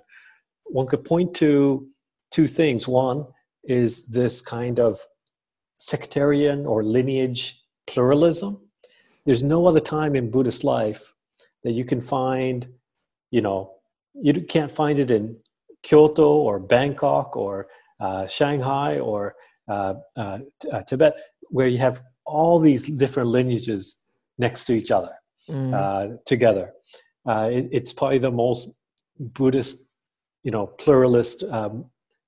one 0.65 0.87
could 0.87 1.03
point 1.03 1.33
to 1.35 1.87
two 2.31 2.47
things. 2.47 2.87
One 2.87 3.25
is 3.65 4.07
this 4.07 4.41
kind 4.41 4.79
of 4.79 4.99
sectarian 5.77 6.65
or 6.65 6.83
lineage 6.83 7.61
pluralism. 7.87 8.61
There's 9.25 9.43
no 9.43 9.67
other 9.67 9.79
time 9.79 10.15
in 10.15 10.31
Buddhist 10.31 10.63
life 10.63 11.13
that 11.65 11.73
you 11.73 11.83
can 11.83 11.99
find, 11.99 12.67
you 13.31 13.41
know, 13.41 13.71
you 14.13 14.33
can't 14.43 14.71
find 14.71 14.99
it 14.99 15.09
in 15.09 15.35
Kyoto 15.81 16.35
or 16.35 16.59
Bangkok 16.59 17.35
or 17.35 17.67
uh, 17.99 18.27
Shanghai 18.27 18.99
or 18.99 19.35
uh, 19.67 19.95
uh, 20.15 20.39
uh, 20.71 20.81
Tibet, 20.83 21.15
where 21.49 21.67
you 21.67 21.79
have 21.79 22.01
all 22.23 22.59
these 22.59 22.85
different 22.85 23.29
lineages 23.29 23.99
next 24.37 24.65
to 24.65 24.73
each 24.73 24.91
other 24.91 25.13
mm. 25.49 25.73
Uh, 25.73 26.17
together. 26.25 26.71
Uh, 27.27 27.49
it, 27.51 27.67
it's 27.71 27.91
probably 27.91 28.19
the 28.19 28.31
most 28.31 28.77
Buddhist, 29.19 29.87
you 30.43 30.51
know, 30.51 30.67
pluralist 30.67 31.43
um, 31.49 31.85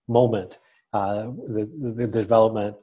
moment, 0.08 0.58
the, 0.94 1.70
the, 1.84 1.94
the 1.96 2.08
development 2.08 2.76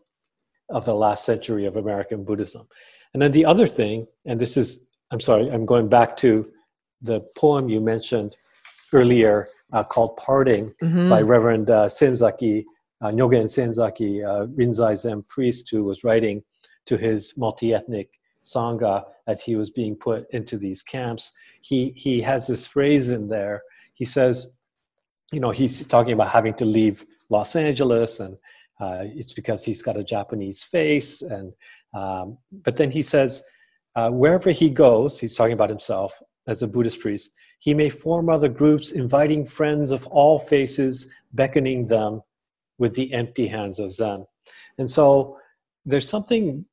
of 0.68 0.84
the 0.84 0.94
last 0.94 1.24
century 1.24 1.66
of 1.66 1.76
American 1.76 2.22
Buddhism. 2.24 2.68
And 3.12 3.20
then 3.20 3.32
the 3.32 3.44
other 3.44 3.66
thing, 3.66 4.07
and 4.24 4.40
this 4.40 4.57
is 4.57 4.88
I'm 5.14 5.20
sorry, 5.20 5.48
I'm 5.48 5.64
going 5.64 5.88
back 5.88 6.16
to 6.16 6.50
the 7.00 7.20
poem 7.36 7.68
you 7.68 7.80
mentioned 7.80 8.34
earlier 8.92 9.46
uh, 9.72 9.84
called 9.84 10.16
Parting 10.16 10.74
mm-hmm. 10.82 11.08
by 11.08 11.22
Reverend 11.22 11.70
uh, 11.70 11.86
Senzaki, 11.86 12.64
uh, 13.00 13.12
Nyogen 13.12 13.44
Senzaki, 13.44 14.24
uh, 14.24 14.46
Rinzai 14.46 14.98
Zen 14.98 15.22
priest 15.22 15.68
who 15.70 15.84
was 15.84 16.02
writing 16.02 16.42
to 16.86 16.96
his 16.96 17.34
multi 17.38 17.72
ethnic 17.72 18.08
Sangha 18.44 19.04
as 19.28 19.40
he 19.40 19.54
was 19.54 19.70
being 19.70 19.94
put 19.94 20.26
into 20.30 20.58
these 20.58 20.82
camps. 20.82 21.32
He, 21.60 21.90
he 21.90 22.20
has 22.22 22.48
this 22.48 22.66
phrase 22.66 23.08
in 23.08 23.28
there. 23.28 23.62
He 23.92 24.04
says, 24.04 24.58
you 25.30 25.38
know, 25.38 25.50
he's 25.50 25.86
talking 25.86 26.14
about 26.14 26.30
having 26.30 26.54
to 26.54 26.64
leave 26.64 27.04
Los 27.30 27.54
Angeles 27.54 28.18
and 28.18 28.36
uh, 28.80 29.02
it's 29.04 29.32
because 29.32 29.64
he's 29.64 29.80
got 29.80 29.96
a 29.96 30.02
Japanese 30.02 30.64
face 30.64 31.22
and 31.22 31.52
Um, 31.94 32.38
but 32.64 32.76
then 32.76 32.90
he 32.90 33.02
says, 33.02 33.44
uh, 33.97 34.11
wherever 34.11 34.51
he 34.51 34.70
goes, 34.70 35.20
he's 35.20 35.36
talking 35.36 35.53
about 35.53 35.70
himself 35.70 36.20
as 36.47 36.62
a 36.62 36.68
Buddhist 36.68 37.01
priest, 37.01 37.34
he 37.59 37.72
may 37.72 37.88
form 37.88 38.28
other 38.28 38.49
groups, 38.49 38.92
inviting 38.92 39.47
friends 39.47 39.90
of 39.90 40.07
all 40.09 40.38
faces, 40.38 41.11
beckoning 41.32 41.86
them 41.86 42.22
with 42.78 42.95
the 42.95 43.12
empty 43.12 43.47
hands 43.47 43.78
of 43.78 43.95
Zen. 43.95 44.26
And 44.78 44.90
so 44.90 45.38
there's 45.86 46.09
something, 46.09 46.66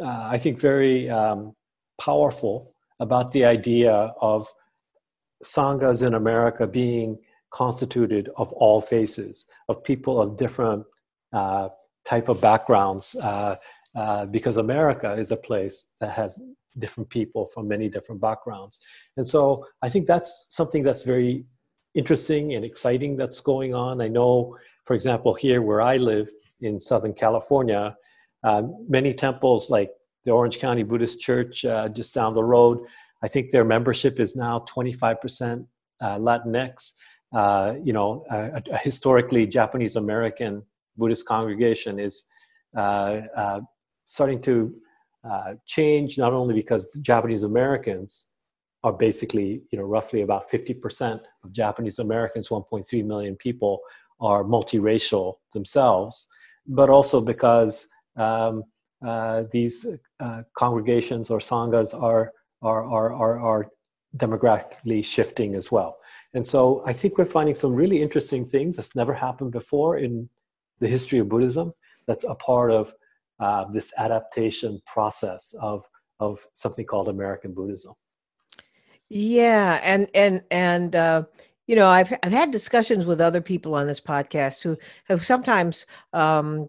uh, 0.00 0.28
I 0.30 0.38
think, 0.38 0.60
very 0.60 1.10
um, 1.10 1.54
powerful 2.00 2.74
about 3.00 3.32
the 3.32 3.44
idea 3.44 3.92
of 4.20 4.48
sanghas 5.42 6.06
in 6.06 6.14
America 6.14 6.66
being 6.66 7.18
constituted 7.50 8.30
of 8.36 8.52
all 8.52 8.80
faces, 8.80 9.46
of 9.68 9.84
people 9.84 10.20
of 10.20 10.36
different 10.36 10.84
uh, 11.32 11.68
type 12.04 12.28
of 12.28 12.40
backgrounds, 12.40 13.14
uh, 13.16 13.56
uh, 13.94 14.26
because 14.26 14.56
America 14.56 15.12
is 15.12 15.30
a 15.30 15.36
place 15.36 15.92
that 16.00 16.10
has 16.10 16.38
different 16.78 17.08
people 17.08 17.46
from 17.46 17.68
many 17.68 17.88
different 17.88 18.20
backgrounds. 18.20 18.80
And 19.16 19.26
so 19.26 19.64
I 19.82 19.88
think 19.88 20.06
that's 20.06 20.46
something 20.50 20.82
that's 20.82 21.04
very 21.04 21.44
interesting 21.94 22.54
and 22.54 22.64
exciting 22.64 23.16
that's 23.16 23.40
going 23.40 23.74
on. 23.74 24.00
I 24.00 24.08
know, 24.08 24.56
for 24.84 24.94
example, 24.94 25.34
here 25.34 25.62
where 25.62 25.80
I 25.80 25.96
live 25.96 26.28
in 26.60 26.80
Southern 26.80 27.12
California, 27.12 27.96
uh, 28.42 28.62
many 28.88 29.14
temples 29.14 29.70
like 29.70 29.90
the 30.24 30.32
Orange 30.32 30.58
County 30.58 30.82
Buddhist 30.82 31.20
Church 31.20 31.64
uh, 31.64 31.88
just 31.88 32.14
down 32.14 32.34
the 32.34 32.42
road, 32.42 32.78
I 33.22 33.28
think 33.28 33.50
their 33.50 33.64
membership 33.64 34.18
is 34.18 34.34
now 34.34 34.64
25% 34.68 35.66
uh, 36.00 36.18
Latinx. 36.18 36.92
Uh, 37.32 37.74
you 37.82 37.92
know, 37.92 38.24
a, 38.30 38.62
a 38.70 38.78
historically 38.78 39.46
Japanese 39.46 39.96
American 39.96 40.62
Buddhist 40.96 41.26
congregation 41.26 41.98
is 41.98 42.24
uh, 42.76 43.22
uh, 43.36 43.60
starting 44.04 44.40
to 44.42 44.74
uh, 45.28 45.54
change 45.66 46.18
not 46.18 46.32
only 46.32 46.54
because 46.54 46.98
Japanese 47.02 47.42
Americans 47.42 48.30
are 48.82 48.92
basically, 48.92 49.62
you 49.70 49.78
know, 49.78 49.84
roughly 49.84 50.20
about 50.20 50.42
50% 50.52 51.20
of 51.42 51.52
Japanese 51.52 51.98
Americans, 51.98 52.48
1.3 52.48 53.04
million 53.04 53.34
people, 53.36 53.80
are 54.20 54.44
multiracial 54.44 55.34
themselves, 55.52 56.26
but 56.66 56.90
also 56.90 57.20
because 57.20 57.88
um, 58.16 58.62
uh, 59.04 59.44
these 59.50 59.86
uh, 60.20 60.42
congregations 60.56 61.30
or 61.30 61.38
sanghas 61.38 62.00
are, 62.00 62.32
are, 62.62 62.84
are, 62.84 63.12
are, 63.14 63.40
are 63.40 63.70
demographically 64.16 65.04
shifting 65.04 65.54
as 65.54 65.72
well. 65.72 65.96
And 66.34 66.46
so 66.46 66.82
I 66.86 66.92
think 66.92 67.18
we're 67.18 67.24
finding 67.24 67.54
some 67.54 67.74
really 67.74 68.02
interesting 68.02 68.44
things 68.44 68.76
that's 68.76 68.94
never 68.94 69.14
happened 69.14 69.52
before 69.52 69.98
in 69.98 70.28
the 70.80 70.88
history 70.88 71.18
of 71.18 71.28
Buddhism 71.28 71.72
that's 72.06 72.24
a 72.24 72.34
part 72.34 72.70
of 72.70 72.92
uh, 73.40 73.64
this 73.72 73.92
adaptation 73.98 74.80
process 74.86 75.54
of, 75.60 75.84
of 76.20 76.38
something 76.52 76.86
called 76.86 77.08
American 77.08 77.52
Buddhism. 77.54 77.94
Yeah, 79.10 79.80
and 79.82 80.08
and 80.14 80.42
and 80.50 80.96
uh, 80.96 81.24
you 81.66 81.76
know, 81.76 81.86
I've 81.86 82.12
I've 82.22 82.32
had 82.32 82.50
discussions 82.50 83.06
with 83.06 83.20
other 83.20 83.40
people 83.40 83.74
on 83.74 83.86
this 83.86 84.00
podcast 84.00 84.62
who 84.62 84.76
have 85.04 85.24
sometimes 85.24 85.86
um, 86.12 86.68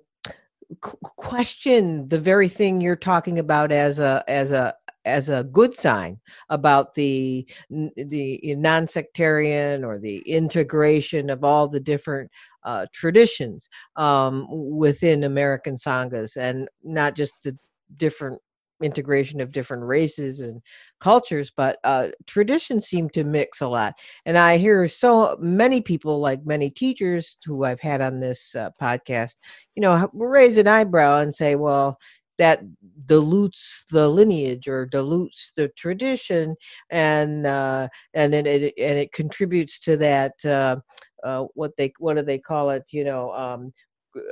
question 0.81 2.07
the 2.09 2.19
very 2.19 2.49
thing 2.49 2.81
you're 2.81 2.95
talking 2.95 3.39
about 3.39 3.71
as 3.71 3.99
a 3.99 4.23
as 4.27 4.51
a 4.51 4.73
as 5.05 5.29
a 5.29 5.43
good 5.43 5.75
sign 5.75 6.19
about 6.49 6.95
the 6.95 7.47
the 7.69 8.55
non-sectarian 8.57 9.83
or 9.83 9.99
the 9.99 10.17
integration 10.19 11.29
of 11.29 11.43
all 11.43 11.67
the 11.67 11.79
different 11.79 12.31
uh, 12.63 12.85
traditions 12.91 13.69
um, 13.95 14.47
within 14.49 15.23
American 15.23 15.75
sanghas, 15.75 16.35
and 16.37 16.67
not 16.83 17.15
just 17.15 17.43
the 17.43 17.57
different 17.97 18.41
integration 18.83 19.39
of 19.39 19.53
different 19.53 19.83
races 19.83 20.41
and 20.41 20.61
cultures, 20.99 21.51
but 21.55 21.77
uh, 21.85 22.07
traditions 22.27 22.85
seem 22.85 23.09
to 23.09 23.23
mix 23.23 23.61
a 23.61 23.67
lot. 23.67 23.93
And 24.25 24.37
I 24.37 24.57
hear 24.57 24.87
so 24.87 25.37
many 25.39 25.79
people, 25.79 26.19
like 26.19 26.45
many 26.45 26.69
teachers 26.69 27.37
who 27.45 27.63
I've 27.63 27.79
had 27.79 28.01
on 28.01 28.19
this 28.19 28.53
uh, 28.53 28.71
podcast, 28.81 29.35
you 29.75 29.81
know, 29.81 30.09
raise 30.13 30.57
an 30.57 30.67
eyebrow 30.67 31.19
and 31.19 31.33
say, 31.33 31.55
well, 31.55 31.97
that 32.37 32.61
dilutes 33.05 33.83
the 33.91 34.07
lineage 34.07 34.67
or 34.67 34.85
dilutes 34.85 35.51
the 35.55 35.69
tradition 35.69 36.55
and 36.89 37.45
uh, 37.45 37.87
and 38.13 38.33
then 38.33 38.45
it 38.45 38.73
and 38.77 38.99
it 38.99 39.11
contributes 39.11 39.79
to 39.79 39.97
that 39.97 40.33
uh, 40.45 40.75
uh, 41.23 41.45
what 41.53 41.71
they 41.77 41.93
what 41.99 42.15
do 42.15 42.21
they 42.21 42.39
call 42.39 42.69
it 42.69 42.83
you 42.91 43.03
know 43.03 43.31
um, 43.33 43.73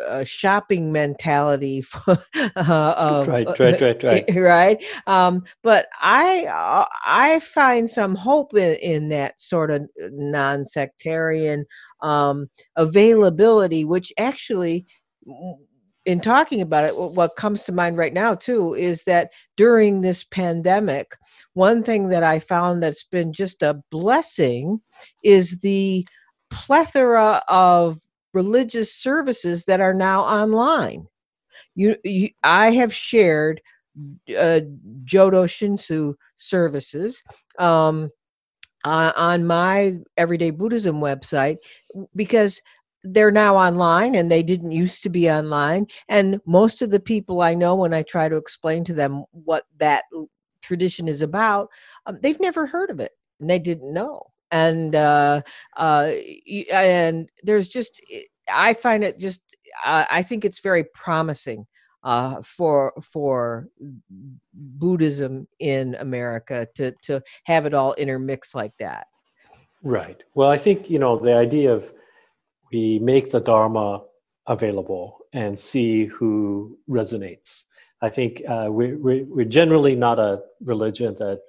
a 0.08 0.24
shopping 0.24 0.92
mentality 0.92 1.82
for, 1.82 2.18
uh, 2.56 3.24
right 3.28 3.60
right 3.60 3.82
right 3.82 4.04
right. 4.04 4.26
right? 4.36 4.84
Um, 5.08 5.44
but 5.62 5.88
i 6.02 6.46
uh, 6.46 6.86
i 7.06 7.40
find 7.40 7.90
some 7.90 8.16
hope 8.16 8.56
in, 8.56 8.76
in 8.76 9.10
that 9.10 9.40
sort 9.40 9.72
of 9.72 9.88
non-sectarian 9.98 11.66
um, 12.02 12.50
availability 12.76 13.86
which 13.86 14.14
actually 14.18 14.86
in 16.06 16.20
talking 16.20 16.62
about 16.62 16.84
it, 16.84 16.98
what 16.98 17.36
comes 17.36 17.64
to 17.64 17.72
mind 17.72 17.98
right 17.98 18.14
now 18.14 18.36
too 18.36 18.74
is 18.74 19.04
that 19.06 19.32
during 19.56 20.02
this 20.02 20.24
pandemic, 20.24 21.16
one 21.54 21.84
thing 21.84 22.10
that 22.10 22.24
I 22.24 22.40
found 22.40 22.84
that's 22.84 23.04
been 23.06 23.32
just 23.32 23.62
a 23.62 23.82
blessing 23.90 24.82
is 25.24 25.60
the 25.60 26.06
plethora 26.50 27.42
of 27.48 28.00
religious 28.34 28.94
services 28.94 29.66
that 29.66 29.80
are 29.80 29.94
now 29.94 30.24
online. 30.24 31.08
You, 31.76 31.96
you 32.04 32.30
I 32.44 32.72
have 32.72 32.94
shared 32.94 33.62
uh, 34.30 34.62
Jodo 35.06 35.46
Shinshu 35.48 36.16
services 36.36 37.24
um, 37.60 38.10
uh, 38.84 39.14
on 39.16 39.46
my 39.46 40.00
Everyday 40.18 40.50
Buddhism 40.50 41.00
website 41.00 41.58
because 42.16 42.62
they're 43.04 43.32
now 43.32 43.56
online 43.56 44.16
and 44.16 44.32
they 44.32 44.42
didn't 44.42 44.72
used 44.72 45.04
to 45.04 45.10
be 45.10 45.30
online 45.30 45.86
and 46.08 46.40
most 46.46 46.82
of 46.82 46.90
the 46.90 47.00
people 47.00 47.42
i 47.42 47.54
know 47.54 47.76
when 47.76 47.94
i 47.94 48.02
try 48.02 48.30
to 48.30 48.38
explain 48.38 48.84
to 48.84 48.94
them 48.94 49.26
what 49.32 49.66
that 49.78 50.04
tradition 50.62 51.08
is 51.08 51.22
about 51.22 51.68
um, 52.06 52.18
they've 52.22 52.40
never 52.40 52.66
heard 52.66 52.90
of 52.90 53.00
it 53.00 53.12
and 53.44 53.50
they 53.50 53.60
didn't 53.60 53.94
know. 53.94 54.24
And 54.52 54.96
uh, 54.96 55.42
uh, 55.78 56.12
and 56.72 57.30
there's 57.44 57.68
just 57.68 58.02
i 58.54 58.74
find 58.74 59.04
it 59.04 59.18
just 59.18 59.42
uh, 59.86 60.06
i 60.12 60.22
think 60.22 60.46
it's 60.46 60.60
very 60.60 60.84
promising 60.94 61.66
uh, 62.04 62.42
for 62.44 62.94
for 63.02 63.68
buddhism 64.54 65.48
in 65.60 65.96
america 65.96 66.68
to 66.76 66.94
to 67.02 67.22
have 67.46 67.66
it 67.66 67.74
all 67.74 67.94
intermixed 67.96 68.54
like 68.54 68.74
that. 68.80 69.08
Right. 69.82 70.22
Well 70.36 70.50
i 70.50 70.58
think 70.58 70.90
you 70.90 71.00
know 71.00 71.18
the 71.18 71.34
idea 71.34 71.74
of 71.74 71.92
we 72.74 73.00
make 73.00 73.32
the 73.32 73.40
Dharma 73.40 74.02
available 74.48 75.20
and 75.32 75.58
see 75.58 76.08
who 76.08 76.78
resonates. 76.90 77.64
I 78.02 78.10
think 78.10 78.42
uh, 78.50 78.68
we, 78.70 78.96
we, 78.96 79.24
we're 79.24 79.46
generally 79.46 79.96
not 79.96 80.20
a 80.20 80.42
religion 80.62 81.16
that 81.20 81.42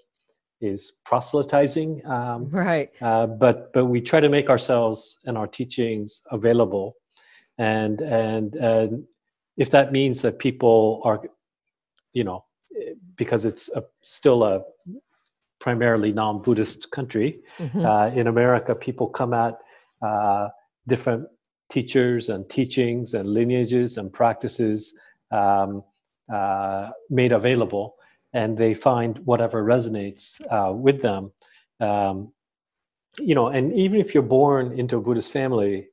is 0.61 0.93
proselytizing, 1.05 2.07
um, 2.07 2.49
right? 2.51 2.91
Uh, 3.01 3.27
but 3.27 3.72
but 3.72 3.87
we 3.87 4.01
try 4.01 4.20
to 4.20 4.29
make 4.29 4.49
ourselves 4.49 5.18
and 5.27 5.37
our 5.37 5.49
teachings 5.49 6.22
available, 6.31 6.97
and 7.59 8.01
and 8.01 8.55
and 8.55 9.05
if 9.57 9.70
that 9.70 9.93
means 9.93 10.22
that 10.22 10.39
people 10.39 11.01
are, 11.05 11.22
you 12.12 12.25
know, 12.25 12.45
because 13.16 13.45
it's 13.45 13.68
a, 13.77 13.83
still 14.03 14.45
a 14.45 14.62
primarily 15.61 16.12
non-Buddhist 16.12 16.91
country 16.91 17.41
mm-hmm. 17.59 17.85
uh, 17.85 18.09
in 18.09 18.27
America, 18.27 18.75
people 18.75 19.09
come 19.09 19.35
at 19.35 19.59
uh, 20.03 20.49
different 20.87 21.26
teachers 21.70 22.28
and 22.28 22.49
teachings 22.49 23.14
and 23.14 23.28
lineages 23.28 23.99
and 23.99 24.12
practices 24.12 24.99
um, 25.30 25.82
uh, 26.32 26.91
made 27.11 27.32
available, 27.32 27.97
and 28.32 28.57
they 28.57 28.74
find 28.74 29.18
whatever 29.20 29.64
resonates 29.64 30.41
uh, 30.51 30.72
with 30.72 31.01
them. 31.03 31.32
Um, 31.80 32.32
you 33.18 33.35
know, 33.35 33.49
and 33.49 33.72
even 33.72 34.01
if 34.01 34.14
you're 34.14 34.22
born 34.22 34.72
into 34.72 34.97
a 34.97 35.01
Buddhist 35.01 35.32
family, 35.32 35.89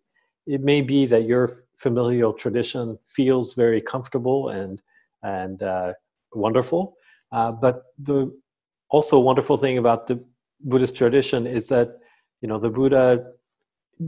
it 0.48 0.62
may 0.62 0.82
be 0.82 1.06
that 1.06 1.26
your 1.26 1.50
familial 1.76 2.34
tradition 2.34 2.98
feels 3.06 3.54
very 3.54 3.82
comfortable 3.82 4.50
and 4.50 4.82
and 5.24 5.62
uh, 5.62 5.94
wonderful. 6.34 6.98
Uh, 7.32 7.52
but 7.52 7.84
the 8.00 8.36
also 8.90 9.20
wonderful 9.20 9.58
thing 9.58 9.78
about 9.78 10.08
the 10.08 10.24
Buddhist 10.62 10.96
tradition 10.96 11.46
is 11.46 11.70
that 11.70 12.00
you 12.42 12.48
know 12.48 12.58
the 12.58 12.70
Buddha 12.70 13.24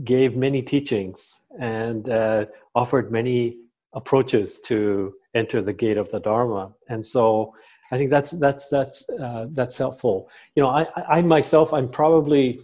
gave 0.02 0.36
many 0.36 0.62
teachings 0.62 1.40
and 1.58 2.08
uh, 2.08 2.46
offered 2.74 3.12
many 3.12 3.58
approaches 3.92 4.58
to 4.58 5.14
enter 5.34 5.62
the 5.62 5.72
gate 5.72 5.96
of 5.96 6.10
the 6.10 6.20
Dharma. 6.20 6.72
And 6.88 7.04
so 7.04 7.54
I 7.92 7.98
think 7.98 8.10
that's 8.10 8.32
that's 8.32 8.68
that's 8.68 9.08
uh, 9.08 9.48
that's 9.52 9.78
helpful. 9.78 10.28
You 10.56 10.62
know, 10.62 10.70
I, 10.70 10.86
I 11.08 11.22
myself, 11.22 11.72
I'm 11.72 11.88
probably 11.88 12.60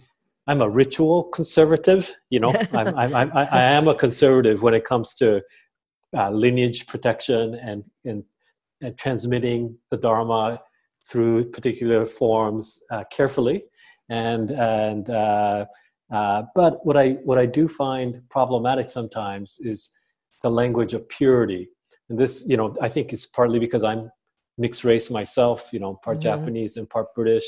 I'm 0.47 0.61
a 0.61 0.69
ritual 0.69 1.25
conservative. 1.25 2.11
You 2.29 2.39
know, 2.41 2.53
I'm, 2.73 2.87
I'm, 2.97 3.15
I'm 3.15 3.31
I, 3.33 3.61
am 3.61 3.87
a 3.87 3.95
conservative 3.95 4.61
when 4.61 4.73
it 4.73 4.83
comes 4.83 5.13
to 5.15 5.41
uh, 6.15 6.31
lineage 6.31 6.87
protection 6.87 7.55
and 7.55 7.83
and 8.03 8.23
uh, 8.83 8.91
transmitting 8.97 9.77
the 9.89 9.97
Dharma 9.97 10.59
through 11.07 11.45
particular 11.51 12.05
forms 12.05 12.81
uh, 12.89 13.03
carefully, 13.11 13.63
and 14.09 14.51
and 14.51 15.09
uh, 16.11 16.43
but 16.55 16.85
what 16.85 16.97
I 16.97 17.11
what 17.23 17.37
I 17.37 17.45
do 17.45 17.67
find 17.67 18.21
problematic 18.29 18.89
sometimes 18.89 19.57
is 19.59 19.89
the 20.41 20.49
language 20.49 20.93
of 20.93 21.07
purity, 21.09 21.69
and 22.09 22.17
this 22.19 22.45
you 22.47 22.57
know 22.57 22.75
I 22.81 22.89
think 22.89 23.13
is 23.13 23.25
partly 23.25 23.59
because 23.59 23.83
I'm 23.83 24.11
mixed 24.57 24.83
race 24.83 25.09
myself, 25.09 25.69
you 25.73 25.79
know, 25.79 25.95
part 26.03 26.17
mm-hmm. 26.17 26.23
Japanese 26.23 26.77
and 26.77 26.89
part 26.89 27.13
British 27.15 27.45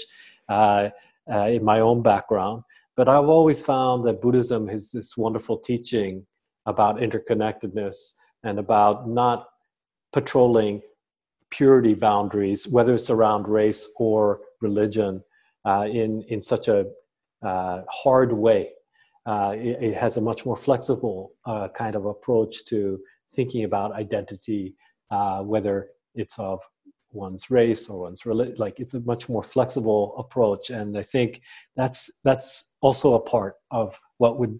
uh, 0.49 0.89
uh, 1.31 1.47
in 1.47 1.63
my 1.63 1.79
own 1.79 2.01
background. 2.01 2.63
But 2.95 3.09
I've 3.09 3.29
always 3.29 3.63
found 3.63 4.05
that 4.05 4.21
Buddhism 4.21 4.67
has 4.67 4.91
this 4.91 5.17
wonderful 5.17 5.57
teaching 5.57 6.25
about 6.65 6.97
interconnectedness 6.97 8.13
and 8.43 8.59
about 8.59 9.09
not 9.09 9.47
patrolling 10.11 10.81
purity 11.49 11.93
boundaries, 11.93 12.67
whether 12.67 12.95
it's 12.95 13.09
around 13.09 13.47
race 13.47 13.89
or 13.97 14.41
religion, 14.61 15.23
uh, 15.65 15.87
in 15.89 16.23
in 16.23 16.41
such 16.41 16.67
a 16.67 16.85
hard 17.89 18.33
way. 18.33 18.69
Uh, 19.25 19.53
it, 19.55 19.77
it, 19.81 19.93
has 19.95 20.17
a 20.17 20.21
much 20.21 20.45
more 20.45 20.55
flexible 20.55 21.31
uh, 21.45 21.69
kind 21.69 21.95
of 21.95 22.05
approach 22.05 22.65
to 22.65 22.99
thinking 23.33 23.63
about 23.63 23.93
identity, 23.93 24.75
uh, 25.11 25.41
whether 25.41 25.87
it's 26.13 26.37
of 26.37 26.59
one's 27.13 27.49
race 27.49 27.89
or 27.89 28.01
one's 28.01 28.25
religion. 28.25 28.55
Like 28.57 28.79
it's 28.79 28.95
a 28.95 28.99
much 29.01 29.29
more 29.29 29.43
flexible 29.43 30.13
approach, 30.17 30.69
and 30.69 30.97
I 30.97 31.03
think 31.03 31.41
that's 31.75 32.11
that's 32.25 32.75
also 32.81 33.13
a 33.13 33.21
part 33.21 33.55
of 33.71 33.97
what 34.17 34.39
would, 34.39 34.59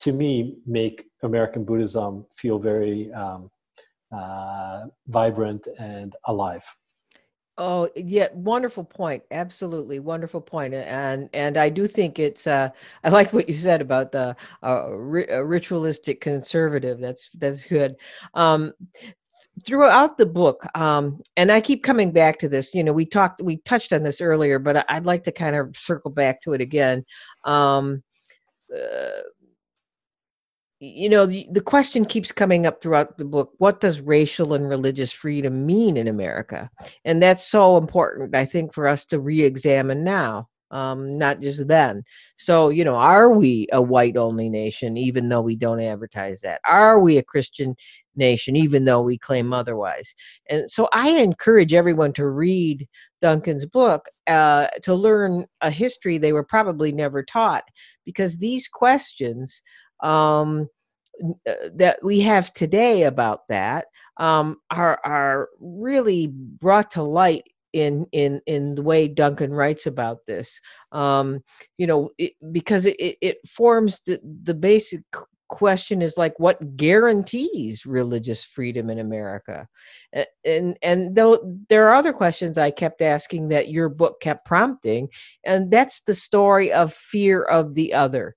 to 0.00 0.12
me, 0.12 0.56
make 0.66 1.04
American 1.22 1.64
Buddhism 1.64 2.24
feel 2.34 2.58
very 2.58 3.12
um, 3.12 3.50
uh, 4.10 4.84
vibrant 5.08 5.68
and 5.78 6.14
alive. 6.26 6.64
Oh, 7.58 7.90
yeah, 7.94 8.28
wonderful 8.32 8.82
point. 8.82 9.22
Absolutely 9.30 9.98
wonderful 10.00 10.40
point. 10.40 10.72
And 10.72 11.28
and 11.34 11.58
I 11.58 11.68
do 11.68 11.86
think 11.86 12.18
it's 12.18 12.46
uh 12.46 12.70
I 13.04 13.10
like 13.10 13.32
what 13.34 13.46
you 13.48 13.54
said 13.54 13.82
about 13.82 14.10
the 14.10 14.34
uh, 14.62 14.88
ri- 14.90 15.28
uh, 15.28 15.40
ritualistic 15.40 16.20
conservative. 16.22 16.98
That's 16.98 17.28
that's 17.38 17.64
good. 17.66 17.96
Um 18.32 18.72
throughout 19.66 20.18
the 20.18 20.26
book 20.26 20.64
um 20.76 21.18
and 21.36 21.52
I 21.52 21.60
keep 21.60 21.82
coming 21.84 22.12
back 22.12 22.38
to 22.40 22.48
this, 22.48 22.74
you 22.74 22.84
know, 22.84 22.92
we 22.92 23.06
talked 23.06 23.42
we 23.42 23.58
touched 23.58 23.92
on 23.92 24.02
this 24.02 24.20
earlier, 24.20 24.58
but 24.58 24.84
I'd 24.90 25.06
like 25.06 25.24
to 25.24 25.32
kind 25.32 25.56
of 25.56 25.76
circle 25.76 26.10
back 26.12 26.42
to 26.42 26.54
it 26.54 26.60
again. 26.62 27.04
Um 27.44 28.02
uh, 28.74 29.22
you 30.82 31.08
know 31.08 31.26
the, 31.26 31.46
the 31.52 31.60
question 31.60 32.04
keeps 32.04 32.32
coming 32.32 32.66
up 32.66 32.82
throughout 32.82 33.16
the 33.16 33.24
book 33.24 33.52
what 33.58 33.80
does 33.80 34.00
racial 34.00 34.52
and 34.52 34.68
religious 34.68 35.12
freedom 35.12 35.64
mean 35.64 35.96
in 35.96 36.08
america? 36.08 36.68
And 37.04 37.22
that's 37.22 37.46
so 37.46 37.76
important 37.76 38.34
i 38.34 38.44
think 38.44 38.74
for 38.74 38.88
us 38.88 39.06
to 39.06 39.20
re-examine 39.20 40.02
now 40.02 40.48
um, 40.72 41.18
not 41.18 41.40
just 41.40 41.68
then. 41.68 42.02
So 42.36 42.70
you 42.70 42.84
know 42.84 42.96
are 42.96 43.30
we 43.30 43.68
a 43.72 43.80
white 43.80 44.16
only 44.16 44.48
nation 44.48 44.96
even 44.96 45.28
though 45.28 45.42
we 45.42 45.54
don't 45.54 45.80
advertise 45.80 46.40
that? 46.40 46.60
Are 46.64 46.98
we 46.98 47.18
a 47.18 47.22
christian 47.22 47.76
nation 48.16 48.56
even 48.56 48.84
though 48.84 49.02
we 49.02 49.18
claim 49.18 49.52
otherwise? 49.52 50.14
And 50.48 50.68
so 50.68 50.88
i 50.92 51.10
encourage 51.10 51.74
everyone 51.74 52.12
to 52.14 52.26
read 52.26 52.88
duncan's 53.20 53.66
book 53.66 54.08
uh, 54.26 54.66
to 54.82 54.94
learn 54.94 55.46
a 55.60 55.70
history 55.70 56.18
they 56.18 56.32
were 56.32 56.42
probably 56.42 56.90
never 56.90 57.22
taught 57.22 57.64
because 58.04 58.38
these 58.38 58.66
questions 58.66 59.62
um, 60.02 60.68
uh, 61.48 61.52
that 61.74 61.98
we 62.02 62.20
have 62.20 62.52
today 62.52 63.04
about 63.04 63.46
that 63.48 63.86
um, 64.18 64.56
are 64.70 65.00
are 65.04 65.48
really 65.60 66.26
brought 66.26 66.90
to 66.92 67.02
light 67.02 67.44
in 67.72 68.06
in 68.12 68.40
in 68.46 68.74
the 68.74 68.82
way 68.82 69.08
Duncan 69.08 69.52
writes 69.52 69.86
about 69.86 70.18
this. 70.26 70.60
Um, 70.90 71.42
you 71.78 71.86
know, 71.86 72.10
it, 72.18 72.32
because 72.50 72.86
it, 72.86 72.96
it 72.98 73.38
forms 73.48 74.00
the 74.06 74.20
the 74.24 74.54
basic 74.54 75.02
question 75.48 76.00
is 76.00 76.16
like 76.16 76.32
what 76.38 76.76
guarantees 76.76 77.84
religious 77.84 78.42
freedom 78.42 78.90
in 78.90 78.98
America, 78.98 79.68
and 80.44 80.76
and 80.82 81.14
though 81.14 81.40
there 81.68 81.88
are 81.88 81.94
other 81.94 82.12
questions 82.12 82.58
I 82.58 82.70
kept 82.70 83.02
asking 83.02 83.48
that 83.48 83.68
your 83.68 83.88
book 83.88 84.20
kept 84.20 84.46
prompting, 84.46 85.08
and 85.44 85.70
that's 85.70 86.02
the 86.02 86.14
story 86.14 86.72
of 86.72 86.92
fear 86.92 87.42
of 87.42 87.74
the 87.74 87.94
other 87.94 88.34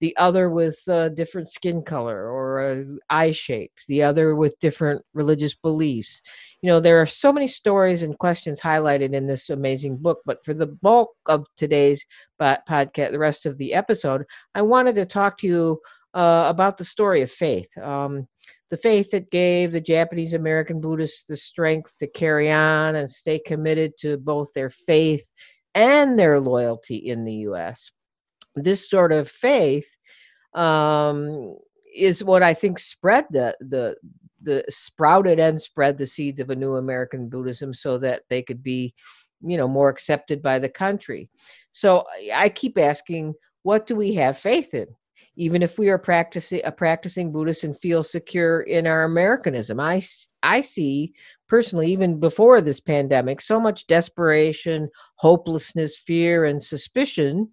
the 0.00 0.16
other 0.16 0.48
with 0.48 0.78
different 1.14 1.50
skin 1.50 1.82
color 1.82 2.30
or 2.30 2.84
eye 3.10 3.32
shape, 3.32 3.72
the 3.88 4.02
other 4.02 4.34
with 4.34 4.58
different 4.60 5.02
religious 5.14 5.54
beliefs. 5.54 6.22
You 6.62 6.68
know, 6.68 6.80
there 6.80 7.00
are 7.00 7.06
so 7.06 7.32
many 7.32 7.48
stories 7.48 8.02
and 8.02 8.18
questions 8.18 8.60
highlighted 8.60 9.12
in 9.12 9.26
this 9.26 9.50
amazing 9.50 9.96
book. 9.96 10.20
But 10.24 10.44
for 10.44 10.54
the 10.54 10.66
bulk 10.66 11.10
of 11.26 11.46
today's 11.56 12.04
podcast, 12.40 13.10
the 13.10 13.18
rest 13.18 13.46
of 13.46 13.58
the 13.58 13.74
episode, 13.74 14.24
I 14.54 14.62
wanted 14.62 14.94
to 14.96 15.06
talk 15.06 15.38
to 15.38 15.46
you 15.46 15.80
uh, 16.14 16.46
about 16.48 16.78
the 16.78 16.84
story 16.84 17.22
of 17.22 17.30
faith. 17.30 17.76
Um, 17.78 18.28
the 18.70 18.76
faith 18.76 19.10
that 19.12 19.30
gave 19.30 19.72
the 19.72 19.80
Japanese 19.80 20.34
American 20.34 20.80
Buddhists 20.80 21.24
the 21.24 21.36
strength 21.36 21.94
to 21.98 22.06
carry 22.06 22.50
on 22.50 22.96
and 22.96 23.08
stay 23.08 23.38
committed 23.38 23.96
to 24.00 24.18
both 24.18 24.52
their 24.54 24.70
faith 24.70 25.30
and 25.74 26.18
their 26.18 26.38
loyalty 26.38 26.96
in 26.96 27.24
the 27.24 27.34
U.S 27.34 27.90
this 28.64 28.88
sort 28.88 29.12
of 29.12 29.28
faith 29.28 29.96
um, 30.54 31.56
is 31.94 32.22
what 32.24 32.42
I 32.42 32.54
think 32.54 32.78
spread 32.78 33.26
the 33.30 33.56
the 33.60 33.96
the 34.40 34.64
sprouted 34.68 35.40
and 35.40 35.60
spread 35.60 35.98
the 35.98 36.06
seeds 36.06 36.40
of 36.40 36.50
a 36.50 36.56
new 36.56 36.76
American 36.76 37.28
Buddhism 37.28 37.74
so 37.74 37.98
that 37.98 38.22
they 38.30 38.40
could 38.42 38.62
be, 38.62 38.94
you 39.42 39.56
know, 39.56 39.66
more 39.66 39.88
accepted 39.88 40.42
by 40.42 40.58
the 40.58 40.68
country. 40.68 41.28
So 41.72 42.04
I 42.32 42.48
keep 42.48 42.78
asking, 42.78 43.34
what 43.62 43.86
do 43.86 43.96
we 43.96 44.14
have 44.14 44.38
faith 44.38 44.74
in? 44.74 44.86
Even 45.34 45.62
if 45.62 45.78
we 45.78 45.88
are 45.88 45.98
practicing 45.98 46.60
a 46.64 46.70
practicing 46.70 47.32
Buddhist 47.32 47.64
and 47.64 47.76
feel 47.76 48.02
secure 48.02 48.60
in 48.60 48.86
our 48.86 49.04
Americanism, 49.04 49.80
I 49.80 50.02
I 50.42 50.60
see 50.60 51.14
personally, 51.48 51.90
even 51.92 52.20
before 52.20 52.60
this 52.60 52.80
pandemic, 52.80 53.40
so 53.40 53.58
much 53.58 53.86
desperation, 53.86 54.88
hopelessness, 55.16 55.96
fear, 55.96 56.44
and 56.44 56.62
suspicion 56.62 57.50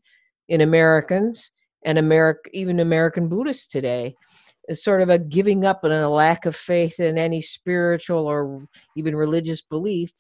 in 0.48 0.62
Americans 0.62 1.52
and 1.86 1.98
America, 1.98 2.50
even 2.54 2.80
American 2.80 3.28
Buddhists 3.28 3.68
today. 3.68 4.16
Is 4.68 4.84
sort 4.84 5.04
of 5.04 5.10
a 5.10 5.20
giving 5.20 5.64
up 5.64 5.84
and 5.84 5.94
a 5.94 6.10
lack 6.10 6.48
of 6.48 6.56
faith 6.56 7.00
in 7.00 7.20
any 7.20 7.40
spiritual 7.40 8.26
or 8.26 8.66
even 8.98 9.16
religious 9.16 9.62
belief, 9.62 10.12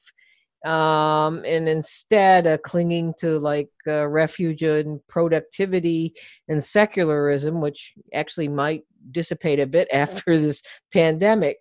um, 0.64 1.44
and 1.46 1.68
instead 1.68 2.46
a 2.46 2.60
clinging 2.60 3.16
to 3.20 3.40
like 3.40 3.70
uh, 3.88 4.08
refuge 4.08 4.62
and 4.62 5.00
productivity 5.08 6.14
and 6.48 6.64
secularism, 6.64 7.60
which 7.60 7.94
actually 8.14 8.48
might 8.48 8.84
dissipate 9.10 9.60
a 9.60 9.66
bit 9.66 9.88
after 9.94 10.38
this 10.38 10.62
pandemic. 10.94 11.58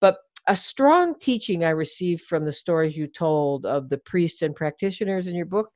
But 0.00 0.18
a 0.46 0.56
strong 0.56 1.18
teaching 1.18 1.64
I 1.64 1.70
received 1.70 2.22
from 2.22 2.44
the 2.44 2.52
stories 2.52 2.96
you 2.96 3.08
told 3.08 3.66
of 3.66 3.88
the 3.88 3.98
priests 3.98 4.42
and 4.42 4.54
practitioners 4.54 5.26
in 5.26 5.34
your 5.34 5.46
book 5.46 5.70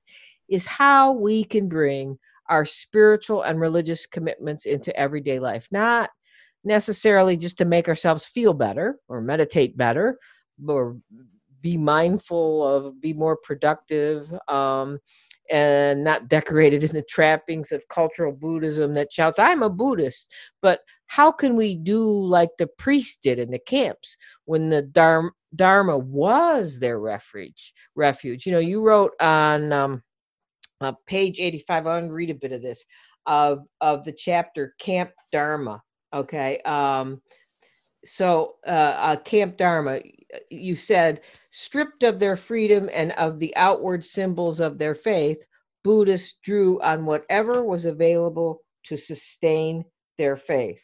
is 0.48 0.66
how 0.66 1.12
we 1.12 1.44
can 1.44 1.68
bring 1.68 2.18
our 2.52 2.66
spiritual 2.66 3.42
and 3.42 3.58
religious 3.58 4.04
commitments 4.04 4.66
into 4.66 4.94
everyday 4.94 5.40
life, 5.40 5.66
not 5.72 6.10
necessarily 6.64 7.34
just 7.34 7.56
to 7.56 7.64
make 7.64 7.88
ourselves 7.88 8.26
feel 8.26 8.52
better 8.52 8.98
or 9.08 9.22
meditate 9.22 9.74
better 9.74 10.18
or 10.68 10.98
be 11.62 11.78
mindful 11.78 12.66
of 12.66 13.00
be 13.00 13.14
more 13.14 13.36
productive 13.36 14.30
um, 14.48 14.98
and 15.50 16.04
not 16.04 16.28
decorated 16.28 16.84
in 16.84 16.92
the 16.92 17.02
trappings 17.08 17.72
of 17.72 17.88
cultural 17.88 18.32
buddhism 18.32 18.92
that 18.92 19.10
shouts 19.10 19.38
i'm 19.38 19.62
a 19.62 19.70
buddhist. 19.70 20.30
But 20.60 20.80
how 21.06 21.32
can 21.32 21.56
we 21.56 21.74
do 21.74 22.04
like 22.04 22.50
the 22.58 22.66
priests 22.66 23.16
did 23.16 23.38
in 23.38 23.50
the 23.50 23.58
camps 23.58 24.18
when 24.44 24.68
the 24.68 24.82
dharma, 24.82 25.30
dharma 25.56 25.96
was 25.96 26.80
their 26.80 27.00
refuge 27.00 27.72
refuge? 27.94 28.44
You 28.44 28.52
know 28.52 28.58
you 28.58 28.82
wrote 28.82 29.12
on 29.20 29.72
um, 29.72 30.02
uh, 30.84 30.92
page 31.06 31.40
85 31.40 31.86
i 31.86 31.94
want 31.94 32.06
to 32.06 32.12
read 32.12 32.30
a 32.30 32.34
bit 32.34 32.52
of 32.52 32.62
this 32.62 32.84
of 33.26 33.60
of 33.80 34.04
the 34.04 34.12
chapter 34.12 34.74
camp 34.78 35.10
dharma 35.30 35.82
okay? 36.14 36.58
Um 36.60 37.22
so 38.04 38.56
uh, 38.66 38.70
uh 38.70 39.16
camp 39.16 39.56
dharma 39.56 40.00
you 40.50 40.74
said 40.74 41.20
stripped 41.50 42.02
of 42.02 42.18
their 42.18 42.36
freedom 42.36 42.90
and 42.92 43.12
of 43.12 43.38
the 43.38 43.54
outward 43.56 44.04
symbols 44.04 44.58
of 44.58 44.78
their 44.78 44.94
faith 44.94 45.44
buddhists 45.84 46.38
drew 46.42 46.80
on 46.82 47.06
whatever 47.06 47.64
was 47.64 47.84
available 47.84 48.62
to 48.84 48.96
sustain 48.96 49.84
their 50.18 50.36
faith 50.36 50.82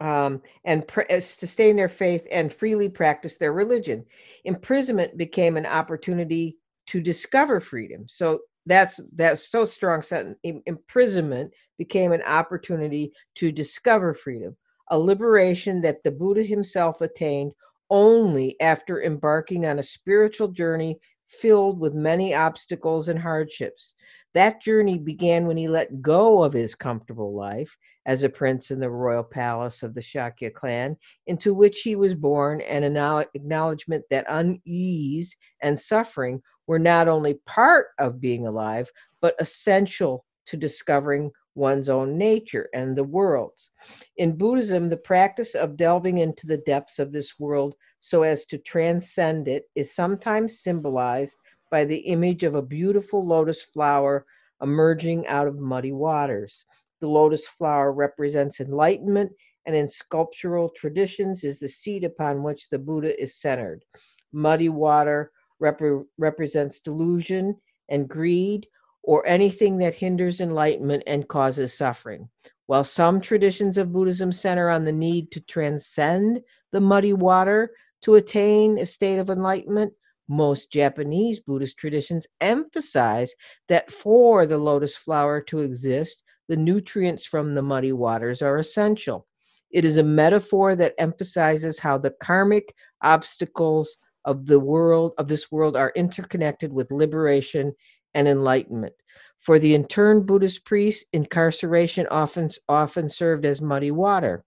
um, 0.00 0.42
and 0.64 0.86
pr- 0.86 1.10
uh, 1.10 1.20
sustain 1.20 1.76
their 1.76 1.88
faith 1.88 2.26
and 2.30 2.52
freely 2.52 2.88
practice 2.88 3.38
their 3.38 3.52
religion. 3.52 4.04
Imprisonment 4.44 5.16
became 5.16 5.56
an 5.56 5.66
opportunity 5.66 6.58
to 6.88 7.00
discover 7.00 7.60
freedom. 7.60 8.06
So 8.08 8.40
that's 8.66 9.00
that's 9.14 9.50
so 9.50 9.64
strong 9.64 10.02
sentence 10.02 10.38
imprisonment 10.66 11.52
became 11.78 12.12
an 12.12 12.22
opportunity 12.22 13.12
to 13.34 13.52
discover 13.52 14.14
freedom 14.14 14.56
a 14.90 14.98
liberation 14.98 15.80
that 15.80 16.02
the 16.02 16.10
buddha 16.10 16.42
himself 16.42 17.00
attained 17.00 17.52
only 17.90 18.58
after 18.60 19.02
embarking 19.02 19.66
on 19.66 19.78
a 19.78 19.82
spiritual 19.82 20.48
journey 20.48 20.98
filled 21.26 21.78
with 21.78 21.94
many 21.94 22.34
obstacles 22.34 23.08
and 23.08 23.18
hardships. 23.18 23.94
That 24.34 24.60
journey 24.60 24.98
began 24.98 25.46
when 25.46 25.56
he 25.56 25.68
let 25.68 26.02
go 26.02 26.42
of 26.42 26.52
his 26.52 26.74
comfortable 26.74 27.34
life 27.34 27.76
as 28.06 28.22
a 28.22 28.28
prince 28.28 28.70
in 28.70 28.80
the 28.80 28.90
royal 28.90 29.22
palace 29.22 29.82
of 29.82 29.94
the 29.94 30.00
Shakya 30.00 30.52
clan, 30.52 30.96
into 31.26 31.54
which 31.54 31.80
he 31.80 31.96
was 31.96 32.14
born, 32.14 32.60
and 32.60 32.84
an 32.84 32.96
acknowledgement 33.34 34.04
that 34.10 34.26
unease 34.28 35.36
and 35.62 35.78
suffering 35.78 36.42
were 36.66 36.78
not 36.78 37.08
only 37.08 37.34
part 37.46 37.88
of 37.98 38.20
being 38.20 38.46
alive, 38.46 38.90
but 39.20 39.34
essential 39.38 40.24
to 40.46 40.56
discovering 40.56 41.30
one's 41.54 41.88
own 41.88 42.18
nature 42.18 42.68
and 42.74 42.96
the 42.96 43.04
world's. 43.04 43.70
In 44.16 44.36
Buddhism, 44.36 44.88
the 44.88 44.96
practice 44.96 45.54
of 45.54 45.76
delving 45.76 46.18
into 46.18 46.46
the 46.46 46.58
depths 46.58 46.98
of 46.98 47.12
this 47.12 47.38
world 47.38 47.74
so 48.00 48.22
as 48.22 48.44
to 48.46 48.58
transcend 48.58 49.48
it 49.48 49.64
is 49.74 49.94
sometimes 49.94 50.60
symbolized 50.60 51.36
by 51.70 51.84
the 51.84 51.98
image 51.98 52.44
of 52.44 52.54
a 52.54 52.62
beautiful 52.62 53.26
lotus 53.26 53.62
flower 53.62 54.26
emerging 54.62 55.26
out 55.26 55.46
of 55.46 55.58
muddy 55.58 55.92
waters. 55.92 56.64
The 57.00 57.08
lotus 57.08 57.46
flower 57.46 57.92
represents 57.92 58.60
enlightenment, 58.60 59.32
and 59.66 59.74
in 59.74 59.88
sculptural 59.88 60.68
traditions 60.70 61.44
is 61.44 61.58
the 61.58 61.68
seat 61.68 62.04
upon 62.04 62.42
which 62.42 62.68
the 62.68 62.78
Buddha 62.78 63.20
is 63.20 63.36
centered. 63.36 63.84
Muddy 64.32 64.68
water 64.68 65.30
rep- 65.64 66.06
represents 66.18 66.78
delusion 66.78 67.56
and 67.88 68.08
greed, 68.08 68.66
or 69.02 69.26
anything 69.26 69.78
that 69.78 69.94
hinders 69.94 70.40
enlightenment 70.40 71.02
and 71.06 71.28
causes 71.28 71.74
suffering. 71.74 72.28
While 72.66 72.84
some 72.84 73.20
traditions 73.20 73.76
of 73.76 73.92
Buddhism 73.92 74.32
center 74.32 74.70
on 74.70 74.84
the 74.84 74.92
need 74.92 75.30
to 75.32 75.40
transcend 75.40 76.40
the 76.72 76.80
muddy 76.80 77.12
water 77.12 77.70
to 78.02 78.14
attain 78.14 78.78
a 78.78 78.86
state 78.86 79.18
of 79.18 79.28
enlightenment, 79.28 79.92
most 80.28 80.72
Japanese 80.72 81.40
Buddhist 81.40 81.76
traditions 81.76 82.26
emphasize 82.40 83.34
that 83.68 83.92
for 83.92 84.46
the 84.46 84.56
lotus 84.56 84.96
flower 84.96 85.42
to 85.42 85.60
exist, 85.60 86.22
the 86.48 86.56
nutrients 86.56 87.26
from 87.26 87.54
the 87.54 87.62
muddy 87.62 87.92
waters 87.92 88.40
are 88.40 88.56
essential. 88.58 89.26
It 89.70 89.84
is 89.84 89.98
a 89.98 90.02
metaphor 90.02 90.76
that 90.76 90.94
emphasizes 90.98 91.78
how 91.78 91.98
the 91.98 92.14
karmic 92.22 92.74
obstacles 93.02 93.98
of 94.24 94.46
the 94.46 94.60
world 94.60 95.12
of 95.18 95.28
this 95.28 95.50
world 95.50 95.76
are 95.76 95.92
interconnected 95.94 96.72
with 96.72 96.90
liberation 96.90 97.72
and 98.14 98.28
enlightenment. 98.28 98.94
For 99.40 99.58
the 99.58 99.74
interned 99.74 100.26
Buddhist 100.26 100.64
priests, 100.64 101.04
incarceration 101.12 102.06
often, 102.10 102.50
often 102.68 103.08
served 103.08 103.44
as 103.44 103.60
muddy 103.60 103.90
water. 103.90 104.44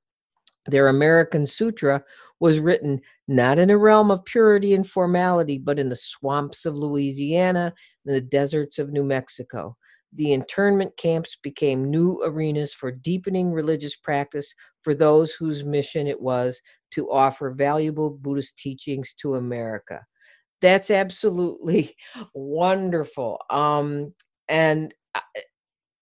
Their 0.66 0.88
American 0.88 1.46
Sutra 1.46 2.04
was 2.40 2.60
written 2.60 3.02
not 3.28 3.60
in 3.60 3.70
a 3.70 3.78
realm 3.78 4.12
of 4.12 4.26
purity 4.26 4.74
and 4.74 4.88
formality, 4.88 5.58
but 5.58 5.80
in 5.80 5.90
the 5.90 5.96
swamps 5.96 6.66
of 6.66 6.76
Louisiana 6.76 7.74
and 8.06 8.16
the 8.16 8.22
deserts 8.22 8.80
of 8.80 8.92
New 8.92 9.04
Mexico. 9.04 9.78
The 10.14 10.34
internment 10.34 10.98
camps 10.98 11.38
became 11.42 11.90
new 11.90 12.22
arenas 12.24 12.74
for 12.74 12.92
deepening 12.92 13.52
religious 13.52 13.96
practice 13.96 14.54
for 14.84 14.96
those 14.96 15.34
whose 15.34 15.64
mission 15.64 16.08
it 16.08 16.22
was 16.22 16.60
to 16.92 17.12
offer 17.12 17.52
valuable 17.52 18.10
Buddhist 18.10 18.58
teachings 18.58 19.14
to 19.22 19.36
America 19.36 20.02
that's 20.62 20.92
absolutely 20.92 21.96
wonderful. 22.34 23.40
Um, 23.50 24.14
and 24.48 24.94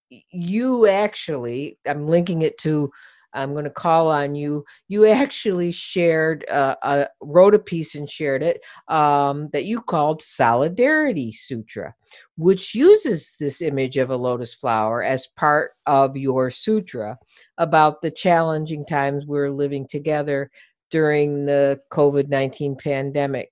you 0.10 0.88
actually, 0.88 1.80
I'm 1.88 2.08
linking 2.08 2.42
it 2.44 2.58
to, 2.60 2.92
I'm 3.36 3.52
going 3.52 3.66
to 3.66 3.70
call 3.70 4.10
on 4.10 4.34
you. 4.34 4.66
You 4.88 5.06
actually 5.08 5.72
shared, 5.72 6.46
uh, 6.50 6.76
uh, 6.82 7.06
wrote 7.22 7.54
a 7.54 7.60
piece 7.60 7.96
and 7.96 8.10
shared 8.10 8.42
it 8.42 8.62
um, 8.88 9.50
that 9.54 9.66
you 9.66 9.82
called 9.82 10.22
Solidarity 10.22 11.32
Sutra, 11.32 11.94
which 12.38 12.74
uses 12.74 13.36
this 13.40 13.62
image 13.62 13.98
of 13.98 14.10
a 14.10 14.16
lotus 14.16 14.54
flower 14.54 15.04
as 15.04 15.28
part 15.28 15.74
of 15.86 16.16
your 16.18 16.50
sutra 16.50 17.20
about 17.58 18.02
the 18.02 18.12
challenging 18.12 18.86
times 18.86 19.26
we're 19.26 19.52
living 19.52 19.86
together 19.86 20.50
during 20.90 21.46
the 21.46 21.80
COVID 21.92 22.30
19 22.30 22.76
pandemic. 22.76 23.52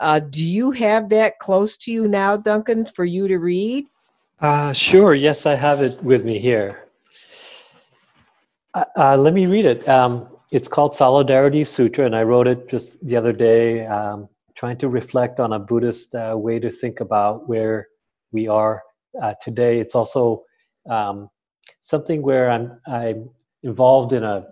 Uh, 0.00 0.20
do 0.20 0.44
you 0.44 0.70
have 0.72 1.08
that 1.08 1.38
close 1.38 1.76
to 1.78 1.92
you 1.92 2.06
now, 2.08 2.36
Duncan, 2.36 2.84
for 2.84 3.04
you 3.04 3.28
to 3.28 3.38
read? 3.38 3.86
Uh, 4.40 4.72
sure. 4.72 5.14
Yes, 5.14 5.46
I 5.46 5.54
have 5.54 5.80
it 5.80 6.02
with 6.02 6.24
me 6.24 6.38
here. 6.38 6.83
Uh, 8.74 8.84
uh, 8.96 9.16
let 9.16 9.34
me 9.34 9.46
read 9.46 9.64
it. 9.64 9.88
Um, 9.88 10.28
it's 10.50 10.68
called 10.68 10.94
Solidarity 10.94 11.64
Sutra, 11.64 12.06
and 12.06 12.16
I 12.16 12.22
wrote 12.22 12.48
it 12.48 12.68
just 12.68 13.04
the 13.06 13.16
other 13.16 13.32
day, 13.32 13.86
um, 13.86 14.28
trying 14.54 14.76
to 14.78 14.88
reflect 14.88 15.40
on 15.40 15.52
a 15.52 15.58
Buddhist 15.58 16.14
uh, 16.14 16.34
way 16.36 16.58
to 16.58 16.70
think 16.70 17.00
about 17.00 17.48
where 17.48 17.88
we 18.32 18.48
are 18.48 18.82
uh, 19.22 19.34
today. 19.40 19.78
It's 19.78 19.94
also 19.94 20.44
um, 20.90 21.30
something 21.80 22.22
where 22.22 22.50
I'm, 22.50 22.80
I'm 22.86 23.30
involved 23.62 24.12
in 24.12 24.24
a 24.24 24.46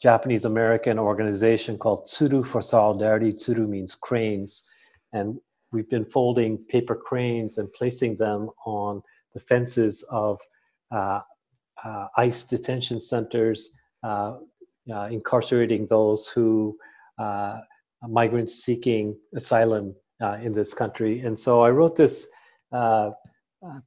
Japanese 0.00 0.44
American 0.44 0.98
organization 0.98 1.76
called 1.76 2.06
Tsuru 2.06 2.46
for 2.46 2.62
Solidarity. 2.62 3.32
Tsuru 3.32 3.68
means 3.68 3.94
cranes 3.94 4.62
and 5.12 5.38
we've 5.72 5.88
been 5.88 6.04
folding 6.04 6.58
paper 6.58 6.94
cranes 6.94 7.58
and 7.58 7.72
placing 7.72 8.16
them 8.16 8.50
on 8.64 9.02
the 9.34 9.40
fences 9.40 10.02
of 10.10 10.38
uh, 10.90 11.20
uh, 11.84 12.06
ICE 12.16 12.44
detention 12.44 13.00
centers, 13.00 13.70
uh, 14.02 14.36
uh 14.92 15.08
incarcerating 15.10 15.86
those 15.86 16.28
who 16.28 16.76
uh, 17.18 17.60
migrants 18.08 18.54
seeking 18.64 19.16
asylum 19.34 19.94
in 20.40 20.52
this 20.52 20.72
country. 20.72 21.20
And 21.20 21.38
so 21.38 21.62
I 21.62 21.70
wrote 21.70 21.96
this 21.96 22.26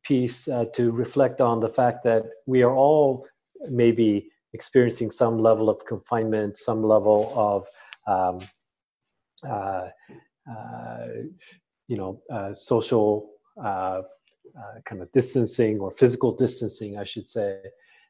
piece 0.03 0.45
to 0.45 0.91
reflect 0.91 1.41
on 1.41 1.59
the 1.59 1.69
fact 1.69 2.03
that 2.03 2.23
we 2.45 2.61
are 2.63 2.75
all 2.75 3.25
maybe 3.69 4.29
experiencing 4.53 5.11
some 5.11 5.37
level 5.37 5.69
of 5.69 5.85
confinement, 5.85 6.57
some 6.57 6.83
level 6.83 7.31
of 7.35 7.67
um, 8.07 8.39
uh, 9.47 9.87
uh, 10.49 11.07
you 11.87 11.97
know, 11.97 12.21
uh, 12.31 12.53
social 12.53 13.29
uh, 14.57 14.79
kind 14.85 15.01
of 15.01 15.11
distancing 15.11 15.79
or 15.79 15.91
physical 15.91 16.33
distancing, 16.33 16.97
I 16.97 17.03
should 17.03 17.29
say, 17.29 17.59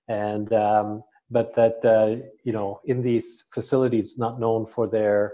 and 0.08 0.52
um, 0.54 1.04
but 1.30 1.54
that 1.56 1.80
you 2.44 2.54
know, 2.54 2.82
in 2.86 3.02
these 3.02 3.44
facilities 3.52 4.18
not 4.18 4.40
known 4.40 4.66
for 4.66 4.88
their 4.88 5.34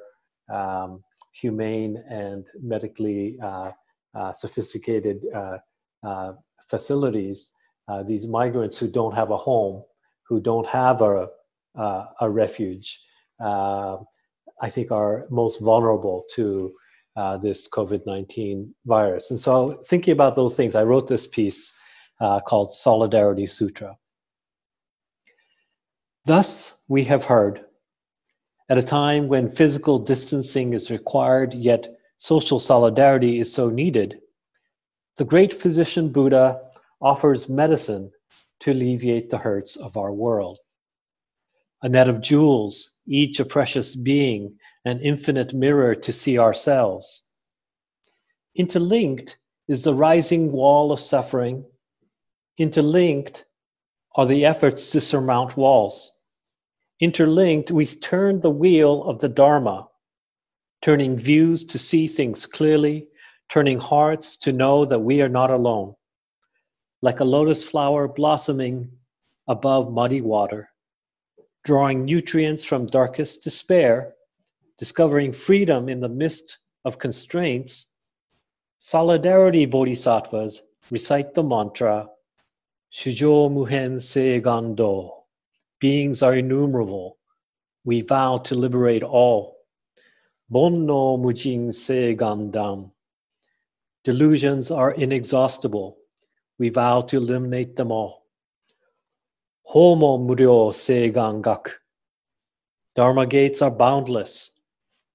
um, 0.52 1.04
humane 1.34 2.04
and 2.10 2.48
medically 2.62 3.38
sophisticated 4.34 5.22
facilities, 6.70 7.52
these 8.06 8.28
migrants 8.28 8.78
who 8.78 8.90
don't 8.90 9.16
have 9.16 9.32
a 9.32 9.38
home, 9.38 9.84
who 10.28 10.40
don't 10.40 10.68
have 10.68 11.02
a 11.02 11.28
uh, 11.76 12.06
a 12.22 12.30
refuge, 12.30 13.02
uh, 13.42 13.98
I 14.62 14.70
think 14.70 14.92
are 14.92 15.28
most 15.30 15.60
vulnerable 15.60 16.24
to 16.36 16.74
uh, 17.16 17.38
this 17.38 17.70
COVID 17.70 18.06
19 18.06 18.74
virus. 18.86 19.32
And 19.32 19.40
so, 19.40 19.80
thinking 19.88 20.12
about 20.12 20.36
those 20.36 20.56
things, 20.56 20.76
I 20.76 20.84
wrote 20.84 21.08
this 21.08 21.28
piece 21.28 21.76
uh, 22.20 22.40
called 22.42 22.72
Solidarity 22.72 23.46
Sutra. 23.46 23.98
Thus, 26.26 26.82
we 26.88 27.04
have 27.06 27.26
heard, 27.26 27.62
at 28.70 28.78
a 28.78 28.84
time 28.84 29.28
when 29.28 29.50
physical 29.50 30.00
distancing 30.00 30.74
is 30.74 30.90
required, 30.90 31.54
yet 31.54 31.88
social 32.18 32.60
solidarity 32.60 33.40
is 33.40 33.54
so 33.54 33.70
needed, 33.70 34.20
the 35.18 35.26
great 35.26 35.54
physician 35.54 36.12
Buddha 36.12 36.60
offers 37.02 37.48
medicine 37.48 38.12
to 38.62 38.72
alleviate 38.72 39.30
the 39.30 39.38
hurts 39.38 39.76
of 39.76 39.98
our 39.98 40.12
world. 40.12 40.58
A 41.84 41.90
net 41.90 42.10
of 42.10 42.22
jewels, 42.22 43.00
each 43.08 43.40
a 43.40 43.46
precious 43.46 43.96
being, 43.96 44.58
an 44.86 45.00
infinite 45.02 45.54
mirror 45.54 45.96
to 45.96 46.14
see 46.14 46.38
ourselves. 46.38 47.24
Interlinked 48.56 49.38
is 49.68 49.84
the 49.84 49.94
rising 49.94 50.52
wall 50.52 50.92
of 50.92 51.00
suffering. 51.00 51.66
Interlinked 52.58 53.46
are 54.16 54.28
the 54.28 54.46
efforts 54.46 54.92
to 54.92 55.02
surmount 55.02 55.58
walls. 55.58 56.12
Interlinked, 57.02 57.72
we 57.72 57.86
turn 57.86 58.40
the 58.40 58.52
wheel 58.52 59.04
of 59.04 59.20
the 59.20 59.28
Dharma, 59.28 59.90
turning 60.82 61.20
views 61.20 61.66
to 61.66 61.80
see 61.80 62.08
things 62.08 62.46
clearly, 62.46 63.10
turning 63.50 63.80
hearts 63.80 64.38
to 64.38 64.54
know 64.54 64.86
that 64.86 65.00
we 65.00 65.22
are 65.22 65.30
not 65.30 65.52
alone. 65.52 65.96
Like 67.02 67.20
a 67.20 67.26
lotus 67.26 67.68
flower 67.68 68.08
blossoming 68.08 68.92
above 69.48 69.92
muddy 69.92 70.22
water, 70.22 70.70
drawing 71.66 72.06
nutrients 72.06 72.64
from 72.64 72.88
darkest 72.88 73.44
despair 73.44 74.15
discovering 74.78 75.32
freedom 75.32 75.90
in 75.90 76.00
the 76.00 76.10
midst 76.10 76.60
of 76.84 77.00
constraints, 77.00 77.88
solidarity 78.78 79.66
bodhisattvas 79.66 80.62
recite 80.92 81.34
the 81.34 81.44
mantra 81.44 82.08
Shujo 82.92 83.50
Muhen 83.52 84.02
Se 84.02 84.42
Gando. 84.42 85.26
Beings 85.80 86.24
are 86.24 86.36
innumerable. 86.36 87.18
We 87.84 88.02
vow 88.02 88.38
to 88.40 88.56
liberate 88.56 89.04
all. 89.04 89.56
Bonno 90.52 91.18
mujin 91.20 91.74
se 91.74 92.16
gandam. 92.16 92.92
Delusions 94.04 94.72
are 94.72 94.94
inexhaustible. 94.94 95.98
We 96.58 96.70
vow 96.70 97.02
to 97.02 97.18
eliminate 97.18 97.76
them 97.76 97.92
all. 97.92 98.26
Homon 99.68 100.28
muryo 100.28 100.74
se 100.74 101.12
gangak. 101.12 101.74
Dharma 102.96 103.26
gates 103.26 103.62
are 103.62 103.72
boundless. 103.72 104.52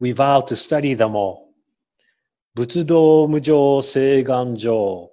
We 0.01 0.13
vow 0.13 0.41
to 0.41 0.57
study 0.57 0.95
them 0.95 1.15
all. 1.15 1.53
Butsudo 2.57 3.29
mujo 3.29 3.83
se 3.83 4.25
ganjo. 4.25 5.09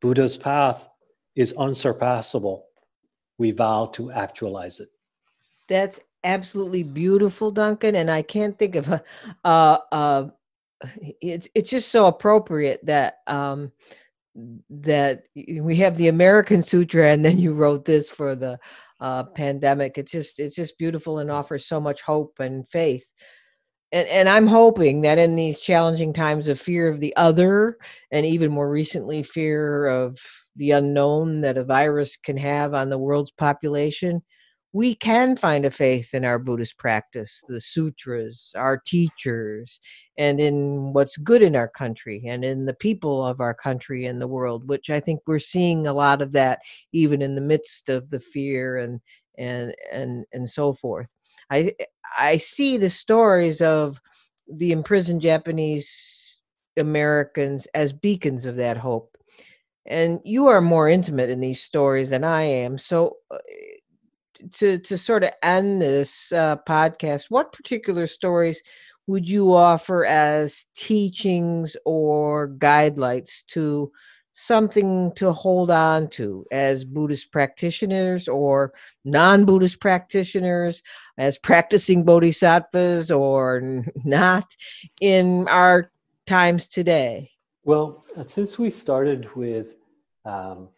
Buddha's 0.00 0.36
path 0.36 0.86
is 1.34 1.54
unsurpassable. 1.54 2.66
We 3.38 3.50
vow 3.50 3.86
to 3.94 4.12
actualize 4.12 4.80
it. 4.80 4.88
That's 5.68 5.98
absolutely 6.22 6.82
beautiful, 6.82 7.50
Duncan. 7.50 7.96
And 7.96 8.10
I 8.10 8.22
can't 8.22 8.58
think 8.58 8.76
of 8.76 8.88
a, 8.88 9.02
uh, 9.44 9.78
uh, 9.90 10.28
it's 11.20 11.48
it's 11.54 11.70
just 11.70 11.88
so 11.88 12.06
appropriate 12.06 12.84
that 12.84 13.18
um, 13.26 13.72
that 14.68 15.24
we 15.36 15.76
have 15.76 15.96
the 15.96 16.08
American 16.08 16.62
Sutra, 16.62 17.10
and 17.10 17.24
then 17.24 17.38
you 17.38 17.54
wrote 17.54 17.84
this 17.84 18.08
for 18.08 18.34
the 18.34 18.58
uh, 19.00 19.24
pandemic. 19.24 19.96
It's 19.96 20.12
just 20.12 20.38
it's 20.38 20.56
just 20.56 20.78
beautiful 20.78 21.18
and 21.20 21.30
offers 21.30 21.66
so 21.66 21.80
much 21.80 22.02
hope 22.02 22.38
and 22.40 22.68
faith. 22.68 23.10
And, 23.94 24.08
and 24.08 24.28
I'm 24.28 24.48
hoping 24.48 25.02
that 25.02 25.18
in 25.20 25.36
these 25.36 25.60
challenging 25.60 26.12
times 26.12 26.48
of 26.48 26.60
fear 26.60 26.88
of 26.88 26.98
the 26.98 27.14
other, 27.16 27.78
and 28.10 28.26
even 28.26 28.50
more 28.50 28.68
recently, 28.68 29.22
fear 29.22 29.86
of 29.86 30.18
the 30.56 30.72
unknown 30.72 31.42
that 31.42 31.56
a 31.56 31.64
virus 31.64 32.16
can 32.16 32.36
have 32.36 32.74
on 32.74 32.90
the 32.90 32.98
world's 32.98 33.30
population, 33.30 34.22
we 34.72 34.96
can 34.96 35.36
find 35.36 35.64
a 35.64 35.70
faith 35.70 36.12
in 36.12 36.24
our 36.24 36.40
Buddhist 36.40 36.76
practice, 36.76 37.40
the 37.46 37.60
sutras, 37.60 38.50
our 38.56 38.82
teachers, 38.84 39.78
and 40.18 40.40
in 40.40 40.92
what's 40.92 41.16
good 41.16 41.42
in 41.42 41.54
our 41.54 41.68
country 41.68 42.24
and 42.26 42.44
in 42.44 42.66
the 42.66 42.74
people 42.74 43.24
of 43.24 43.40
our 43.40 43.54
country 43.54 44.06
and 44.06 44.20
the 44.20 44.26
world, 44.26 44.68
which 44.68 44.90
I 44.90 44.98
think 44.98 45.20
we're 45.28 45.38
seeing 45.38 45.86
a 45.86 45.92
lot 45.92 46.20
of 46.20 46.32
that 46.32 46.58
even 46.92 47.22
in 47.22 47.36
the 47.36 47.40
midst 47.40 47.88
of 47.88 48.10
the 48.10 48.18
fear 48.18 48.76
and 48.76 49.00
and 49.38 49.72
and 49.92 50.24
and 50.32 50.50
so 50.50 50.72
forth. 50.72 51.12
I 51.50 51.74
I 52.18 52.36
see 52.38 52.76
the 52.76 52.90
stories 52.90 53.60
of 53.60 54.00
the 54.48 54.72
imprisoned 54.72 55.22
Japanese 55.22 56.38
Americans 56.76 57.66
as 57.74 57.92
beacons 57.92 58.46
of 58.46 58.56
that 58.56 58.76
hope. 58.76 59.16
And 59.86 60.20
you 60.24 60.46
are 60.48 60.60
more 60.60 60.88
intimate 60.88 61.30
in 61.30 61.40
these 61.40 61.62
stories 61.62 62.10
than 62.10 62.24
I 62.24 62.42
am. 62.42 62.78
So 62.78 63.16
uh, 63.30 63.38
to 64.52 64.78
to 64.78 64.98
sort 64.98 65.24
of 65.24 65.30
end 65.42 65.80
this 65.80 66.32
uh, 66.32 66.56
podcast, 66.68 67.26
what 67.28 67.52
particular 67.52 68.06
stories 68.06 68.62
would 69.06 69.28
you 69.28 69.54
offer 69.54 70.04
as 70.04 70.66
teachings 70.76 71.76
or 71.84 72.48
guidelines 72.48 73.44
to 73.48 73.92
something 74.34 75.12
to 75.14 75.32
hold 75.32 75.70
on 75.70 76.08
to 76.08 76.44
as 76.52 76.84
Buddhist 76.84 77.32
practitioners 77.32 78.28
or 78.28 78.74
non 79.04 79.46
Buddhist 79.46 79.80
practitioners, 79.80 80.82
as 81.16 81.38
practicing 81.38 82.04
bodhisattvas 82.04 83.10
or 83.10 83.82
not 84.04 84.44
in 85.00 85.48
our 85.48 85.90
times 86.26 86.66
today? 86.66 87.30
Well, 87.62 88.04
since 88.26 88.58
we 88.58 88.68
started 88.68 89.34
with 89.34 89.76
um, 90.26 90.68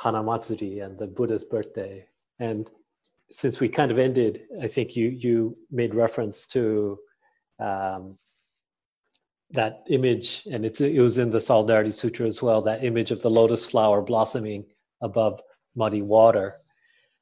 Hanamatsuri 0.00 0.82
and 0.82 0.98
the 0.98 1.08
Buddha's 1.08 1.44
birthday, 1.44 2.06
and 2.38 2.70
since 3.28 3.60
we 3.60 3.68
kind 3.68 3.90
of 3.90 3.98
ended, 3.98 4.42
I 4.62 4.68
think 4.68 4.96
you 4.96 5.08
you 5.08 5.56
made 5.70 5.94
reference 5.94 6.46
to 6.48 6.98
um, 7.58 8.18
that 9.52 9.84
image, 9.88 10.46
and 10.50 10.64
it's 10.64 10.80
it 10.80 11.00
was 11.00 11.18
in 11.18 11.30
the 11.30 11.40
Solidarity 11.40 11.90
Sutra 11.90 12.26
as 12.26 12.42
well. 12.42 12.62
That 12.62 12.84
image 12.84 13.10
of 13.10 13.22
the 13.22 13.30
lotus 13.30 13.68
flower 13.68 14.02
blossoming 14.02 14.64
above 15.00 15.40
muddy 15.76 16.02
water. 16.02 16.56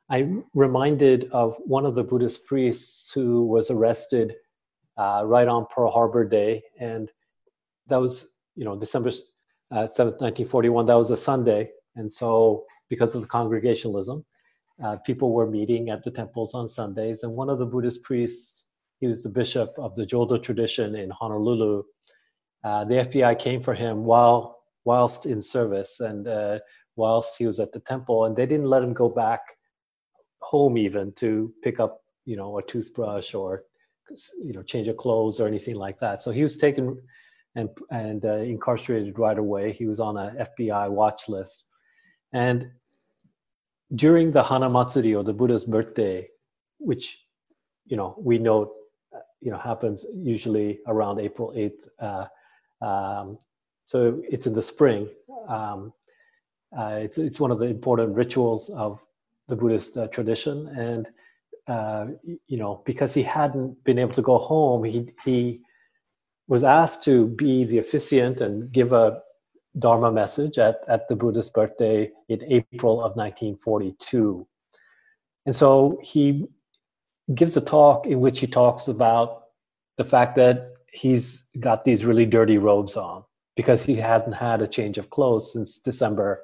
I'm 0.09 0.45
reminded 0.55 1.27
of 1.33 1.57
one 1.65 1.87
of 1.87 1.95
the 1.95 2.05
Buddhist 2.05 2.47
priests 2.47 3.13
who 3.13 3.47
was 3.47 3.71
arrested 3.71 4.35
uh, 4.97 5.23
right 5.25 5.47
on 5.47 5.67
Pearl 5.75 5.91
Harbor 5.91 6.25
Day, 6.25 6.63
and 6.81 7.11
that 7.87 8.01
was 8.01 8.31
you 8.57 8.65
know 8.65 8.77
December 8.77 9.11
uh, 9.71 9.87
seventh, 9.87 10.15
uh, 10.15 10.31
1941. 10.31 10.87
That 10.87 10.95
was 10.95 11.11
a 11.11 11.17
Sunday, 11.17 11.71
and 11.97 12.13
so 12.13 12.65
because 12.89 13.15
of 13.15 13.23
the 13.23 13.29
congregationalism, 13.29 14.25
uh, 14.83 14.97
people 14.99 15.33
were 15.33 15.51
meeting 15.51 15.91
at 15.91 16.05
the 16.05 16.11
temples 16.11 16.55
on 16.55 16.69
Sundays, 16.69 17.23
and 17.23 17.35
one 17.35 17.51
of 17.51 17.59
the 17.59 17.67
Buddhist 17.67 18.03
priests, 18.03 18.69
he 19.01 19.07
was 19.07 19.23
the 19.23 19.31
bishop 19.31 19.75
of 19.79 19.95
the 19.97 20.07
Jodo 20.07 20.43
tradition 20.43 20.95
in 20.95 21.11
Honolulu. 21.11 21.83
Uh, 22.63 22.85
the 22.85 22.95
FBI 22.97 23.39
came 23.39 23.61
for 23.61 23.75
him 23.75 24.05
while 24.05 24.59
whilst 24.85 25.27
in 25.27 25.41
service 25.41 26.01
and 26.01 26.27
uh, 26.27 26.59
whilst 26.97 27.37
he 27.39 27.47
was 27.47 27.61
at 27.61 27.73
the 27.73 27.81
temple, 27.81 28.25
and 28.25 28.37
they 28.37 28.47
didn't 28.47 28.67
let 28.67 28.83
him 28.83 28.93
go 28.93 29.09
back 29.09 29.41
home 30.41 30.79
even 30.79 31.13
to 31.13 31.53
pick 31.63 31.81
up, 31.81 32.01
you 32.25 32.37
know, 32.37 32.59
a 32.59 32.63
toothbrush 32.63 33.35
or 33.35 33.65
you 34.43 34.53
know 34.53 34.63
change 34.63 34.89
of 34.89 34.97
clothes 34.97 35.41
or 35.41 35.47
anything 35.47 35.77
like 35.77 35.99
that. 36.01 36.23
So 36.23 36.31
he 36.31 36.43
was 36.43 36.57
taken 36.57 37.01
and 37.55 37.69
and 37.91 38.25
uh, 38.25 38.39
incarcerated 38.39 39.19
right 39.19 39.39
away. 39.39 39.73
He 39.73 39.87
was 39.87 40.01
on 40.01 40.17
a 40.17 40.47
FBI 40.59 40.91
watch 40.91 41.29
list, 41.29 41.67
and 42.33 42.71
during 43.95 44.31
the 44.31 44.43
Hana 44.43 44.69
Matsuri 44.69 45.15
or 45.15 45.25
the 45.25 45.33
Buddha's 45.33 45.65
birthday, 45.65 46.29
which 46.79 47.25
you 47.87 47.97
know 47.97 48.15
we 48.19 48.39
know 48.39 48.73
you 49.41 49.51
know 49.51 49.59
happens 49.59 50.07
usually 50.15 50.81
around 50.87 51.19
April 51.21 51.53
eighth. 51.57 51.89
Uh, 51.99 52.27
um, 52.81 53.39
so 53.85 54.23
it's 54.29 54.47
in 54.47 54.53
the 54.53 54.63
spring. 54.63 55.09
Um, 55.49 55.93
uh, 56.77 56.99
it's 57.01 57.19
it's 57.19 57.41
one 57.41 57.51
of 57.51 57.59
the 57.59 57.67
important 57.67 58.15
rituals 58.15 58.71
of 58.71 59.05
the 59.49 59.57
Buddhist 59.57 59.97
uh, 59.97 60.07
tradition, 60.09 60.69
and 60.69 61.09
uh, 61.67 62.07
you 62.47 62.57
know 62.57 62.83
because 62.85 63.13
he 63.15 63.23
hadn't 63.23 63.83
been 63.85 63.99
able 63.99 64.13
to 64.13 64.23
go 64.23 64.39
home, 64.39 64.85
he 64.85 65.09
he 65.25 65.61
was 66.47 66.65
asked 66.65 67.05
to 67.05 67.29
be 67.29 67.65
the 67.65 67.79
officiant 67.79 68.41
and 68.41 68.73
give 68.73 68.93
a 68.93 69.21
Dharma 69.79 70.11
message 70.11 70.59
at, 70.59 70.81
at 70.89 71.07
the 71.07 71.15
Buddha's 71.15 71.49
birthday 71.49 72.11
in 72.29 72.43
April 72.45 72.95
of 72.95 73.15
1942. 73.17 74.47
And 75.47 75.55
so 75.55 76.01
he 76.03 76.47
gives 77.33 77.57
a 77.57 77.61
talk 77.61 78.07
in 78.07 78.19
which 78.19 78.41
he 78.41 78.49
talks 78.49 78.89
about 78.89 79.45
the 79.97 80.05
fact 80.05 80.35
that 80.37 80.73
he's 80.93 81.49
got 81.59 81.85
these 81.85 82.05
really 82.05 82.27
dirty 82.27 82.59
robes 82.59 82.97
on 82.97 83.25
because 83.57 83.85
he 83.85 83.97
hadn't 83.97 84.33
had 84.33 84.63
a 84.63 84.69
change 84.69 84.99
of 84.99 85.11
clothes 85.11 85.53
since 85.53 85.79
December 85.79 86.43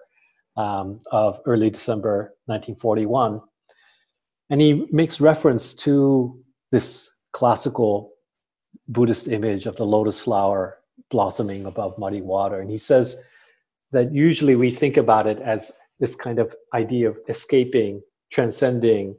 um, 0.56 1.00
of 1.12 1.40
early 1.46 1.70
December 1.70 2.34
1941. 2.46 3.40
And 4.50 4.60
he 4.60 4.86
makes 4.90 5.20
reference 5.20 5.74
to 5.74 6.38
this 6.70 7.12
classical 7.32 8.12
Buddhist 8.88 9.28
image 9.28 9.66
of 9.66 9.76
the 9.76 9.86
lotus 9.86 10.20
flower 10.20 10.78
blossoming 11.10 11.66
above 11.66 11.98
muddy 11.98 12.20
water. 12.20 12.60
And 12.60 12.70
he 12.70 12.78
says 12.78 13.22
that 13.92 14.12
usually 14.12 14.56
we 14.56 14.70
think 14.70 14.96
about 14.96 15.26
it 15.26 15.40
as 15.40 15.72
this 15.98 16.14
kind 16.14 16.38
of 16.38 16.54
idea 16.74 17.08
of 17.08 17.18
escaping, 17.28 18.02
transcending, 18.30 19.16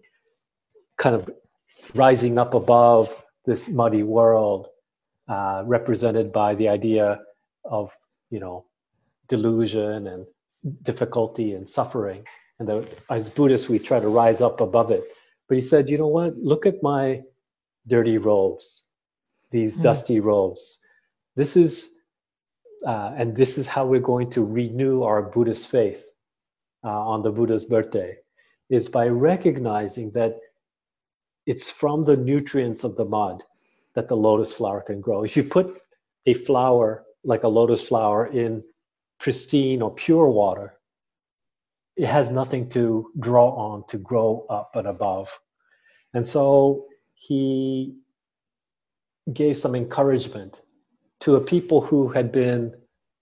kind 0.97 1.15
of 1.15 1.29
rising 1.95 2.37
up 2.37 2.53
above 2.53 3.23
this 3.45 3.69
muddy 3.69 4.03
world, 4.03 4.67
uh, 5.27 5.63
represented 5.65 6.31
by 6.31 6.55
the 6.55 6.67
idea 6.67 7.19
of, 7.65 7.95
you 8.29 8.39
know, 8.39 8.65
delusion 9.27 10.07
and 10.07 10.25
difficulty 10.81 11.53
and 11.53 11.67
suffering. 11.69 12.25
And 12.59 12.67
that 12.67 12.87
as 13.09 13.29
Buddhists, 13.29 13.69
we 13.69 13.79
try 13.79 13.99
to 13.99 14.07
rise 14.07 14.41
up 14.41 14.61
above 14.61 14.91
it. 14.91 15.03
But 15.47 15.55
he 15.55 15.61
said, 15.61 15.89
you 15.89 15.97
know 15.97 16.07
what? 16.07 16.37
Look 16.37 16.65
at 16.65 16.81
my 16.81 17.23
dirty 17.87 18.17
robes, 18.17 18.89
these 19.51 19.77
mm. 19.77 19.83
dusty 19.83 20.19
robes 20.19 20.79
this 21.37 21.55
is, 21.55 21.93
uh, 22.85 23.13
and 23.15 23.37
this 23.37 23.59
is 23.59 23.67
how 23.67 23.85
we're 23.85 23.99
going 23.99 24.31
to 24.31 24.43
renew 24.43 25.03
our 25.03 25.21
Buddhist 25.21 25.69
faith 25.69 26.03
uh, 26.83 27.07
on 27.07 27.21
the 27.21 27.31
Buddha's 27.31 27.63
birthday, 27.63 28.17
is 28.71 28.89
by 28.89 29.07
recognizing 29.07 30.09
that 30.11 30.39
it's 31.45 31.69
from 31.69 32.05
the 32.05 32.17
nutrients 32.17 32.83
of 32.83 32.95
the 32.95 33.05
mud 33.05 33.43
that 33.97 34.09
the 34.09 34.15
lotus 34.15 34.53
flower 34.53 34.79
can 34.79 35.01
grow. 35.01 35.23
If 35.23 35.35
you 35.35 35.43
put 35.43 35.75
a 36.27 36.35
flower 36.35 37.03
like 37.23 37.41
a 37.41 37.47
lotus 37.47 37.87
flower 37.87 38.27
in 38.27 38.63
pristine 39.19 39.81
or 39.81 39.91
pure 39.91 40.29
water, 40.29 40.75
it 41.95 42.05
has 42.05 42.29
nothing 42.29 42.69
to 42.69 43.09
draw 43.19 43.49
on 43.49 43.87
to 43.87 43.97
grow 43.97 44.45
up 44.51 44.75
and 44.75 44.87
above. 44.87 45.39
And 46.13 46.27
so 46.27 46.85
he 47.15 47.95
gave 49.33 49.57
some 49.57 49.73
encouragement 49.73 50.61
to 51.21 51.35
a 51.35 51.41
people 51.41 51.81
who 51.81 52.09
had 52.09 52.31
been 52.31 52.75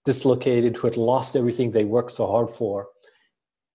dislocated, 0.04 0.76
who 0.76 0.88
had 0.88 0.98
lost 0.98 1.36
everything 1.36 1.70
they 1.70 1.86
worked 1.86 2.12
so 2.12 2.26
hard 2.26 2.50
for, 2.50 2.88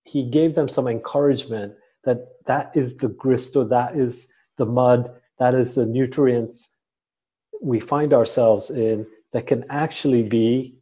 he 0.04 0.30
gave 0.30 0.54
them 0.54 0.68
some 0.68 0.88
encouragement 0.88 1.74
that 2.04 2.20
that 2.45 2.70
is 2.76 2.97
the 2.97 3.10
grist 3.10 3.56
or 3.56 3.66
that 3.66 3.95
is 3.95 4.28
the 4.58 4.68
mud, 4.68 5.12
that 5.39 5.56
is 5.56 5.74
the 5.74 5.88
nutrients 5.88 6.78
we 7.62 7.80
find 7.80 8.14
ourselves 8.14 8.70
in 8.70 9.05
that 9.32 9.47
can 9.47 9.64
actually 9.70 10.28
be 10.28 10.76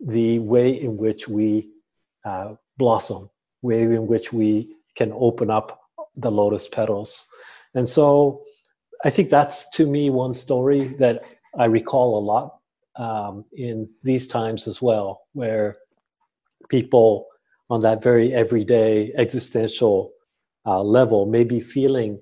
the 0.00 0.38
way 0.38 0.70
in 0.70 0.96
which 0.96 1.28
we 1.28 1.68
uh, 2.24 2.54
blossom, 2.76 3.28
way 3.62 3.82
in 3.82 4.06
which 4.06 4.32
we 4.32 4.76
can 4.96 5.12
open 5.14 5.50
up 5.50 5.80
the 6.16 6.30
lotus 6.30 6.68
petals. 6.68 7.26
And 7.74 7.88
so 7.88 8.42
I 9.04 9.10
think 9.10 9.30
that's 9.30 9.68
to 9.76 9.86
me 9.86 10.10
one 10.10 10.34
story 10.34 10.84
that 10.98 11.24
I 11.56 11.66
recall 11.66 12.18
a 12.18 12.24
lot 12.24 12.58
um, 12.96 13.44
in 13.52 13.88
these 14.02 14.26
times 14.26 14.66
as 14.68 14.80
well, 14.80 15.22
where 15.32 15.76
people 16.68 17.26
on 17.70 17.82
that 17.82 18.02
very 18.02 18.32
everyday 18.32 19.12
existential 19.14 20.12
uh, 20.66 20.82
level 20.82 21.26
may 21.26 21.44
be 21.44 21.60
feeling 21.60 22.20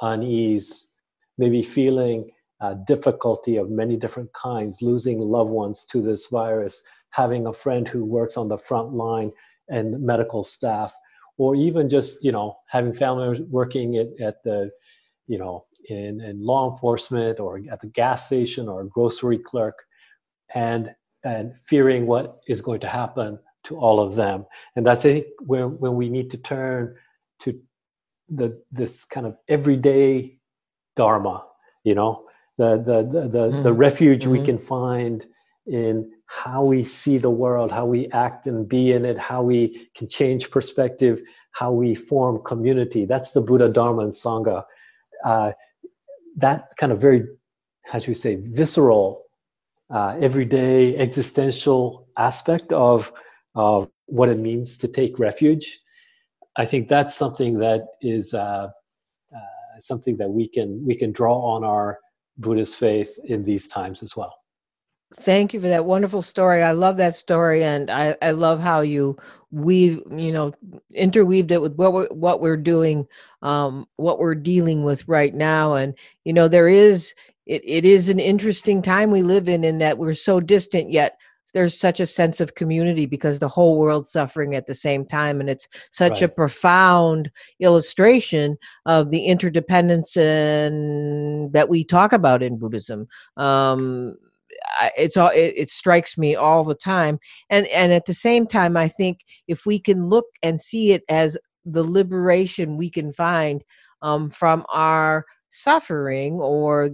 unease, 0.00 0.90
maybe 1.38 1.62
feeling 1.62 2.30
uh, 2.62 2.74
difficulty 2.86 3.56
of 3.56 3.70
many 3.70 3.96
different 3.96 4.32
kinds, 4.32 4.80
losing 4.82 5.18
loved 5.18 5.50
ones 5.50 5.84
to 5.84 6.00
this 6.00 6.28
virus, 6.28 6.82
having 7.10 7.46
a 7.46 7.52
friend 7.52 7.88
who 7.88 8.04
works 8.04 8.36
on 8.36 8.48
the 8.48 8.56
front 8.56 8.94
line 8.94 9.32
and 9.68 10.00
medical 10.00 10.44
staff, 10.44 10.94
or 11.38 11.56
even 11.56 11.90
just 11.90 12.24
you 12.24 12.30
know 12.30 12.56
having 12.68 12.94
family 12.94 13.44
working 13.50 13.96
at, 13.96 14.08
at 14.20 14.42
the 14.44 14.70
you 15.26 15.38
know 15.38 15.66
in, 15.88 16.20
in 16.20 16.40
law 16.44 16.70
enforcement 16.70 17.40
or 17.40 17.60
at 17.70 17.80
the 17.80 17.88
gas 17.88 18.26
station 18.26 18.68
or 18.68 18.82
a 18.82 18.88
grocery 18.88 19.38
clerk, 19.38 19.82
and 20.54 20.94
and 21.24 21.58
fearing 21.58 22.06
what 22.06 22.38
is 22.46 22.60
going 22.60 22.80
to 22.80 22.88
happen 22.88 23.40
to 23.64 23.76
all 23.76 23.98
of 23.98 24.14
them. 24.14 24.46
And 24.76 24.86
that's 24.86 25.04
I 25.04 25.14
think 25.14 25.26
when 25.40 25.78
when 25.80 25.96
we 25.96 26.08
need 26.08 26.30
to 26.30 26.38
turn 26.38 26.94
to 27.40 27.60
the 28.28 28.62
this 28.70 29.04
kind 29.04 29.26
of 29.26 29.36
everyday 29.48 30.38
dharma, 30.94 31.44
you 31.82 31.96
know, 31.96 32.28
the 32.58 32.76
the 32.76 33.02
the 33.02 33.28
the, 33.28 33.38
mm-hmm. 33.38 33.62
the 33.62 33.72
refuge 33.72 34.22
mm-hmm. 34.22 34.32
we 34.32 34.44
can 34.44 34.58
find 34.58 35.26
in 35.66 36.10
how 36.26 36.64
we 36.64 36.82
see 36.82 37.18
the 37.18 37.30
world, 37.30 37.70
how 37.70 37.86
we 37.86 38.08
act 38.08 38.46
and 38.46 38.68
be 38.68 38.92
in 38.92 39.04
it, 39.04 39.18
how 39.18 39.42
we 39.42 39.88
can 39.94 40.08
change 40.08 40.50
perspective, 40.50 41.20
how 41.52 41.70
we 41.70 41.94
form 41.94 42.42
community. 42.44 43.04
That's 43.04 43.32
the 43.32 43.40
Buddha, 43.40 43.68
Dharma, 43.68 44.02
and 44.02 44.12
Sangha. 44.12 44.64
Uh, 45.24 45.52
that 46.36 46.70
kind 46.78 46.90
of 46.90 47.00
very, 47.00 47.24
how 47.84 48.00
should 48.00 48.08
we 48.08 48.14
say, 48.14 48.36
visceral, 48.40 49.24
uh, 49.90 50.16
everyday 50.18 50.96
existential 50.96 52.08
aspect 52.16 52.72
of, 52.72 53.12
of 53.54 53.88
what 54.06 54.30
it 54.30 54.38
means 54.38 54.76
to 54.78 54.88
take 54.88 55.18
refuge. 55.18 55.78
I 56.56 56.64
think 56.64 56.88
that's 56.88 57.14
something 57.14 57.58
that 57.60 57.82
is 58.00 58.34
uh, 58.34 58.68
uh 59.34 59.80
something 59.80 60.16
that 60.18 60.30
we 60.30 60.48
can 60.48 60.84
we 60.84 60.94
can 60.94 61.12
draw 61.12 61.34
on 61.34 61.64
our 61.64 61.98
Buddhist 62.38 62.76
faith 62.76 63.18
in 63.24 63.44
these 63.44 63.68
times 63.68 64.02
as 64.02 64.16
well. 64.16 64.34
Thank 65.14 65.52
you 65.52 65.60
for 65.60 65.68
that 65.68 65.84
wonderful 65.84 66.22
story. 66.22 66.62
I 66.62 66.72
love 66.72 66.96
that 66.96 67.14
story, 67.14 67.62
and 67.62 67.90
I, 67.90 68.16
I 68.22 68.30
love 68.30 68.60
how 68.60 68.80
you 68.80 69.18
weave, 69.50 70.00
you 70.10 70.32
know, 70.32 70.54
interweaved 70.94 71.52
it 71.52 71.60
with 71.60 71.74
what 71.74 71.92
we're, 71.92 72.08
what 72.08 72.40
we're 72.40 72.56
doing, 72.56 73.06
um, 73.42 73.86
what 73.96 74.18
we're 74.18 74.34
dealing 74.34 74.84
with 74.84 75.06
right 75.06 75.34
now. 75.34 75.74
And 75.74 75.94
you 76.24 76.32
know, 76.32 76.48
there 76.48 76.68
is 76.68 77.14
it, 77.44 77.62
it 77.64 77.84
is 77.84 78.08
an 78.08 78.20
interesting 78.20 78.80
time 78.80 79.10
we 79.10 79.22
live 79.22 79.48
in, 79.48 79.64
in 79.64 79.78
that 79.78 79.98
we're 79.98 80.14
so 80.14 80.40
distant 80.40 80.90
yet 80.90 81.18
there's 81.52 81.78
such 81.78 82.00
a 82.00 82.06
sense 82.06 82.40
of 82.40 82.54
community 82.54 83.06
because 83.06 83.38
the 83.38 83.48
whole 83.48 83.78
world's 83.78 84.10
suffering 84.10 84.54
at 84.54 84.66
the 84.66 84.74
same 84.74 85.04
time 85.04 85.40
and 85.40 85.48
it's 85.48 85.68
such 85.90 86.12
right. 86.12 86.22
a 86.22 86.28
profound 86.28 87.30
illustration 87.60 88.56
of 88.86 89.10
the 89.10 89.26
interdependence 89.26 90.16
and 90.16 91.52
that 91.52 91.68
we 91.68 91.84
talk 91.84 92.12
about 92.12 92.42
in 92.42 92.58
buddhism 92.58 93.06
um, 93.36 94.16
it's 94.96 95.16
all 95.16 95.30
it, 95.30 95.54
it, 95.56 95.70
strikes 95.70 96.18
me 96.18 96.34
all 96.34 96.64
the 96.64 96.74
time 96.74 97.18
and 97.50 97.66
and 97.68 97.92
at 97.92 98.06
the 98.06 98.14
same 98.14 98.46
time 98.46 98.76
i 98.76 98.88
think 98.88 99.24
if 99.48 99.66
we 99.66 99.78
can 99.78 100.08
look 100.08 100.26
and 100.42 100.60
see 100.60 100.92
it 100.92 101.02
as 101.08 101.36
the 101.64 101.82
liberation 101.82 102.76
we 102.76 102.90
can 102.90 103.12
find 103.12 103.62
um, 104.02 104.28
from 104.28 104.64
our 104.72 105.24
suffering 105.52 106.34
or 106.34 106.90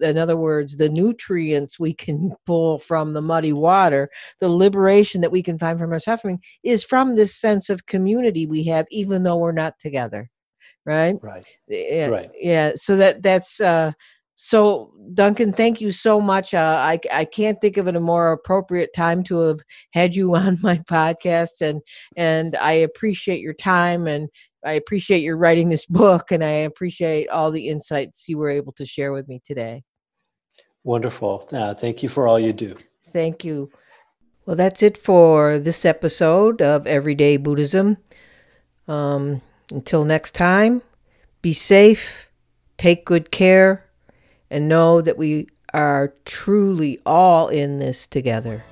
in 0.00 0.18
other 0.18 0.36
words 0.36 0.76
the 0.76 0.88
nutrients 0.88 1.80
we 1.80 1.94
can 1.94 2.34
pull 2.46 2.78
from 2.78 3.14
the 3.14 3.22
muddy 3.22 3.52
water 3.52 4.10
the 4.40 4.48
liberation 4.48 5.20
that 5.20 5.32
we 5.32 5.42
can 5.42 5.58
find 5.58 5.78
from 5.78 5.92
our 5.92 6.00
suffering 6.00 6.40
is 6.62 6.84
from 6.84 7.16
this 7.16 7.34
sense 7.34 7.70
of 7.70 7.86
community 7.86 8.46
we 8.46 8.62
have 8.64 8.86
even 8.90 9.22
though 9.22 9.36
we're 9.36 9.52
not 9.52 9.78
together 9.78 10.30
right? 10.84 11.16
Right. 11.22 11.46
Yeah 11.68 12.08
right. 12.08 12.30
yeah 12.38 12.72
so 12.74 12.96
that 12.96 13.22
that's 13.22 13.60
uh 13.60 13.92
so 14.34 14.92
duncan 15.14 15.52
thank 15.52 15.80
you 15.80 15.92
so 15.92 16.20
much. 16.20 16.52
Uh, 16.52 16.76
I, 16.80 16.98
I 17.12 17.24
can't 17.24 17.60
think 17.60 17.76
of 17.76 17.86
it 17.86 17.94
a 17.94 18.00
more 18.00 18.32
appropriate 18.32 18.92
time 18.94 19.22
to 19.24 19.38
have 19.40 19.60
had 19.92 20.16
you 20.16 20.34
on 20.36 20.58
my 20.62 20.78
podcast 20.78 21.60
and 21.60 21.80
and 22.16 22.56
i 22.56 22.72
appreciate 22.72 23.40
your 23.40 23.54
time 23.54 24.06
and 24.06 24.28
I 24.64 24.72
appreciate 24.72 25.22
your 25.22 25.36
writing 25.36 25.68
this 25.68 25.86
book 25.86 26.30
and 26.32 26.44
I 26.44 26.64
appreciate 26.66 27.28
all 27.28 27.50
the 27.50 27.68
insights 27.68 28.28
you 28.28 28.38
were 28.38 28.50
able 28.50 28.72
to 28.72 28.86
share 28.86 29.12
with 29.12 29.28
me 29.28 29.40
today. 29.44 29.82
Wonderful. 30.84 31.48
Uh, 31.52 31.74
thank 31.74 32.02
you 32.02 32.08
for 32.08 32.26
all 32.26 32.38
you 32.38 32.52
do. 32.52 32.76
Thank 33.06 33.44
you. 33.44 33.70
Well, 34.46 34.56
that's 34.56 34.82
it 34.82 34.98
for 34.98 35.58
this 35.58 35.84
episode 35.84 36.60
of 36.60 36.86
Everyday 36.86 37.36
Buddhism. 37.36 37.98
Um, 38.88 39.40
until 39.70 40.04
next 40.04 40.32
time, 40.32 40.82
be 41.40 41.52
safe, 41.52 42.28
take 42.76 43.04
good 43.04 43.30
care, 43.30 43.86
and 44.50 44.68
know 44.68 45.00
that 45.00 45.16
we 45.16 45.46
are 45.72 46.12
truly 46.24 46.98
all 47.06 47.48
in 47.48 47.78
this 47.78 48.06
together. 48.06 48.64